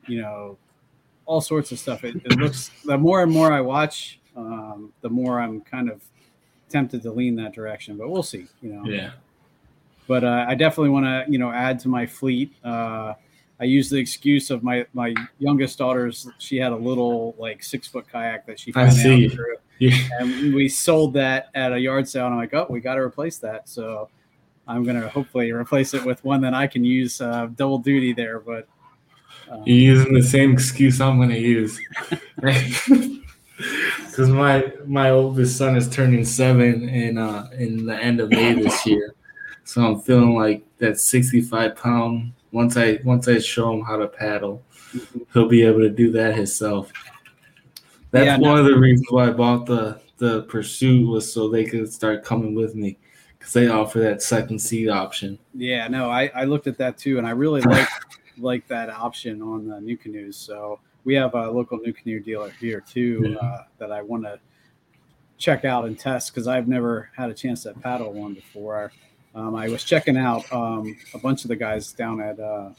you 0.07 0.21
know, 0.21 0.57
all 1.27 1.41
sorts 1.41 1.73
of 1.73 1.79
stuff. 1.79 2.05
It, 2.05 2.17
it 2.17 2.39
looks 2.39 2.71
the 2.85 2.99
more 2.99 3.23
and 3.23 3.33
more 3.33 3.53
I 3.53 3.61
watch, 3.61 4.21
um, 4.37 4.93
the 5.01 5.09
more 5.09 5.41
I'm 5.41 5.61
kind 5.61 5.91
of 5.91 6.03
tempted 6.69 7.03
to 7.03 7.13
lean 7.13 7.37
that 7.37 7.55
direction. 7.55 7.97
But 7.97 8.11
we'll 8.11 8.23
see, 8.23 8.47
you 8.61 8.73
know. 8.73 8.85
Yeah. 8.85 9.13
But 10.09 10.25
uh, 10.25 10.47
I 10.49 10.55
definitely 10.55 10.91
want 10.91 11.07
to, 11.07 11.25
you 11.29 11.39
know, 11.39 11.53
add 11.53 11.79
to 11.81 11.89
my 11.89 12.07
fleet. 12.07 12.53
Uh, 12.65 13.15
I 13.61 13.65
use 13.65 13.89
the 13.89 13.99
excuse 13.99 14.51
of 14.51 14.65
my 14.65 14.85
my 14.93 15.15
youngest 15.39 15.79
daughter's. 15.79 16.29
She 16.39 16.57
had 16.57 16.73
a 16.73 16.77
little 16.77 17.37
like 17.39 17.63
six 17.63 17.87
foot 17.87 18.09
kayak 18.11 18.47
that 18.47 18.59
she 18.59 18.73
found 18.73 18.93
see. 18.93 19.29
Through, 19.29 19.57
yeah. 19.79 19.97
and 20.19 20.53
we 20.53 20.69
sold 20.69 21.15
that 21.15 21.51
at 21.55 21.73
a 21.73 21.79
yard 21.79 22.09
sale. 22.09 22.27
And 22.27 22.35
I'm 22.35 22.41
like, 22.41 22.55
oh, 22.55 22.67
we 22.69 22.81
got 22.81 22.97
to 22.97 23.01
replace 23.01 23.39
that. 23.39 23.69
So 23.69 24.09
I'm 24.73 24.85
gonna 24.85 25.09
hopefully 25.09 25.53
replace 25.53 25.95
it 25.95 26.05
with 26.05 26.25
one 26.25 26.41
that 26.43 26.55
I 26.55 26.67
can 26.67 26.85
use 26.85 27.21
uh, 27.21 27.49
double 27.55 27.79
duty 27.79 28.13
there. 28.13 28.41
But 28.41 28.67
um, 29.51 29.63
you're 29.67 29.97
using 29.97 30.15
the 30.15 30.23
same 30.23 30.53
excuse 30.53 31.01
I'm 31.01 31.19
gonna 31.19 31.35
use. 31.35 31.79
Because 34.07 34.29
my 34.29 34.71
my 34.87 35.11
oldest 35.11 35.57
son 35.57 35.77
is 35.77 35.89
turning 35.89 36.25
seven 36.25 36.89
in 36.89 37.17
uh, 37.17 37.49
in 37.57 37.87
the 37.87 37.97
end 37.97 38.21
of 38.21 38.31
May 38.31 38.55
this 38.55 38.85
year, 38.85 39.15
so 39.65 39.83
I'm 39.83 40.01
feeling 40.01 40.35
like 40.35 40.65
that 40.79 40.99
65 40.99 41.77
pound 41.77 42.33
once 42.51 42.77
I 42.77 42.99
once 43.05 43.29
I 43.29 43.39
show 43.39 43.73
him 43.73 43.83
how 43.83 43.97
to 43.97 44.09
paddle, 44.09 44.63
he'll 45.33 45.49
be 45.49 45.63
able 45.63 45.81
to 45.81 45.89
do 45.89 46.11
that 46.13 46.35
himself. 46.35 46.93
That's 48.11 48.27
yeah, 48.27 48.37
one 48.37 48.57
no. 48.57 48.57
of 48.57 48.67
the 48.67 48.79
reasons 48.79 49.07
why 49.11 49.29
I 49.29 49.31
bought 49.31 49.65
the 49.65 50.01
the 50.19 50.43
pursuit 50.43 51.09
was 51.09 51.33
so 51.33 51.49
they 51.49 51.65
could 51.65 51.91
start 51.91 52.23
coming 52.23 52.55
with 52.55 52.75
me 52.75 52.99
because 53.43 53.55
they 53.55 53.67
offer 53.67 53.99
that 53.99 54.23
second 54.23 54.61
seat 54.61 54.89
option. 54.89 55.37
Yeah, 55.53 55.89
no, 55.89 56.09
I, 56.09 56.31
I 56.33 56.45
looked 56.45 56.69
at 56.69 56.79
that 56.79 56.97
too, 56.97 57.19
and 57.19 57.27
I 57.27 57.31
really 57.31 57.61
like 57.63 57.89
like 58.39 58.69
that 58.69 58.89
option 58.89 59.43
on 59.43 59.67
the 59.67 59.75
NuCanoes. 59.75 60.35
So 60.35 60.79
we 61.03 61.15
have 61.17 61.35
a 61.35 61.51
local 61.51 61.81
NuCanoe 61.81 62.25
dealer 62.25 62.51
here 62.61 62.81
too 62.81 63.31
yeah. 63.31 63.37
uh, 63.37 63.65
that 63.79 63.91
I 63.91 64.01
want 64.03 64.23
to 64.23 64.39
check 65.39 65.65
out 65.65 65.87
and 65.87 65.99
test 65.99 66.33
because 66.33 66.47
I've 66.47 66.69
never 66.69 67.11
had 67.17 67.31
a 67.31 67.35
chance 67.35 67.65
to 67.65 67.75
paddle 67.75 68.13
one 68.13 68.35
before. 68.35 68.93
Um, 69.35 69.57
I 69.57 69.69
was 69.69 69.83
checking 69.83 70.17
out 70.17 70.51
um, 70.53 70.97
a 71.13 71.19
bunch 71.19 71.43
of 71.43 71.49
the 71.49 71.57
guys 71.57 71.93
down 71.93 72.21
at 72.21 72.39
uh, 72.39 72.71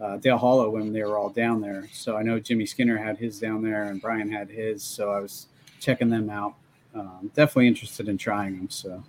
uh, 0.00 0.16
Dale 0.16 0.38
Hollow 0.38 0.70
when 0.70 0.90
they 0.90 1.02
were 1.02 1.18
all 1.18 1.28
down 1.28 1.60
there. 1.60 1.86
So 1.92 2.16
I 2.16 2.22
know 2.22 2.38
Jimmy 2.40 2.64
Skinner 2.64 2.96
had 2.96 3.18
his 3.18 3.38
down 3.38 3.62
there 3.62 3.84
and 3.84 4.00
Brian 4.00 4.30
had 4.30 4.48
his. 4.48 4.82
So 4.82 5.10
I 5.10 5.20
was 5.20 5.48
checking 5.80 6.08
them 6.08 6.30
out. 6.30 6.54
Um, 6.94 7.30
definitely 7.34 7.68
interested 7.68 8.08
in 8.08 8.16
trying 8.16 8.56
them. 8.56 8.70
So 8.70 9.02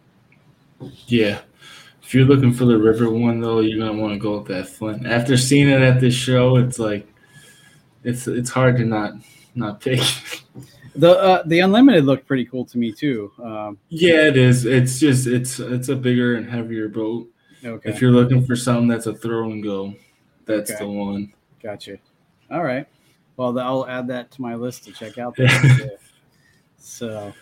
yeah. 1.08 1.42
If 2.02 2.14
you're 2.14 2.26
looking 2.26 2.54
for 2.54 2.66
the 2.66 2.78
river 2.78 3.10
one 3.10 3.40
though, 3.40 3.60
you're 3.60 3.80
gonna 3.80 4.00
want 4.00 4.14
to 4.14 4.20
go 4.20 4.38
with 4.38 4.48
that 4.48 4.68
Flint. 4.68 5.08
After 5.08 5.38
seeing 5.38 5.70
it 5.70 5.82
at 5.82 6.00
this 6.00 6.14
show, 6.14 6.58
it's 6.58 6.80
like 6.80 7.08
it's 8.04 8.28
it's 8.28 8.50
hard 8.50 8.78
to 8.78 8.86
not 8.86 9.14
not 9.56 9.82
pick. 9.82 10.02
The 10.96 11.10
uh, 11.10 11.44
the 11.48 11.60
unlimited 11.62 12.06
looked 12.06 12.28
pretty 12.28 12.46
cool 12.46 12.66
to 12.66 12.78
me 12.78 12.92
too. 12.92 13.32
Um, 13.44 13.80
yeah, 13.90 14.28
it 14.28 14.38
is. 14.38 14.66
It's 14.66 15.00
just 15.00 15.26
it's 15.26 15.60
it's 15.60 15.90
a 15.90 15.96
bigger 15.96 16.36
and 16.36 16.48
heavier 16.48 16.88
boat. 16.88 17.28
Okay. 17.66 17.90
If 17.90 18.00
you're 18.00 18.12
looking 18.12 18.46
for 18.46 18.56
something 18.56 18.88
that's 18.88 19.08
a 19.08 19.14
throw 19.16 19.50
and 19.52 19.64
go, 19.64 19.96
that's 20.46 20.70
okay. 20.70 20.84
the 20.84 20.92
one. 20.92 21.34
Gotcha. 21.64 21.98
All 22.52 22.64
right. 22.64 22.86
Well, 23.38 23.58
I'll 23.58 23.88
add 23.88 24.08
that 24.10 24.30
to 24.34 24.42
my 24.44 24.54
list 24.54 24.84
to 24.84 24.92
check 24.92 25.18
out. 25.18 25.36
so. 26.78 27.34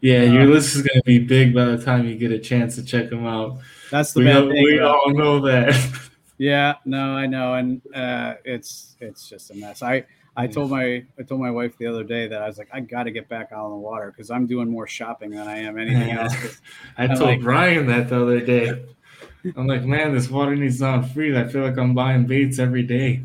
Yeah, 0.00 0.22
your 0.22 0.42
uh, 0.42 0.46
list 0.46 0.76
is 0.76 0.82
going 0.82 0.98
to 0.98 1.04
be 1.04 1.18
big 1.18 1.54
by 1.54 1.64
the 1.64 1.82
time 1.82 2.06
you 2.06 2.16
get 2.16 2.30
a 2.30 2.38
chance 2.38 2.74
to 2.76 2.84
check 2.84 3.10
them 3.10 3.26
out. 3.26 3.58
That's 3.90 4.12
the 4.12 4.20
we, 4.20 4.26
bad 4.26 4.36
all, 4.36 4.50
thing. 4.50 4.64
We 4.64 4.80
all 4.80 5.10
know 5.10 5.40
that. 5.40 6.08
yeah, 6.38 6.74
no, 6.84 7.16
I 7.16 7.26
know, 7.26 7.54
and 7.54 7.80
uh, 7.94 8.34
it's 8.44 8.96
it's 9.00 9.28
just 9.28 9.50
a 9.50 9.54
mess. 9.54 9.82
I 9.82 10.04
I 10.36 10.46
told 10.46 10.70
my 10.70 11.02
I 11.18 11.22
told 11.26 11.40
my 11.40 11.50
wife 11.50 11.78
the 11.78 11.86
other 11.86 12.04
day 12.04 12.28
that 12.28 12.42
I 12.42 12.46
was 12.46 12.58
like, 12.58 12.68
I 12.72 12.80
got 12.80 13.04
to 13.04 13.10
get 13.10 13.28
back 13.28 13.52
out 13.52 13.64
on 13.64 13.70
the 13.70 13.76
water 13.76 14.12
because 14.14 14.30
I'm 14.30 14.46
doing 14.46 14.70
more 14.70 14.86
shopping 14.86 15.30
than 15.30 15.48
I 15.48 15.58
am 15.60 15.78
anything 15.78 16.10
else. 16.10 16.34
I 16.98 17.04
I'm 17.04 17.16
told 17.16 17.30
like, 17.30 17.40
Brian 17.40 17.86
that 17.86 18.08
the 18.10 18.22
other 18.22 18.40
day. 18.40 18.84
I'm 19.56 19.66
like, 19.66 19.84
man, 19.84 20.12
this 20.12 20.28
water 20.28 20.56
needs 20.56 20.80
not 20.80 21.08
free. 21.10 21.36
I 21.38 21.46
feel 21.46 21.62
like 21.62 21.78
I'm 21.78 21.94
buying 21.94 22.26
baits 22.26 22.58
every 22.58 22.82
day. 22.82 23.22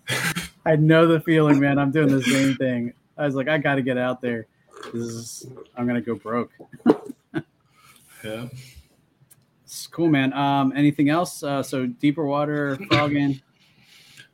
I 0.66 0.76
know 0.76 1.06
the 1.06 1.20
feeling, 1.20 1.60
man. 1.60 1.78
I'm 1.78 1.90
doing 1.90 2.08
the 2.08 2.22
same 2.22 2.56
thing. 2.56 2.92
I 3.16 3.24
was 3.24 3.34
like, 3.34 3.48
I 3.48 3.58
got 3.58 3.76
to 3.76 3.82
get 3.82 3.96
out 3.96 4.20
there. 4.20 4.46
This 4.92 5.08
is 5.08 5.46
I'm 5.76 5.86
gonna 5.86 6.00
go 6.00 6.14
broke. 6.14 6.50
yeah. 8.24 8.46
It's 9.64 9.86
cool, 9.86 10.08
man. 10.08 10.32
Um, 10.34 10.72
anything 10.76 11.08
else? 11.08 11.42
Uh, 11.42 11.62
so 11.62 11.86
deeper 11.86 12.26
water, 12.26 12.76
frogging. 12.90 13.40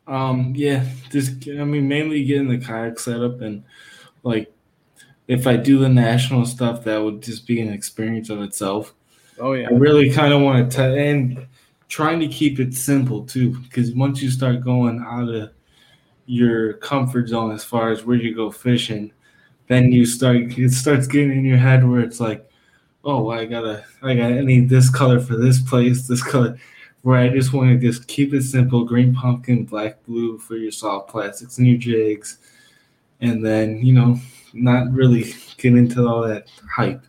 Um, 0.08 0.54
yeah, 0.56 0.84
just 1.10 1.48
I 1.48 1.64
mean 1.64 1.86
mainly 1.86 2.24
getting 2.24 2.48
the 2.48 2.58
kayak 2.58 2.98
set 2.98 3.22
up 3.22 3.40
and 3.40 3.62
like 4.22 4.52
if 5.28 5.46
I 5.46 5.56
do 5.56 5.78
the 5.78 5.88
national 5.88 6.46
stuff, 6.46 6.84
that 6.84 6.98
would 6.98 7.22
just 7.22 7.46
be 7.46 7.60
an 7.60 7.72
experience 7.72 8.30
of 8.30 8.40
itself. 8.40 8.94
Oh 9.38 9.52
yeah, 9.52 9.68
I 9.68 9.74
really 9.74 10.10
kind 10.10 10.32
of 10.32 10.40
want 10.40 10.72
to 10.72 10.82
and 10.82 11.46
trying 11.88 12.20
to 12.20 12.28
keep 12.28 12.58
it 12.58 12.74
simple 12.74 13.24
too, 13.24 13.58
because 13.60 13.92
once 13.92 14.22
you 14.22 14.30
start 14.30 14.64
going 14.64 15.04
out 15.06 15.28
of 15.28 15.50
your 16.26 16.74
comfort 16.74 17.28
zone 17.28 17.52
as 17.52 17.64
far 17.64 17.90
as 17.90 18.04
where 18.04 18.16
you 18.16 18.34
go 18.34 18.50
fishing, 18.50 19.12
then 19.68 19.92
you 19.92 20.04
start 20.04 20.36
it 20.36 20.72
starts 20.72 21.06
getting 21.06 21.32
in 21.32 21.44
your 21.44 21.58
head 21.58 21.88
where 21.88 22.00
it's 22.00 22.20
like, 22.20 22.48
oh, 23.04 23.30
I 23.30 23.44
gotta, 23.44 23.84
I 24.02 24.14
got, 24.14 24.32
I 24.32 24.40
need 24.40 24.68
this 24.68 24.90
color 24.90 25.20
for 25.20 25.36
this 25.36 25.60
place, 25.62 26.06
this 26.08 26.22
color 26.22 26.58
where 27.02 27.18
I 27.18 27.28
just 27.28 27.52
want 27.52 27.70
to 27.70 27.86
just 27.86 28.08
keep 28.08 28.34
it 28.34 28.42
simple: 28.42 28.84
green 28.84 29.14
pumpkin, 29.14 29.64
black 29.64 30.04
blue 30.04 30.38
for 30.38 30.56
your 30.56 30.72
soft 30.72 31.08
plastics 31.08 31.58
and 31.58 31.66
your 31.66 31.78
jigs, 31.78 32.38
and 33.20 33.44
then 33.44 33.84
you 33.84 33.92
know, 33.92 34.18
not 34.52 34.90
really 34.92 35.34
get 35.56 35.74
into 35.74 36.06
all 36.06 36.22
that 36.22 36.48
hype. 36.70 37.02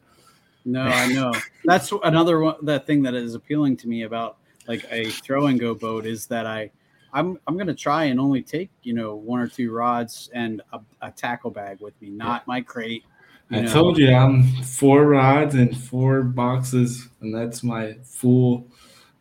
No, 0.66 0.84
I 0.84 1.07
know. 1.07 1.34
That's 1.66 1.91
another 2.03 2.39
one. 2.39 2.55
That 2.64 2.86
thing 2.86 3.01
that 3.03 3.14
is 3.14 3.34
appealing 3.34 3.78
to 3.78 3.88
me 3.88 4.03
about 4.03 4.38
like 4.68 4.86
a 4.91 5.10
throw 5.10 5.47
and 5.47 5.60
go 5.60 5.74
boat 5.74 6.05
is 6.05 6.28
that 6.28 6.45
I, 6.45 6.72
I'm 7.14 7.39
I'm 7.47 7.57
gonna 7.57 7.74
try 7.74 8.05
and 8.05 8.20
only 8.20 8.41
take 8.41 8.70
you 8.84 8.93
know 8.93 9.16
one 9.16 9.39
or 9.39 9.47
two 9.47 9.72
rods 9.72 10.30
and 10.34 10.62
a, 10.74 10.80
a 11.01 11.12
tackle 11.12 11.51
bag 11.51 11.80
with 11.80 11.99
me, 12.01 12.10
not 12.10 12.45
my 12.47 12.62
crate. 12.62 13.03
I 13.51 13.62
know. 13.62 13.72
told 13.72 13.97
you 13.97 14.14
I'm 14.14 14.43
four 14.62 15.07
rods 15.07 15.55
and 15.55 15.76
four 15.76 16.22
boxes, 16.22 17.07
and 17.22 17.34
that's 17.34 17.64
my 17.64 17.93
full 18.03 18.68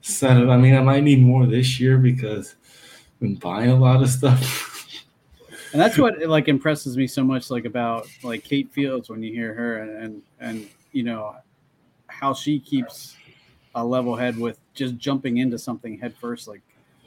set 0.03 0.37
of. 0.37 0.51
I 0.51 0.57
mean, 0.57 0.75
I 0.75 0.83
might 0.83 1.03
need 1.03 1.23
more 1.23 1.47
this 1.47 1.81
year 1.81 1.97
because 1.97 2.57
I've 3.15 3.21
been 3.21 3.35
buying 3.37 3.71
a 3.71 3.77
lot 3.77 4.03
of 4.03 4.11
stuff. 4.11 5.05
and 5.73 5.81
that's 5.81 5.97
what 5.97 6.21
like 6.29 6.49
impresses 6.49 6.97
me 6.97 7.07
so 7.07 7.25
much, 7.25 7.51
like 7.51 7.65
about 7.65 8.07
like 8.23 8.45
Kate 8.45 8.71
Fields 8.71 9.09
when 9.09 9.23
you 9.23 9.33
hear 9.33 9.55
her 9.55 9.79
and 9.79 9.91
and, 10.03 10.23
and 10.41 10.69
you 10.93 11.05
know 11.05 11.37
how 12.09 12.35
she 12.35 12.59
keeps 12.59 13.17
a 13.75 13.85
level 13.85 14.17
head 14.17 14.37
with 14.37 14.59
just 14.75 14.97
jumping 14.97 15.39
into 15.39 15.59
something 15.59 15.99
head 15.99 16.15
first, 16.21 16.49
like 16.49 16.63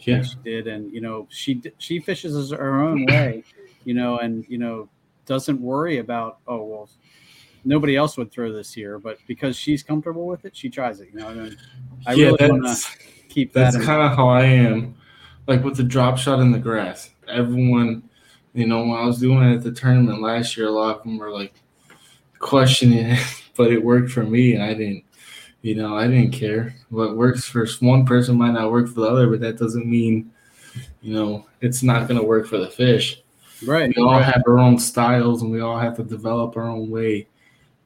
yeah. 0.08 0.24
she 0.24 0.36
did, 0.44 0.68
and 0.68 0.92
you 0.94 1.02
know 1.02 1.28
she 1.30 1.62
she 1.78 2.00
fishes 2.00 2.52
her 2.52 2.82
own 2.82 3.06
way, 3.06 3.44
you 3.86 3.94
know, 3.94 4.20
and 4.20 4.46
you 4.48 4.58
know 4.58 4.90
doesn't 5.26 5.62
worry 5.62 6.00
about 6.00 6.40
oh 6.48 6.64
well 6.64 6.90
nobody 7.64 7.96
else 7.96 8.18
would 8.18 8.32
throw 8.32 8.52
this 8.52 8.74
here, 8.74 9.00
but 9.00 9.18
because 9.28 9.56
she's 9.56 9.84
comfortable 9.84 10.26
with 10.26 10.46
it, 10.46 10.56
she 10.56 10.70
tries 10.70 11.00
it. 11.00 11.10
You 11.14 11.20
know, 11.20 11.30
and 11.30 11.58
I 12.06 12.14
yeah, 12.14 12.28
really 12.28 12.52
want 12.52 12.78
to 12.78 12.98
keep 13.30 13.54
that. 13.54 13.74
That's 13.74 13.86
kind 13.86 14.02
of 14.02 14.16
how 14.16 14.30
I 14.30 14.44
am. 14.44 14.96
Like 15.48 15.64
with 15.64 15.78
the 15.78 15.84
drop 15.84 16.18
shot 16.18 16.40
in 16.40 16.52
the 16.52 16.60
grass, 16.60 17.10
everyone, 17.28 18.10
you 18.54 18.68
know, 18.68 18.80
when 18.80 18.98
I 18.98 19.06
was 19.06 19.20
doing 19.20 19.44
it 19.44 19.56
at 19.56 19.64
the 19.64 19.72
tournament 19.72 20.22
last 20.22 20.56
year, 20.56 20.68
a 20.68 20.72
lot 20.72 20.98
of 20.98 21.04
them 21.04 21.18
were 21.18 21.32
like 21.32 21.54
questioning 22.40 23.12
it, 23.12 23.42
but 23.58 23.72
it 23.72 23.84
worked 23.84 24.12
for 24.12 24.24
me, 24.24 24.54
and 24.54 24.64
I 24.64 24.74
didn't. 24.74 25.04
You 25.62 25.76
know, 25.76 25.96
I 25.96 26.08
didn't 26.08 26.32
care. 26.32 26.76
What 26.90 27.16
works 27.16 27.46
for 27.46 27.68
one 27.82 28.06
person 28.06 28.38
might 28.38 28.54
not 28.54 28.72
work 28.72 28.88
for 28.88 29.02
the 29.02 29.08
other, 29.08 29.28
but 29.28 29.42
that 29.42 29.58
doesn't 29.58 29.86
mean, 29.86 30.32
you 31.02 31.14
know, 31.14 31.46
it's 31.62 31.84
not 31.84 32.08
going 32.08 32.20
to 32.20 32.26
work 32.26 32.48
for 32.48 32.58
the 32.58 32.70
fish. 32.70 33.22
Right. 33.66 33.94
We 33.96 34.02
all 34.02 34.14
right. 34.14 34.26
have 34.26 34.44
our 34.48 34.58
own 34.58 34.80
styles, 34.80 35.44
and 35.44 35.52
we 35.52 35.62
all 35.62 35.78
have 35.78 35.98
to 35.98 36.04
develop 36.04 36.58
our 36.58 36.68
own 36.68 36.90
way 36.90 37.28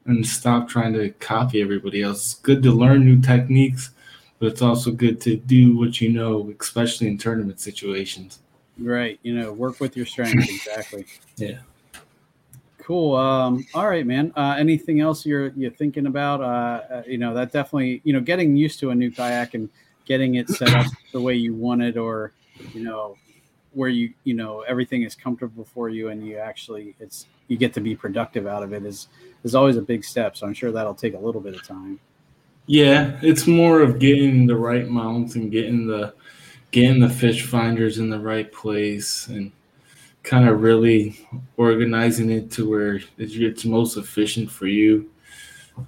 and 0.06 0.26
stop 0.26 0.68
trying 0.68 0.94
to 0.94 1.10
copy 1.10 1.60
everybody 1.60 2.02
else. 2.02 2.24
It's 2.24 2.34
good 2.40 2.62
to 2.62 2.72
learn 2.72 3.04
new 3.04 3.20
techniques, 3.20 3.90
but 4.38 4.46
it's 4.46 4.62
also 4.62 4.90
good 4.90 5.20
to 5.22 5.36
do 5.36 5.76
what 5.76 6.00
you 6.00 6.10
know, 6.10 6.54
especially 6.60 7.08
in 7.08 7.18
tournament 7.18 7.60
situations. 7.60 8.40
Right. 8.78 9.18
You 9.22 9.34
know, 9.34 9.52
work 9.52 9.80
with 9.80 9.96
your 9.96 10.06
strengths. 10.06 10.48
Exactly. 10.66 11.06
Yeah. 11.36 11.58
Cool. 12.86 13.16
Um, 13.16 13.66
all 13.74 13.88
right, 13.88 14.06
man. 14.06 14.32
Uh, 14.36 14.54
anything 14.56 15.00
else 15.00 15.26
you're 15.26 15.48
you're 15.56 15.72
thinking 15.72 16.06
about? 16.06 16.40
Uh, 16.40 16.94
uh, 16.94 17.02
you 17.04 17.18
know, 17.18 17.34
that 17.34 17.50
definitely, 17.50 18.00
you 18.04 18.12
know, 18.12 18.20
getting 18.20 18.56
used 18.56 18.78
to 18.78 18.90
a 18.90 18.94
new 18.94 19.10
kayak 19.10 19.54
and 19.54 19.68
getting 20.04 20.36
it 20.36 20.48
set 20.48 20.72
up 20.72 20.86
the 21.12 21.20
way 21.20 21.34
you 21.34 21.52
want 21.52 21.82
it, 21.82 21.96
or 21.96 22.30
you 22.72 22.84
know, 22.84 23.16
where 23.72 23.88
you 23.88 24.14
you 24.22 24.34
know 24.34 24.60
everything 24.68 25.02
is 25.02 25.16
comfortable 25.16 25.64
for 25.64 25.88
you, 25.88 26.10
and 26.10 26.24
you 26.24 26.36
actually 26.36 26.94
it's 27.00 27.26
you 27.48 27.56
get 27.56 27.74
to 27.74 27.80
be 27.80 27.96
productive 27.96 28.46
out 28.46 28.62
of 28.62 28.72
it 28.72 28.84
is 28.84 29.08
is 29.42 29.56
always 29.56 29.76
a 29.76 29.82
big 29.82 30.04
step. 30.04 30.36
So 30.36 30.46
I'm 30.46 30.54
sure 30.54 30.70
that'll 30.70 30.94
take 30.94 31.14
a 31.14 31.18
little 31.18 31.40
bit 31.40 31.56
of 31.56 31.66
time. 31.66 31.98
Yeah, 32.66 33.18
it's 33.20 33.48
more 33.48 33.80
of 33.80 33.98
getting 33.98 34.46
the 34.46 34.54
right 34.54 34.86
mounts 34.86 35.34
and 35.34 35.50
getting 35.50 35.88
the 35.88 36.14
getting 36.70 37.00
the 37.00 37.10
fish 37.10 37.44
finders 37.44 37.98
in 37.98 38.10
the 38.10 38.20
right 38.20 38.52
place 38.52 39.26
and 39.26 39.50
kind 40.26 40.48
of 40.48 40.60
really 40.60 41.24
organizing 41.56 42.30
it 42.30 42.50
to 42.50 42.68
where 42.68 43.00
it's 43.16 43.64
most 43.64 43.96
efficient 43.96 44.50
for 44.50 44.66
you. 44.66 45.08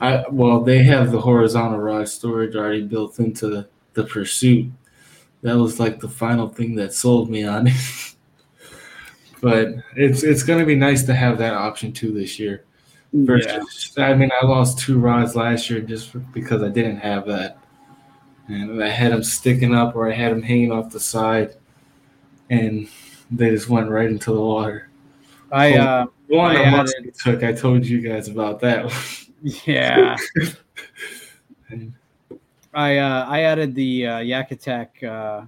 I 0.01 0.25
well, 0.31 0.63
they 0.63 0.83
have 0.85 1.11
the 1.11 1.21
horizontal 1.21 1.81
rod 1.81 2.09
storage 2.09 2.55
already 2.55 2.83
built 2.83 3.19
into 3.19 3.49
the, 3.49 3.69
the 3.95 4.05
pursuit. 4.05 4.71
That 5.43 5.57
was 5.57 5.81
like 5.81 5.99
the 5.99 6.09
final 6.09 6.49
thing 6.49 6.77
that 6.77 6.93
sold 6.95 7.29
me 7.29 7.45
on 7.45 7.67
it. 7.67 7.75
but 9.41 9.69
it's 9.97 10.23
it's 10.23 10.45
gonna 10.45 10.67
be 10.67 10.77
nice 10.77 11.03
to 11.05 11.15
have 11.15 11.39
that 11.39 11.55
option 11.55 11.93
too 11.93 12.13
this 12.13 12.39
year. 12.39 12.65
Mm, 13.15 13.27
Versus, 13.27 13.95
yeah. 13.97 14.09
I 14.09 14.15
mean, 14.15 14.31
I 14.41 14.47
lost 14.47 14.79
two 14.79 15.01
rods 15.01 15.35
last 15.35 15.69
year 15.69 15.81
just 15.81 16.15
because 16.33 16.63
I 16.63 16.69
didn't 16.69 16.99
have 16.99 17.27
that, 17.27 17.59
and 18.47 18.83
I 18.85 18.89
had 18.89 19.13
them 19.13 19.25
sticking 19.25 19.75
up 19.75 19.97
or 19.97 20.09
I 20.09 20.15
had 20.15 20.31
them 20.31 20.43
hanging 20.43 20.71
off 20.71 20.93
the 20.93 21.01
side, 21.01 21.57
and 22.51 22.89
they 23.31 23.51
just 23.51 23.69
went 23.69 23.91
right 23.91 24.09
into 24.09 24.33
the 24.33 24.41
water. 24.41 24.89
I 25.51 25.77
uh, 25.77 26.07
one 26.29 26.57
I 26.57 26.63
added, 26.63 27.15
took. 27.23 27.43
I 27.43 27.53
told 27.53 27.87
you 27.87 28.01
guys 28.01 28.29
about 28.29 28.61
that. 28.61 28.93
yeah. 29.43 30.17
I 32.75 32.99
uh, 32.99 33.25
I 33.27 33.41
added 33.43 33.75
the 33.75 34.07
uh, 34.07 34.19
Yak 34.19 34.53
Attack 34.53 35.03
uh, 35.03 35.43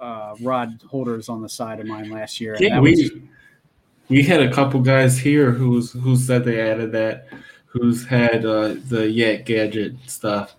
uh, 0.00 0.34
rod 0.40 0.80
holders 0.88 1.28
on 1.28 1.42
the 1.42 1.48
side 1.48 1.80
of 1.80 1.86
mine 1.86 2.10
last 2.10 2.40
year. 2.40 2.56
Yeah, 2.60 2.80
we 2.80 2.90
was... 2.90 3.10
we 4.08 4.22
had 4.22 4.40
a 4.40 4.52
couple 4.52 4.80
guys 4.80 5.18
here 5.18 5.50
who's 5.50 5.92
who 5.92 6.16
said 6.16 6.44
they 6.44 6.60
added 6.60 6.92
that, 6.92 7.28
who's 7.66 8.06
had 8.06 8.44
uh, 8.44 8.76
the 8.88 9.10
Yak 9.10 9.44
gadget 9.44 9.96
stuff 10.06 10.54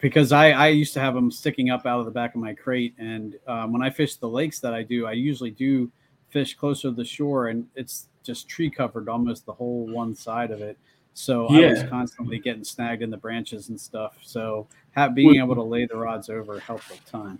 because 0.00 0.32
I, 0.32 0.50
I 0.50 0.68
used 0.68 0.92
to 0.94 1.00
have 1.00 1.14
them 1.14 1.30
sticking 1.30 1.70
up 1.70 1.86
out 1.86 2.00
of 2.00 2.06
the 2.06 2.10
back 2.10 2.34
of 2.34 2.40
my 2.40 2.54
crate. 2.54 2.94
And 2.98 3.36
um, 3.46 3.72
when 3.72 3.82
I 3.82 3.90
fish 3.90 4.16
the 4.16 4.28
lakes 4.28 4.60
that 4.60 4.74
I 4.74 4.82
do, 4.82 5.06
I 5.06 5.12
usually 5.12 5.50
do 5.50 5.90
fish 6.30 6.54
closer 6.54 6.88
to 6.88 6.94
the 6.94 7.04
shore 7.04 7.48
and 7.48 7.66
it's 7.76 8.08
just 8.22 8.48
tree 8.48 8.68
covered 8.68 9.08
almost 9.08 9.46
the 9.46 9.52
whole 9.52 9.86
one 9.86 10.14
side 10.14 10.50
of 10.50 10.60
it. 10.60 10.76
So 11.14 11.50
yeah. 11.50 11.68
I 11.68 11.70
was 11.70 11.82
constantly 11.84 12.38
getting 12.38 12.64
snagged 12.64 13.02
in 13.02 13.10
the 13.10 13.16
branches 13.16 13.68
and 13.68 13.80
stuff. 13.80 14.18
So 14.22 14.66
have, 14.90 15.14
being 15.14 15.36
able 15.36 15.54
to 15.54 15.62
lay 15.62 15.86
the 15.86 15.96
rods 15.96 16.28
over 16.28 16.58
helped 16.58 16.90
a 16.90 17.10
ton. 17.10 17.38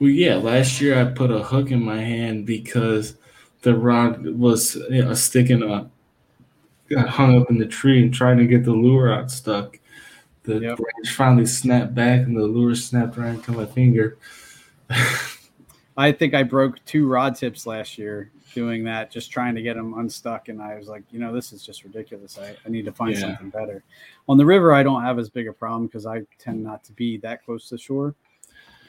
Well, 0.00 0.10
yeah, 0.10 0.36
last 0.36 0.80
year 0.80 1.00
I 1.00 1.04
put 1.04 1.30
a 1.30 1.42
hook 1.42 1.70
in 1.70 1.82
my 1.82 2.00
hand 2.00 2.46
because 2.46 3.16
the 3.62 3.74
rod 3.74 4.24
was 4.26 4.76
you 4.90 5.04
know, 5.04 5.14
sticking 5.14 5.62
up, 5.62 5.90
got 6.88 7.08
hung 7.08 7.40
up 7.40 7.50
in 7.50 7.58
the 7.58 7.66
tree 7.66 8.02
and 8.02 8.12
trying 8.12 8.38
to 8.38 8.46
get 8.46 8.64
the 8.64 8.72
lure 8.72 9.12
out 9.12 9.30
stuck 9.30 9.78
the 10.44 10.60
yep. 10.60 10.76
branch 10.76 11.14
finally 11.14 11.46
snapped 11.46 11.94
back 11.94 12.20
and 12.20 12.36
the 12.36 12.44
lure 12.44 12.74
snapped 12.74 13.16
right 13.16 13.34
into 13.34 13.52
my 13.52 13.66
finger. 13.66 14.18
I 15.96 16.12
think 16.12 16.34
I 16.34 16.44
broke 16.44 16.84
two 16.84 17.08
rod 17.08 17.34
tips 17.34 17.66
last 17.66 17.98
year 17.98 18.30
doing 18.54 18.84
that, 18.84 19.10
just 19.10 19.30
trying 19.30 19.54
to 19.54 19.62
get 19.62 19.76
them 19.76 19.98
unstuck. 19.98 20.48
And 20.48 20.62
I 20.62 20.76
was 20.76 20.88
like, 20.88 21.02
you 21.10 21.18
know, 21.18 21.32
this 21.32 21.52
is 21.52 21.64
just 21.64 21.84
ridiculous. 21.84 22.38
I, 22.38 22.56
I 22.64 22.68
need 22.68 22.84
to 22.84 22.92
find 22.92 23.14
yeah. 23.14 23.20
something 23.20 23.50
better. 23.50 23.82
On 24.28 24.38
the 24.38 24.46
river, 24.46 24.72
I 24.72 24.82
don't 24.82 25.02
have 25.02 25.18
as 25.18 25.28
big 25.28 25.48
a 25.48 25.52
problem 25.52 25.86
because 25.86 26.06
I 26.06 26.22
tend 26.38 26.62
not 26.62 26.84
to 26.84 26.92
be 26.92 27.18
that 27.18 27.44
close 27.44 27.68
to 27.70 27.78
shore. 27.78 28.14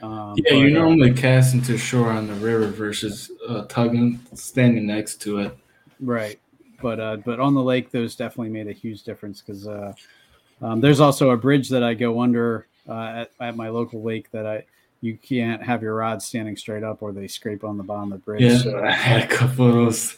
Um, 0.02 0.36
yeah, 0.38 0.54
you 0.54 0.68
uh, 0.68 0.80
normally 0.80 1.14
cast 1.14 1.54
into 1.54 1.78
shore 1.78 2.10
on 2.10 2.28
the 2.28 2.34
river 2.36 2.68
versus 2.68 3.32
uh, 3.48 3.66
tugging, 3.66 4.20
standing 4.34 4.86
next 4.86 5.22
to 5.24 5.40
it. 5.40 5.58
Right, 6.00 6.40
but 6.82 7.00
uh, 7.00 7.18
but 7.18 7.42
on 7.42 7.54
the 7.54 7.62
lake, 7.62 7.92
those 7.92 8.16
definitely 8.16 8.50
made 8.50 8.68
a 8.68 8.72
huge 8.72 9.04
difference 9.04 9.42
because 9.42 9.68
uh, 9.68 9.92
um, 10.62 10.82
there's 10.82 11.00
also 11.00 11.30
a 11.32 11.38
bridge 11.38 11.70
that 11.70 11.84
I 11.84 11.94
go 11.94 12.22
under 12.22 12.68
uh, 12.88 12.94
at, 12.94 13.32
at, 13.40 13.56
my 13.56 13.70
local 13.70 14.02
lake 14.02 14.32
that 14.32 14.46
I 14.46 14.66
you 15.02 15.18
can't 15.18 15.64
have 15.64 15.82
your 15.82 15.96
rod 15.96 16.22
standing 16.22 16.58
straight 16.58 16.84
up 16.84 17.02
or 17.02 17.12
they 17.14 17.28
scrape 17.28 17.64
on 17.64 17.78
the 17.78 17.84
bottom 17.84 18.12
of 18.12 18.20
the 18.20 18.26
bridge. 18.26 18.42
Yeah, 18.42 18.58
so. 18.58 18.84
I 18.84 18.92
had 18.92 19.24
a 19.24 19.28
couple 19.28 19.68
of 19.68 19.74
those. 19.74 20.18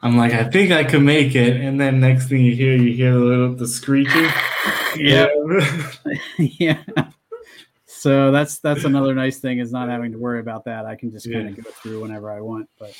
I'm 0.00 0.16
like, 0.16 0.32
I 0.32 0.44
think 0.44 0.72
I 0.72 0.84
can 0.84 1.04
make 1.04 1.34
it, 1.34 1.56
and 1.60 1.80
then 1.80 2.00
next 2.00 2.28
thing 2.28 2.42
you 2.42 2.56
hear, 2.56 2.74
you 2.74 2.94
hear 2.94 3.12
the 3.12 3.20
little 3.20 3.54
the 3.54 3.68
screeching. 3.68 4.28
yeah, 4.96 5.28
yeah. 6.38 6.82
So 7.86 8.32
that's 8.32 8.58
that's 8.58 8.84
another 8.84 9.14
nice 9.14 9.38
thing 9.38 9.58
is 9.58 9.70
not 9.70 9.88
having 9.88 10.12
to 10.12 10.18
worry 10.18 10.40
about 10.40 10.64
that. 10.64 10.86
I 10.86 10.96
can 10.96 11.12
just 11.12 11.30
kind 11.30 11.48
of 11.48 11.56
yeah. 11.56 11.62
go 11.62 11.70
through 11.70 12.02
whenever 12.02 12.32
I 12.32 12.40
want. 12.40 12.68
But 12.78 12.96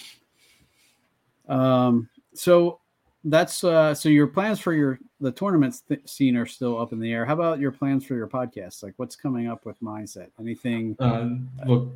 um, 1.52 2.08
so 2.34 2.78
that's 3.24 3.62
uh 3.62 3.94
so 3.94 4.08
your 4.08 4.26
plans 4.26 4.58
for 4.58 4.72
your 4.72 4.98
the 5.20 5.30
tournament 5.30 5.74
th- 5.88 6.00
scene 6.08 6.36
are 6.36 6.46
still 6.46 6.80
up 6.80 6.92
in 6.92 6.98
the 6.98 7.12
air. 7.12 7.24
How 7.24 7.34
about 7.34 7.60
your 7.60 7.72
plans 7.72 8.04
for 8.04 8.14
your 8.14 8.28
podcast 8.28 8.82
like 8.82 8.94
what's 8.96 9.16
coming 9.16 9.48
up 9.48 9.64
with 9.64 9.80
mindset? 9.80 10.28
Anything? 10.40 10.96
Um 10.98 11.48
well 11.66 11.92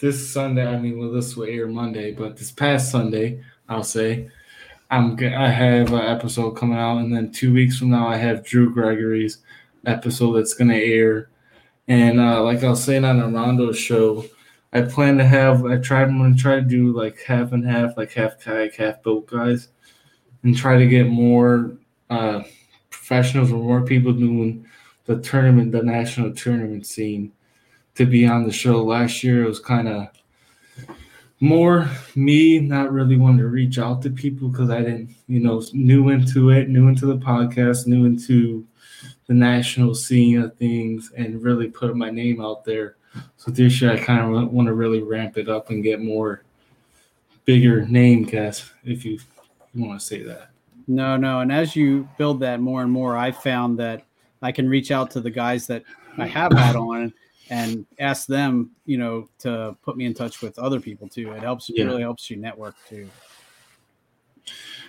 this 0.00 0.32
sunday 0.32 0.66
i 0.66 0.78
mean 0.78 0.98
well 0.98 1.10
this 1.10 1.36
will 1.36 1.46
air 1.46 1.66
monday 1.66 2.12
but 2.12 2.36
this 2.36 2.52
past 2.52 2.90
sunday 2.90 3.42
i'll 3.68 3.82
say 3.82 4.28
i'm 4.92 5.18
i 5.34 5.48
have 5.48 5.92
an 5.92 6.00
episode 6.00 6.52
coming 6.52 6.78
out 6.78 6.98
and 6.98 7.14
then 7.14 7.32
two 7.32 7.52
weeks 7.52 7.78
from 7.78 7.90
now 7.90 8.06
i 8.06 8.16
have 8.16 8.44
drew 8.44 8.72
gregory's 8.72 9.38
episode 9.86 10.32
that's 10.34 10.54
going 10.54 10.68
to 10.68 10.76
air. 10.76 11.30
And 11.88 12.20
uh 12.20 12.42
like 12.44 12.62
i 12.62 12.68
was 12.68 12.84
saying 12.84 13.04
on 13.04 13.20
armando's 13.20 13.78
show 13.78 14.24
i 14.72 14.82
plan 14.82 15.18
to 15.18 15.24
have 15.24 15.64
i 15.66 15.78
tried 15.78 16.04
i'm 16.04 16.18
going 16.18 16.36
to 16.36 16.40
try 16.40 16.56
to 16.56 16.62
do 16.62 16.92
like 16.92 17.20
half 17.22 17.52
and 17.52 17.68
half 17.68 17.96
like 17.96 18.12
half 18.12 18.38
kayak 18.38 18.76
half 18.76 19.02
boat 19.02 19.26
guys 19.26 19.68
and 20.42 20.56
try 20.56 20.76
to 20.76 20.86
get 20.86 21.08
more 21.08 21.72
uh, 22.10 22.42
professionals 22.90 23.50
or 23.50 23.62
more 23.62 23.82
people 23.82 24.12
doing 24.12 24.66
the 25.06 25.18
tournament, 25.20 25.72
the 25.72 25.82
national 25.82 26.32
tournament 26.34 26.86
scene 26.86 27.32
to 27.94 28.06
be 28.06 28.26
on 28.26 28.44
the 28.44 28.52
show. 28.52 28.82
Last 28.84 29.24
year 29.24 29.44
it 29.44 29.48
was 29.48 29.60
kind 29.60 29.88
of 29.88 30.08
more 31.40 31.88
me 32.14 32.58
not 32.58 32.92
really 32.92 33.16
wanting 33.16 33.38
to 33.38 33.48
reach 33.48 33.78
out 33.78 34.02
to 34.02 34.10
people 34.10 34.48
because 34.48 34.70
I 34.70 34.78
didn't, 34.78 35.10
you 35.28 35.40
know, 35.40 35.62
new 35.72 36.08
into 36.10 36.50
it, 36.50 36.68
new 36.68 36.88
into 36.88 37.06
the 37.06 37.16
podcast, 37.16 37.86
new 37.86 38.06
into 38.06 38.66
the 39.26 39.34
national 39.34 39.94
scene 39.94 40.40
of 40.40 40.56
things, 40.56 41.12
and 41.16 41.42
really 41.42 41.68
put 41.68 41.96
my 41.96 42.10
name 42.10 42.40
out 42.40 42.64
there. 42.64 42.96
So 43.36 43.50
this 43.50 43.80
year 43.80 43.92
I 43.92 43.98
kind 43.98 44.20
of 44.20 44.52
want 44.52 44.66
to 44.66 44.74
really 44.74 45.02
ramp 45.02 45.38
it 45.38 45.48
up 45.48 45.70
and 45.70 45.82
get 45.82 46.00
more 46.00 46.42
bigger 47.44 47.86
name 47.86 48.24
guests, 48.24 48.70
if 48.84 49.04
you 49.04 49.18
you 49.74 49.84
want 49.84 50.00
to 50.00 50.06
say 50.06 50.22
that. 50.22 50.50
No, 50.86 51.16
no. 51.16 51.40
And 51.40 51.52
as 51.52 51.76
you 51.76 52.08
build 52.16 52.40
that 52.40 52.60
more 52.60 52.82
and 52.82 52.90
more, 52.90 53.16
I 53.16 53.30
found 53.30 53.78
that 53.78 54.02
I 54.40 54.52
can 54.52 54.68
reach 54.68 54.90
out 54.90 55.10
to 55.12 55.20
the 55.20 55.30
guys 55.30 55.66
that 55.66 55.82
I 56.16 56.26
have 56.26 56.52
had 56.52 56.76
on 56.76 57.12
and 57.50 57.86
ask 57.98 58.26
them, 58.26 58.70
you 58.86 58.98
know, 58.98 59.28
to 59.40 59.76
put 59.82 59.96
me 59.96 60.06
in 60.06 60.14
touch 60.14 60.42
with 60.42 60.58
other 60.58 60.80
people 60.80 61.08
too. 61.08 61.32
It 61.32 61.42
helps. 61.42 61.68
Yeah. 61.68 61.84
It 61.84 61.86
really 61.86 62.02
helps 62.02 62.30
you 62.30 62.36
network 62.36 62.74
too. 62.88 63.08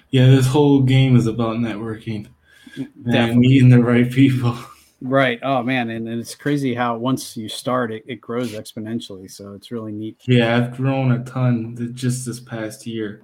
Yeah, 0.09 0.27
this 0.27 0.47
whole 0.47 0.82
game 0.82 1.15
is 1.15 1.27
about 1.27 1.57
networking 1.57 2.27
and 2.75 3.38
meeting 3.38 3.69
the 3.69 3.84
right 3.84 4.09
people. 4.09 4.57
Right. 5.01 5.39
Oh 5.43 5.63
man, 5.63 5.91
and, 5.91 6.09
and 6.09 6.19
it's 6.19 6.36
crazy 6.36 6.73
how 6.73 6.97
once 6.97 7.38
you 7.38 7.47
start 7.47 7.89
it, 7.89 8.03
it 8.05 8.19
grows 8.19 8.51
exponentially. 8.51 9.32
So 9.32 9.53
it's 9.53 9.71
really 9.71 9.93
neat. 9.93 10.17
Yeah, 10.27 10.57
I've 10.57 10.75
grown 10.75 11.13
a 11.13 11.23
ton 11.23 11.93
just 11.95 12.25
this 12.25 12.41
past 12.41 12.86
year 12.86 13.23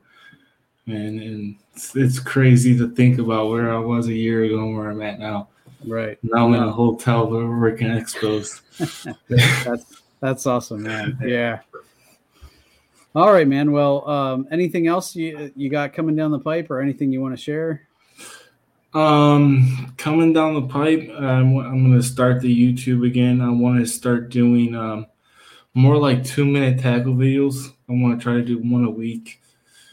man. 0.85 1.19
And 1.19 1.55
it's, 1.73 1.95
it's, 1.95 2.19
crazy 2.19 2.77
to 2.77 2.89
think 2.89 3.19
about 3.19 3.49
where 3.49 3.73
I 3.73 3.79
was 3.79 4.07
a 4.07 4.13
year 4.13 4.43
ago 4.43 4.59
and 4.59 4.75
where 4.75 4.89
I'm 4.89 5.01
at 5.01 5.19
now. 5.19 5.49
Right. 5.85 6.17
Now 6.23 6.47
I'm 6.47 6.53
in 6.53 6.63
a 6.63 6.71
hotel, 6.71 7.29
we're 7.29 7.59
working 7.59 7.87
expos. 7.87 8.61
that's 9.65 10.01
that's 10.19 10.45
awesome, 10.45 10.83
man. 10.83 11.17
Yeah. 11.21 11.59
All 13.13 13.31
right, 13.31 13.47
man. 13.47 13.71
Well, 13.71 14.09
um, 14.09 14.47
anything 14.51 14.87
else 14.87 15.15
you 15.15 15.51
you 15.55 15.69
got 15.69 15.93
coming 15.93 16.15
down 16.15 16.31
the 16.31 16.39
pipe, 16.39 16.69
or 16.69 16.81
anything 16.81 17.11
you 17.11 17.21
want 17.21 17.37
to 17.37 17.41
share? 17.41 17.87
Um, 18.95 19.93
coming 19.97 20.31
down 20.31 20.53
the 20.53 20.67
pipe, 20.67 21.09
I'm, 21.17 21.57
I'm 21.57 21.83
going 21.83 21.99
to 21.99 22.03
start 22.03 22.41
the 22.41 22.73
YouTube 22.73 23.05
again. 23.05 23.41
I 23.41 23.49
want 23.49 23.79
to 23.79 23.85
start 23.85 24.29
doing 24.29 24.73
um, 24.73 25.05
more 25.73 25.97
like 25.97 26.23
two 26.23 26.45
minute 26.45 26.79
tackle 26.79 27.13
videos. 27.13 27.67
I 27.89 27.93
want 27.93 28.17
to 28.17 28.23
try 28.23 28.33
to 28.33 28.41
do 28.41 28.57
one 28.57 28.85
a 28.85 28.89
week. 28.89 29.41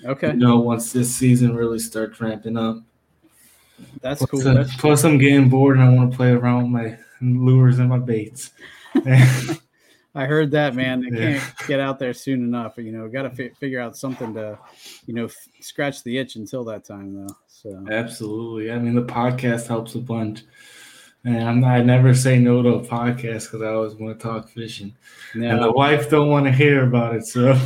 Okay. 0.05 0.29
You 0.29 0.35
know, 0.35 0.59
once 0.61 0.93
this 0.93 1.15
season 1.15 1.55
really 1.57 1.79
starts 1.79 2.21
ramping 2.21 2.57
up. 2.57 2.79
That's 4.01 4.19
Plus, 4.25 4.31
cool. 4.31 4.41
uh, 4.49 4.55
That's- 4.55 4.77
plus 4.77 5.05
I'm 5.05 5.19
getting 5.19 5.49
bored 5.49 5.77
and 5.79 5.85
I 5.85 5.89
want 5.93 6.11
to 6.11 6.17
play 6.17 6.31
around 6.31 6.73
with 6.73 6.83
my 6.83 6.99
lures 7.21 7.79
and 7.79 7.89
my 7.89 7.99
baits. 7.99 8.51
I 10.15 10.27
heard 10.27 10.51
that, 10.53 10.75
man. 10.77 11.01
They 11.09 11.33
Yeah. 11.35 11.39
can't 11.41 11.69
get 11.69 11.81
out 11.81 11.99
there 11.99 12.13
soon 12.13 12.43
enough. 12.43 12.75
You 12.77 12.93
know, 12.93 13.09
got 13.09 13.23
to 13.23 13.31
fi- 13.31 13.51
figure 13.61 13.81
out 13.81 13.97
something 13.97 14.35
to, 14.35 14.59
you 15.07 15.15
know, 15.15 15.25
f- 15.25 15.49
scratch 15.61 16.03
the 16.05 16.19
itch 16.19 16.37
until 16.37 16.65
that 16.65 16.85
time, 16.85 17.15
though. 17.15 17.35
So 17.49 17.85
Absolutely. 17.91 18.71
I 18.73 18.79
mean, 18.79 18.95
the 18.95 19.03
podcast 19.05 19.67
helps 19.69 19.95
a 19.95 20.01
bunch. 20.01 20.43
And 21.25 21.43
I'm 21.49 21.61
not, 21.61 21.71
I 21.71 21.83
never 21.83 22.15
say 22.15 22.39
no 22.39 22.63
to 22.63 22.69
a 22.71 22.81
podcast 22.85 23.45
because 23.45 23.63
I 23.63 23.69
always 23.69 23.95
want 23.95 24.19
to 24.19 24.23
talk 24.23 24.49
fishing. 24.49 24.93
And 25.35 25.63
the 25.63 25.71
wife 25.71 26.11
don't 26.11 26.29
want 26.29 26.47
to 26.47 26.53
hear 26.53 26.85
about 26.85 27.15
it. 27.15 27.25
So 27.27 27.53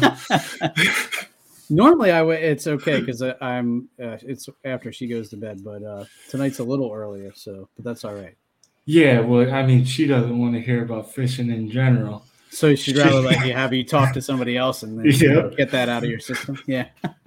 normally 1.71 2.11
I 2.12 2.19
w- 2.19 2.39
it's 2.39 2.67
okay 2.67 3.01
because 3.05 3.23
I'm 3.41 3.89
uh, 4.03 4.19
it's 4.23 4.49
after 4.64 4.93
she 4.93 5.07
goes 5.07 5.29
to 5.31 5.37
bed, 5.37 5.62
but 5.64 5.83
uh, 5.83 6.05
tonight's 6.29 6.59
a 6.59 6.64
little 6.64 6.93
earlier, 6.93 7.33
so 7.35 7.69
but 7.77 7.85
that's 7.85 8.05
all 8.05 8.14
right. 8.14 8.37
yeah, 8.85 9.21
well, 9.21 9.53
I 9.53 9.64
mean, 9.67 9.85
she 9.85 10.07
doesn't 10.07 10.39
want 10.39 10.55
to 10.55 10.61
hear 10.61 10.83
about 10.83 11.12
fishing 11.12 11.51
in 11.51 11.71
general. 11.71 12.25
So 12.51 12.75
she'd 12.75 12.97
rather 12.97 13.21
let 13.21 13.45
you 13.47 13.53
have 13.62 13.73
you 13.75 13.85
talk 13.85 14.14
to 14.14 14.23
somebody 14.23 14.57
else 14.57 14.83
and 14.83 14.99
then 14.99 15.07
you 15.07 15.29
know, 15.35 15.51
get 15.51 15.71
that 15.73 15.89
out 15.89 16.05
of 16.05 16.09
your 16.11 16.21
system. 16.21 16.59
Yeah. 16.67 16.87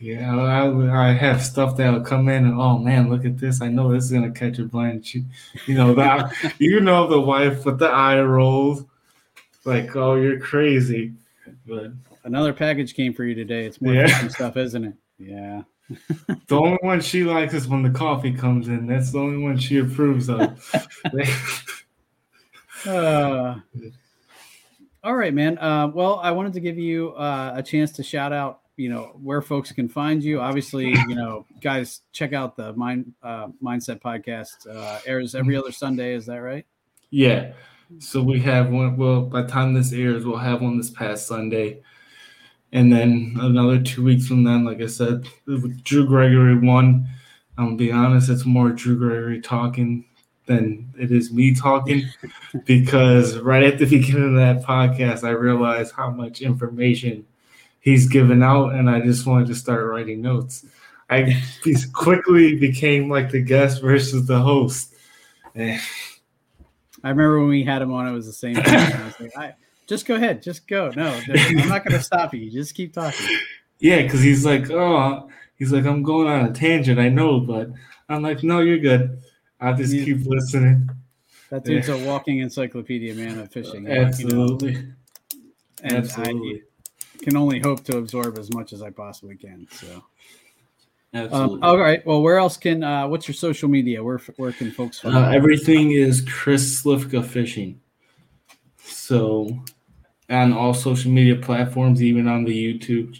Yeah, 0.00 0.36
I, 0.36 1.08
I 1.08 1.12
have 1.12 1.42
stuff 1.42 1.76
that'll 1.76 2.00
come 2.02 2.28
in 2.28 2.44
and 2.44 2.60
oh 2.60 2.78
man, 2.78 3.08
look 3.08 3.24
at 3.24 3.38
this! 3.38 3.62
I 3.62 3.68
know 3.68 3.90
this 3.90 4.04
is 4.04 4.10
gonna 4.12 4.32
catch 4.32 4.58
a 4.58 4.64
blind. 4.64 5.06
She, 5.06 5.24
you 5.66 5.74
know 5.76 5.94
that 5.94 6.34
you 6.58 6.80
know 6.80 7.06
the 7.06 7.20
wife 7.20 7.64
with 7.64 7.78
the 7.78 7.86
eye 7.88 8.20
rolls, 8.20 8.84
like 9.64 9.94
oh 9.96 10.16
you're 10.16 10.40
crazy, 10.40 11.12
but 11.66 11.92
Another 12.24 12.52
package 12.52 12.94
came 12.94 13.12
for 13.12 13.24
you 13.24 13.34
today. 13.34 13.66
It's 13.66 13.80
more 13.80 13.94
Yeah. 13.94 14.28
stuff, 14.28 14.56
isn't 14.56 14.84
it? 14.84 14.94
Yeah. 15.18 15.62
the 16.48 16.56
only 16.56 16.78
one 16.80 17.00
she 17.00 17.24
likes 17.24 17.52
is 17.52 17.68
when 17.68 17.82
the 17.82 17.90
coffee 17.90 18.32
comes 18.32 18.68
in. 18.68 18.86
That's 18.86 19.12
the 19.12 19.18
only 19.18 19.42
one 19.42 19.58
she 19.58 19.78
approves 19.78 20.28
of. 20.28 20.58
Uh, 22.86 23.60
all 25.02 25.14
right, 25.16 25.32
man. 25.32 25.56
Uh, 25.58 25.88
well, 25.88 26.20
I 26.22 26.32
wanted 26.32 26.52
to 26.54 26.60
give 26.60 26.78
you 26.78 27.10
uh, 27.12 27.52
a 27.56 27.62
chance 27.62 27.92
to 27.92 28.02
shout 28.02 28.32
out, 28.32 28.60
you 28.76 28.90
know, 28.90 29.18
where 29.22 29.40
folks 29.40 29.72
can 29.72 29.88
find 29.88 30.22
you. 30.22 30.40
Obviously, 30.40 30.90
you 30.90 31.14
know, 31.14 31.46
guys, 31.62 32.02
check 32.12 32.32
out 32.34 32.56
the 32.56 32.74
Mind 32.74 33.12
uh, 33.22 33.48
Mindset 33.62 34.00
podcast. 34.02 34.68
Uh, 34.70 34.98
airs 35.06 35.34
every 35.34 35.56
other 35.56 35.72
Sunday. 35.72 36.14
Is 36.14 36.26
that 36.26 36.38
right? 36.38 36.66
Yeah. 37.10 37.52
So 38.00 38.22
we 38.22 38.40
have 38.40 38.70
one. 38.70 38.96
Well, 38.96 39.22
by 39.22 39.42
the 39.42 39.48
time 39.48 39.72
this 39.72 39.92
airs, 39.92 40.26
we'll 40.26 40.36
have 40.36 40.60
one 40.60 40.76
this 40.76 40.90
past 40.90 41.26
Sunday, 41.26 41.80
and 42.74 42.92
then 42.92 43.36
another 43.40 43.80
two 43.80 44.02
weeks 44.02 44.26
from 44.26 44.42
then. 44.42 44.64
Like 44.64 44.82
I 44.82 44.86
said, 44.86 45.26
Drew 45.84 46.06
Gregory 46.06 46.58
won. 46.58 47.08
I'm 47.56 47.66
gonna 47.66 47.76
be 47.76 47.92
honest, 47.92 48.28
it's 48.28 48.44
more 48.44 48.70
Drew 48.70 48.98
Gregory 48.98 49.40
talking 49.40 50.04
than 50.46 50.92
it 50.98 51.10
is 51.10 51.32
me 51.32 51.54
talking, 51.54 52.02
because 52.66 53.38
right 53.38 53.62
at 53.62 53.78
the 53.78 53.86
beginning 53.86 54.30
of 54.30 54.34
that 54.34 54.66
podcast, 54.66 55.24
I 55.24 55.30
realized 55.30 55.94
how 55.94 56.10
much 56.10 56.42
information 56.42 57.24
he's 57.80 58.08
given 58.08 58.42
out, 58.42 58.74
and 58.74 58.90
I 58.90 59.00
just 59.00 59.24
wanted 59.24 59.46
to 59.46 59.54
start 59.54 59.86
writing 59.86 60.20
notes. 60.20 60.66
I 61.08 61.40
quickly 61.92 62.56
became 62.58 63.08
like 63.08 63.30
the 63.30 63.40
guest 63.40 63.82
versus 63.82 64.26
the 64.26 64.40
host. 64.40 64.92
I 65.56 65.78
remember 67.04 67.38
when 67.38 67.50
we 67.50 67.62
had 67.62 67.82
him 67.82 67.92
on, 67.92 68.08
it 68.08 68.12
was 68.12 68.26
the 68.26 68.32
same 68.32 68.56
thing. 68.56 68.74
I 68.74 69.04
was 69.04 69.20
like, 69.20 69.36
I, 69.38 69.54
just 69.86 70.06
go 70.06 70.14
ahead, 70.14 70.42
just 70.42 70.66
go. 70.66 70.90
No, 70.96 71.20
I'm 71.28 71.68
not 71.68 71.84
going 71.84 71.96
to 71.98 72.02
stop 72.02 72.32
you. 72.34 72.50
Just 72.50 72.74
keep 72.74 72.92
talking. 72.92 73.26
Yeah, 73.78 74.02
because 74.02 74.22
he's 74.22 74.44
like, 74.46 74.70
oh, 74.70 75.28
he's 75.56 75.72
like, 75.72 75.84
I'm 75.84 76.02
going 76.02 76.28
on 76.28 76.46
a 76.46 76.52
tangent. 76.52 76.98
I 76.98 77.08
know, 77.08 77.40
but 77.40 77.68
I'm 78.08 78.22
like, 78.22 78.42
no, 78.42 78.60
you're 78.60 78.78
good. 78.78 79.18
I'll 79.60 79.76
just 79.76 79.92
Yeah. 79.92 80.04
keep 80.04 80.24
listening. 80.26 80.88
That 81.50 81.64
dude's 81.64 81.88
a 81.88 81.98
walking 81.98 82.38
encyclopedia, 82.38 83.14
man, 83.14 83.38
of 83.38 83.52
fishing. 83.52 83.84
you 83.84 83.94
know, 83.94 84.00
Absolutely, 84.02 84.74
and 85.82 85.92
absolutely, 85.92 86.62
I 87.20 87.22
can 87.24 87.36
only 87.36 87.60
hope 87.60 87.84
to 87.84 87.98
absorb 87.98 88.38
as 88.38 88.52
much 88.52 88.72
as 88.72 88.82
I 88.82 88.90
possibly 88.90 89.36
can. 89.36 89.68
So. 89.70 90.04
absolutely. 91.12 91.56
Um, 91.56 91.62
all 91.62 91.78
right. 91.78 92.04
Well, 92.04 92.22
where 92.22 92.38
else 92.38 92.56
can? 92.56 92.82
Uh, 92.82 93.06
what's 93.06 93.28
your 93.28 93.34
social 93.34 93.68
media? 93.68 94.02
Where 94.02 94.18
where 94.36 94.52
can 94.52 94.70
folks 94.72 94.98
find? 95.00 95.14
Uh, 95.16 95.28
everything 95.28 95.92
is 95.92 96.22
Chris 96.22 96.82
Slywka 96.82 97.24
Fishing. 97.24 97.80
So, 98.78 99.62
on 100.34 100.52
all 100.52 100.74
social 100.74 101.10
media 101.10 101.36
platforms, 101.36 102.02
even 102.02 102.28
on 102.28 102.44
the 102.44 102.52
YouTube, 102.52 103.18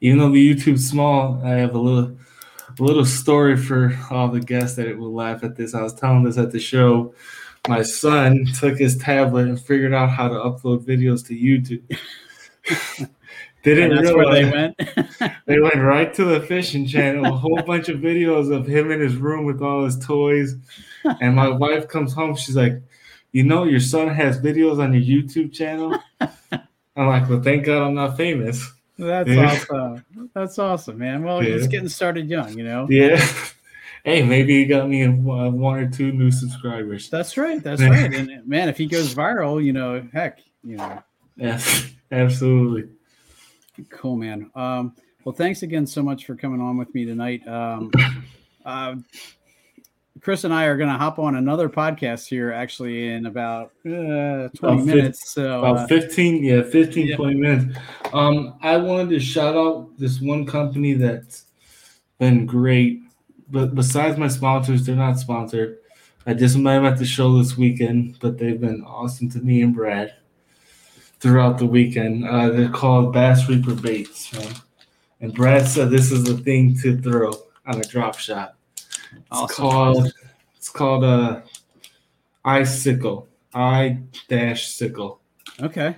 even 0.00 0.18
though 0.18 0.30
the 0.30 0.54
YouTube's 0.54 0.88
small, 0.88 1.40
I 1.44 1.50
have 1.50 1.74
a 1.74 1.78
little, 1.78 2.16
a 2.78 2.82
little 2.82 3.04
story 3.04 3.56
for 3.56 3.98
all 4.10 4.28
the 4.28 4.40
guests 4.40 4.76
that 4.76 4.88
it 4.88 4.98
will 4.98 5.14
laugh 5.14 5.44
at 5.44 5.56
this. 5.56 5.74
I 5.74 5.82
was 5.82 5.94
telling 5.94 6.24
this 6.24 6.38
at 6.38 6.52
the 6.52 6.60
show. 6.60 7.14
My 7.68 7.82
son 7.82 8.46
took 8.58 8.78
his 8.78 8.96
tablet 8.96 9.48
and 9.48 9.60
figured 9.60 9.94
out 9.94 10.10
how 10.10 10.28
to 10.28 10.34
upload 10.34 10.84
videos 10.84 11.26
to 11.26 11.34
YouTube. 11.34 11.82
Didn't 13.66 13.96
that's 13.96 14.02
realize 14.02 14.14
where 14.14 14.32
they 14.32 14.50
went. 14.50 15.32
they 15.46 15.58
went 15.58 15.74
right 15.76 16.14
to 16.14 16.24
the 16.24 16.40
fishing 16.40 16.86
channel, 16.86 17.26
a 17.26 17.36
whole 17.36 17.60
bunch 17.66 17.88
of 17.88 17.98
videos 17.98 18.54
of 18.54 18.66
him 18.66 18.92
in 18.92 19.00
his 19.00 19.16
room 19.16 19.44
with 19.44 19.60
all 19.60 19.84
his 19.84 19.98
toys. 19.98 20.54
And 21.20 21.34
my 21.34 21.48
wife 21.48 21.88
comes 21.88 22.12
home, 22.12 22.36
she's 22.36 22.56
like, 22.56 22.80
You 23.36 23.42
know, 23.44 23.64
your 23.64 23.80
son 23.80 24.08
has 24.08 24.40
videos 24.40 24.82
on 24.82 24.94
your 24.94 25.02
YouTube 25.02 25.52
channel? 25.52 25.94
I'm 26.22 27.06
like, 27.06 27.28
Well, 27.28 27.42
thank 27.42 27.66
God 27.66 27.82
I'm 27.86 27.92
not 27.92 28.16
famous. 28.16 28.66
That's 28.98 29.28
Yeah. 29.28 29.44
awesome. 29.70 30.04
That's 30.32 30.58
awesome, 30.58 30.96
man. 30.96 31.22
Well, 31.22 31.44
Yeah. 31.44 31.52
he's 31.56 31.66
getting 31.66 31.90
started 31.90 32.30
young, 32.30 32.56
you 32.56 32.64
know. 32.64 32.86
Yeah. 32.88 33.22
hey, 34.04 34.22
maybe 34.22 34.56
he 34.60 34.64
got 34.64 34.88
me 34.88 35.06
one 35.06 35.60
one 35.60 35.78
or 35.78 35.86
two 35.90 36.12
new 36.12 36.30
subscribers. 36.30 37.10
That's 37.10 37.36
right. 37.36 37.62
That's 37.62 37.82
right. 37.94 38.14
And 38.14 38.46
man, 38.48 38.70
if 38.70 38.78
he 38.78 38.86
goes 38.86 39.14
viral, 39.14 39.62
you 39.62 39.74
know, 39.74 40.08
heck, 40.14 40.38
you 40.64 40.78
know, 40.78 41.02
Yeah, 41.36 41.60
absolutely. 42.10 42.88
cool, 43.90 44.16
man. 44.16 44.50
Um, 44.54 44.94
well, 45.24 45.34
thanks 45.34 45.62
again 45.62 45.86
so 45.86 46.02
much 46.02 46.24
for 46.24 46.36
coming 46.36 46.62
on 46.62 46.78
with 46.78 46.94
me 46.94 47.04
tonight. 47.04 47.46
Um, 47.46 47.90
uh, 48.64 48.94
Chris 50.20 50.44
and 50.44 50.52
I 50.54 50.64
are 50.64 50.76
going 50.76 50.88
to 50.90 50.96
hop 50.96 51.18
on 51.18 51.36
another 51.36 51.68
podcast 51.68 52.26
here 52.26 52.52
actually 52.52 53.08
in 53.08 53.26
about 53.26 53.72
uh, 53.84 54.48
20 54.48 54.50
About 54.58 54.84
minutes. 54.84 55.30
So, 55.30 55.58
About 55.58 55.76
uh, 55.78 55.86
15, 55.88 56.42
yeah, 56.42 56.62
15, 56.62 57.08
Yeah. 57.08 57.16
20 57.16 57.34
minutes. 57.34 57.78
Um, 58.12 58.54
I 58.62 58.76
wanted 58.76 59.10
to 59.10 59.20
shout 59.20 59.54
out 59.56 59.90
this 59.98 60.20
one 60.20 60.46
company 60.46 60.94
that's 60.94 61.46
been 62.18 62.46
great. 62.46 63.02
But 63.48 63.74
besides 63.74 64.18
my 64.18 64.28
sponsors, 64.28 64.84
they're 64.84 64.96
not 64.96 65.18
sponsored. 65.18 65.78
I 66.26 66.34
just 66.34 66.56
met 66.56 66.74
them 66.76 66.86
at 66.86 66.98
the 66.98 67.04
show 67.04 67.38
this 67.38 67.56
weekend, 67.56 68.18
but 68.20 68.38
they've 68.38 68.60
been 68.60 68.82
awesome 68.84 69.30
to 69.30 69.38
me 69.38 69.62
and 69.62 69.72
Brad 69.72 70.12
throughout 71.20 71.58
the 71.58 71.66
weekend. 71.66 72.26
Uh, 72.26 72.48
they're 72.50 72.68
called 72.68 73.12
Bass 73.12 73.48
Reaper 73.48 73.74
Baits. 73.74 74.32
man. 74.32 74.52
And 75.20 75.32
Brad 75.32 75.66
said 75.68 75.90
this 75.90 76.10
is 76.10 76.24
the 76.24 76.36
thing 76.38 76.76
to 76.78 77.00
throw 77.00 77.32
on 77.66 77.80
a 77.80 77.84
drop 77.84 78.18
shot. 78.18 78.55
It's 79.32 79.54
called 79.54 80.12
it's 80.56 80.68
called 80.68 81.04
a 81.04 81.42
icicle. 82.44 83.28
I 83.54 84.00
dash 84.28 84.68
sickle. 84.68 85.20
okay. 85.60 85.96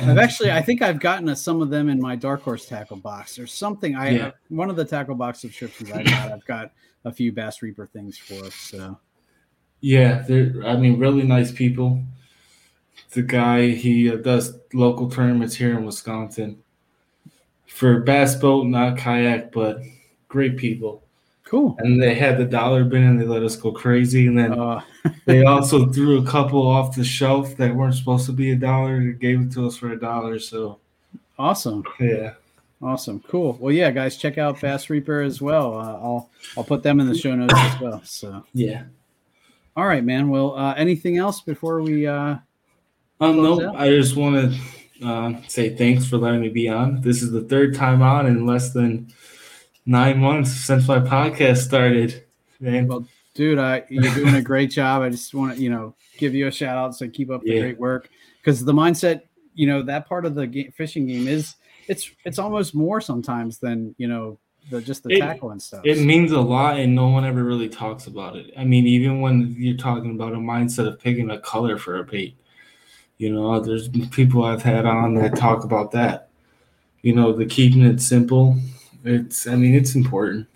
I've 0.00 0.18
actually, 0.18 0.52
I 0.52 0.60
think 0.60 0.82
I've 0.82 1.00
gotten 1.00 1.30
a, 1.30 1.36
some 1.36 1.62
of 1.62 1.70
them 1.70 1.88
in 1.88 1.98
my 2.00 2.14
Dark 2.14 2.42
Horse 2.42 2.66
tackle 2.66 2.98
box 2.98 3.38
or 3.38 3.46
something. 3.46 3.96
I 3.96 4.10
Yeah. 4.10 4.30
one 4.48 4.68
of 4.68 4.76
the 4.76 4.84
tackle 4.84 5.14
box 5.14 5.40
subscriptions 5.40 5.90
I 5.90 6.02
got, 6.02 6.32
I've 6.32 6.44
got 6.44 6.72
a 7.04 7.12
few 7.12 7.32
Bass 7.32 7.62
Reaper 7.62 7.86
things 7.86 8.18
for. 8.18 8.50
So 8.50 8.98
Yeah, 9.80 10.22
they're 10.28 10.62
I 10.66 10.76
mean 10.76 10.98
really 10.98 11.22
nice 11.22 11.50
people. 11.52 12.02
The 13.12 13.22
guy 13.22 13.68
he 13.68 14.10
uh, 14.10 14.16
does 14.16 14.58
local 14.74 15.10
tournaments 15.10 15.54
here 15.54 15.78
in 15.78 15.86
Wisconsin 15.86 16.62
for 17.66 18.00
bass 18.00 18.34
boat, 18.34 18.66
not 18.66 18.98
kayak, 18.98 19.52
but 19.52 19.80
great 20.28 20.56
people. 20.58 21.02
Cool. 21.48 21.76
And 21.78 22.00
they 22.02 22.14
had 22.14 22.36
the 22.38 22.44
dollar 22.44 22.84
bin 22.84 23.02
and 23.04 23.20
they 23.20 23.24
let 23.24 23.42
us 23.42 23.56
go 23.56 23.72
crazy. 23.72 24.26
And 24.26 24.38
then 24.38 24.52
Uh, 24.58 24.82
they 25.24 25.44
also 25.44 25.86
threw 25.86 26.18
a 26.18 26.24
couple 26.26 26.66
off 26.66 26.94
the 26.94 27.04
shelf 27.04 27.56
that 27.56 27.74
weren't 27.74 27.94
supposed 27.94 28.26
to 28.26 28.32
be 28.32 28.50
a 28.50 28.56
dollar. 28.56 29.00
They 29.02 29.12
gave 29.12 29.40
it 29.40 29.52
to 29.52 29.66
us 29.66 29.76
for 29.76 29.92
a 29.92 29.98
dollar. 29.98 30.38
So 30.38 30.78
awesome. 31.38 31.84
yeah, 32.00 32.34
Awesome, 32.80 33.20
cool. 33.26 33.56
Well, 33.60 33.72
yeah, 33.72 33.90
guys, 33.90 34.16
check 34.16 34.38
out 34.38 34.60
Bass 34.60 34.88
Reaper 34.88 35.20
as 35.22 35.40
well. 35.42 35.74
Uh, 35.76 35.94
I'll 35.94 36.30
I'll 36.56 36.62
put 36.64 36.82
them 36.84 37.00
in 37.00 37.08
the 37.08 37.14
show 37.16 37.34
notes 37.34 37.54
as 37.56 37.80
well. 37.80 38.00
So, 38.04 38.44
yeah. 38.54 38.84
all 39.76 39.86
right, 39.86 40.04
man. 40.04 40.28
Well, 40.28 40.56
uh, 40.56 40.74
anything 40.74 41.16
else 41.16 41.40
before 41.40 41.82
we? 41.82 42.06
Uh, 42.06 42.36
Um, 43.20 43.42
no, 43.42 43.68
out? 43.70 43.74
I 43.76 43.88
just 43.88 44.14
want 44.14 44.54
to 45.00 45.06
uh, 45.06 45.32
say 45.48 45.74
thanks 45.74 46.06
for 46.06 46.18
letting 46.18 46.40
me 46.40 46.50
be 46.50 46.68
on. 46.68 47.00
This 47.00 47.20
is 47.20 47.32
the 47.32 47.40
third 47.42 47.74
time 47.74 48.00
on 48.00 48.26
in 48.26 48.46
less 48.46 48.72
than 48.72 49.12
nine 49.88 50.18
months 50.18 50.52
since 50.52 50.86
my 50.86 50.98
podcast 51.00 51.58
started. 51.64 52.24
Man, 52.60 52.86
Well, 52.86 53.06
dude, 53.34 53.58
I, 53.58 53.84
you're 53.88 54.14
doing 54.14 54.34
a 54.34 54.42
great 54.42 54.70
job. 54.70 55.02
I 55.02 55.08
just 55.08 55.32
want 55.34 55.56
to, 55.56 55.62
you 55.62 55.70
know, 55.70 55.94
give 56.18 56.34
you 56.34 56.46
a 56.46 56.50
shout 56.52 56.76
out. 56.76 56.94
So 56.94 57.08
keep 57.08 57.30
up 57.30 57.42
the 57.42 57.54
Yeah. 57.54 57.60
great 57.62 57.78
work 57.78 58.10
because 58.40 58.64
the 58.64 58.72
mindset, 58.72 59.22
you 59.54 59.66
know, 59.66 59.82
that 59.82 60.06
part 60.06 60.26
of 60.26 60.34
the 60.34 60.46
game, 60.46 60.70
fishing 60.76 61.06
game 61.06 61.26
is 61.26 61.54
it's 61.88 62.10
it's 62.24 62.38
almost 62.38 62.74
more 62.74 63.00
sometimes 63.00 63.58
than 63.58 63.94
you 63.96 64.06
know 64.08 64.38
the 64.70 64.82
just 64.82 65.02
the 65.04 65.10
It- 65.14 65.20
tackle 65.20 65.52
and 65.52 65.62
stuff. 65.62 65.80
It 65.84 66.04
means 66.04 66.32
a 66.32 66.40
lot, 66.40 66.78
and 66.78 66.94
no 66.94 67.08
one 67.08 67.24
ever 67.24 67.42
really 67.42 67.68
talks 67.70 68.06
about 68.06 68.36
it. 68.36 68.52
I 68.58 68.64
mean, 68.64 68.86
even 68.86 69.22
when 69.22 69.54
you're 69.58 69.76
talking 69.76 70.10
about 70.10 70.34
a 70.34 70.36
mindset 70.36 70.86
of 70.86 71.00
picking 71.00 71.30
a 71.30 71.38
color 71.40 71.78
for 71.78 71.96
a 71.96 72.04
bait, 72.04 72.36
you 73.16 73.32
know, 73.32 73.58
there's 73.60 73.88
people 73.88 74.44
I've 74.44 74.62
had 74.62 74.84
on 74.84 75.14
that 75.14 75.34
talk 75.36 75.64
about 75.64 75.92
that. 75.92 76.28
You 77.02 77.14
know, 77.14 77.32
the 77.32 77.46
keeping 77.46 77.82
it 77.82 78.00
simple. 78.02 78.58
It's, 79.04 79.46
I 79.46 79.54
mean, 79.54 79.74
it's 79.74 79.94
important. 79.94 80.46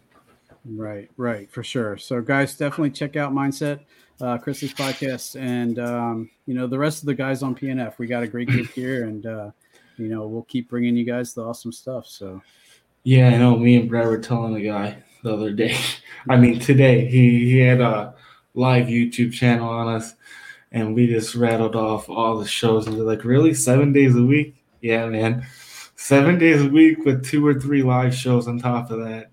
Right, 0.64 1.11
right, 1.16 1.51
for 1.51 1.64
sure. 1.64 1.97
So, 1.97 2.20
guys, 2.20 2.57
definitely 2.57 2.90
check 2.90 3.16
out 3.16 3.32
Mindset, 3.32 3.80
uh, 4.20 4.38
Chris's 4.38 4.72
podcast, 4.72 5.40
and 5.40 5.78
um, 5.78 6.30
you 6.47 6.55
know 6.55 6.66
the 6.66 6.78
rest 6.78 7.03
of 7.03 7.07
the 7.07 7.14
guys 7.14 7.43
on 7.43 7.55
PNF. 7.55 7.99
We 7.99 8.07
got 8.07 8.22
a 8.22 8.28
great 8.28 8.49
group 8.49 8.70
here, 8.70 9.05
and 9.05 9.26
uh, 9.26 9.51
you 9.97 10.09
know 10.09 10.26
we'll 10.26 10.45
keep 10.45 10.70
bringing 10.70 10.97
you 10.97 11.05
guys 11.05 11.34
the 11.34 11.43
awesome 11.43 11.72
stuff. 11.72 12.07
So, 12.07 12.40
Yeah, 13.03 13.28
I 13.28 13.36
know. 13.36 13.57
Me 13.57 13.76
and 13.76 13.88
Brad 13.88 14.07
were 14.07 14.18
telling 14.18 14.55
the 14.55 14.62
guy 14.62 15.03
the 15.24 15.32
other 15.32 15.53
day. 15.53 15.76
I 16.28 16.36
mean, 16.36 16.61
today 16.61 17.07
he 17.07 17.51
he 17.51 17.59
had 17.59 17.80
a 17.80 18.14
live 18.55 18.86
YouTube 18.86 19.32
channel 19.32 19.68
on 19.68 19.88
us, 19.88 20.14
and 20.70 20.95
we 20.95 21.09
just 21.09 21.34
rattled 21.34 21.74
off 21.74 22.09
all 22.09 22.38
the 22.38 22.47
shows, 22.47 22.86
and 22.86 22.97
they're 22.97 23.05
like, 23.05 23.24
"Really, 23.24 23.55
seven 23.55 23.93
days 23.93 24.14
a 24.14 24.22
week? 24.22 24.55
Yeah, 24.80 25.07
man, 25.07 25.45
seven 26.03 26.38
days 26.38 26.62
a 26.62 26.68
week 26.68 27.05
with 27.05 27.24
two 27.24 27.46
or 27.46 27.55
three 27.55 27.82
live 27.82 28.14
shows 28.14 28.48
on 28.48 28.59
top 28.59 28.90
of 28.90 29.00
that." 29.00 29.32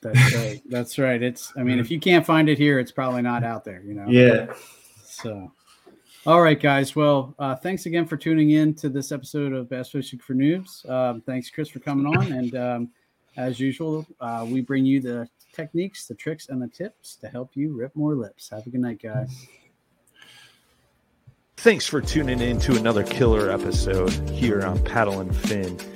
that's 0.00 0.34
right. 0.34 0.62
That's 0.68 0.98
right. 0.98 1.22
It's. 1.22 1.52
I 1.56 1.62
mean, 1.62 1.78
if 1.78 1.90
you 1.90 2.00
can't 2.00 2.24
find 2.24 2.48
it 2.48 2.58
here, 2.58 2.78
it's 2.78 2.92
probably 2.92 3.22
not 3.22 3.44
out 3.44 3.64
there. 3.64 3.82
You 3.82 3.94
know. 3.94 4.06
Yeah, 4.08 4.52
So, 5.04 5.52
all 6.26 6.42
right, 6.42 6.60
guys. 6.60 6.94
Well, 6.94 7.34
uh, 7.38 7.56
thanks 7.56 7.86
again 7.86 8.06
for 8.06 8.16
tuning 8.16 8.50
in 8.50 8.74
to 8.74 8.88
this 8.88 9.12
episode 9.12 9.52
of 9.52 9.68
Bass 9.68 9.90
Fishing 9.90 10.18
for 10.18 10.34
Noobs. 10.34 10.88
Um, 10.88 11.20
thanks, 11.22 11.50
Chris, 11.50 11.68
for 11.68 11.80
coming 11.80 12.06
on. 12.06 12.32
And 12.32 12.54
um, 12.56 12.90
as 13.36 13.60
usual, 13.60 14.06
uh, 14.20 14.46
we 14.48 14.60
bring 14.60 14.84
you 14.84 15.00
the 15.00 15.28
techniques, 15.52 16.06
the 16.06 16.14
tricks, 16.14 16.48
and 16.48 16.60
the 16.60 16.68
tips 16.68 17.16
to 17.16 17.28
help 17.28 17.50
you 17.54 17.76
rip 17.76 17.94
more 17.96 18.14
lips. 18.14 18.50
Have 18.50 18.66
a 18.66 18.70
good 18.70 18.80
night, 18.80 19.02
guys. 19.02 19.46
Thanks 21.58 21.86
for 21.86 22.02
tuning 22.02 22.40
in 22.40 22.58
to 22.60 22.76
another 22.76 23.02
killer 23.02 23.50
episode 23.50 24.10
here 24.28 24.62
on 24.62 24.78
Paddle 24.84 25.20
N 25.20 25.32
Fin. 25.32 25.95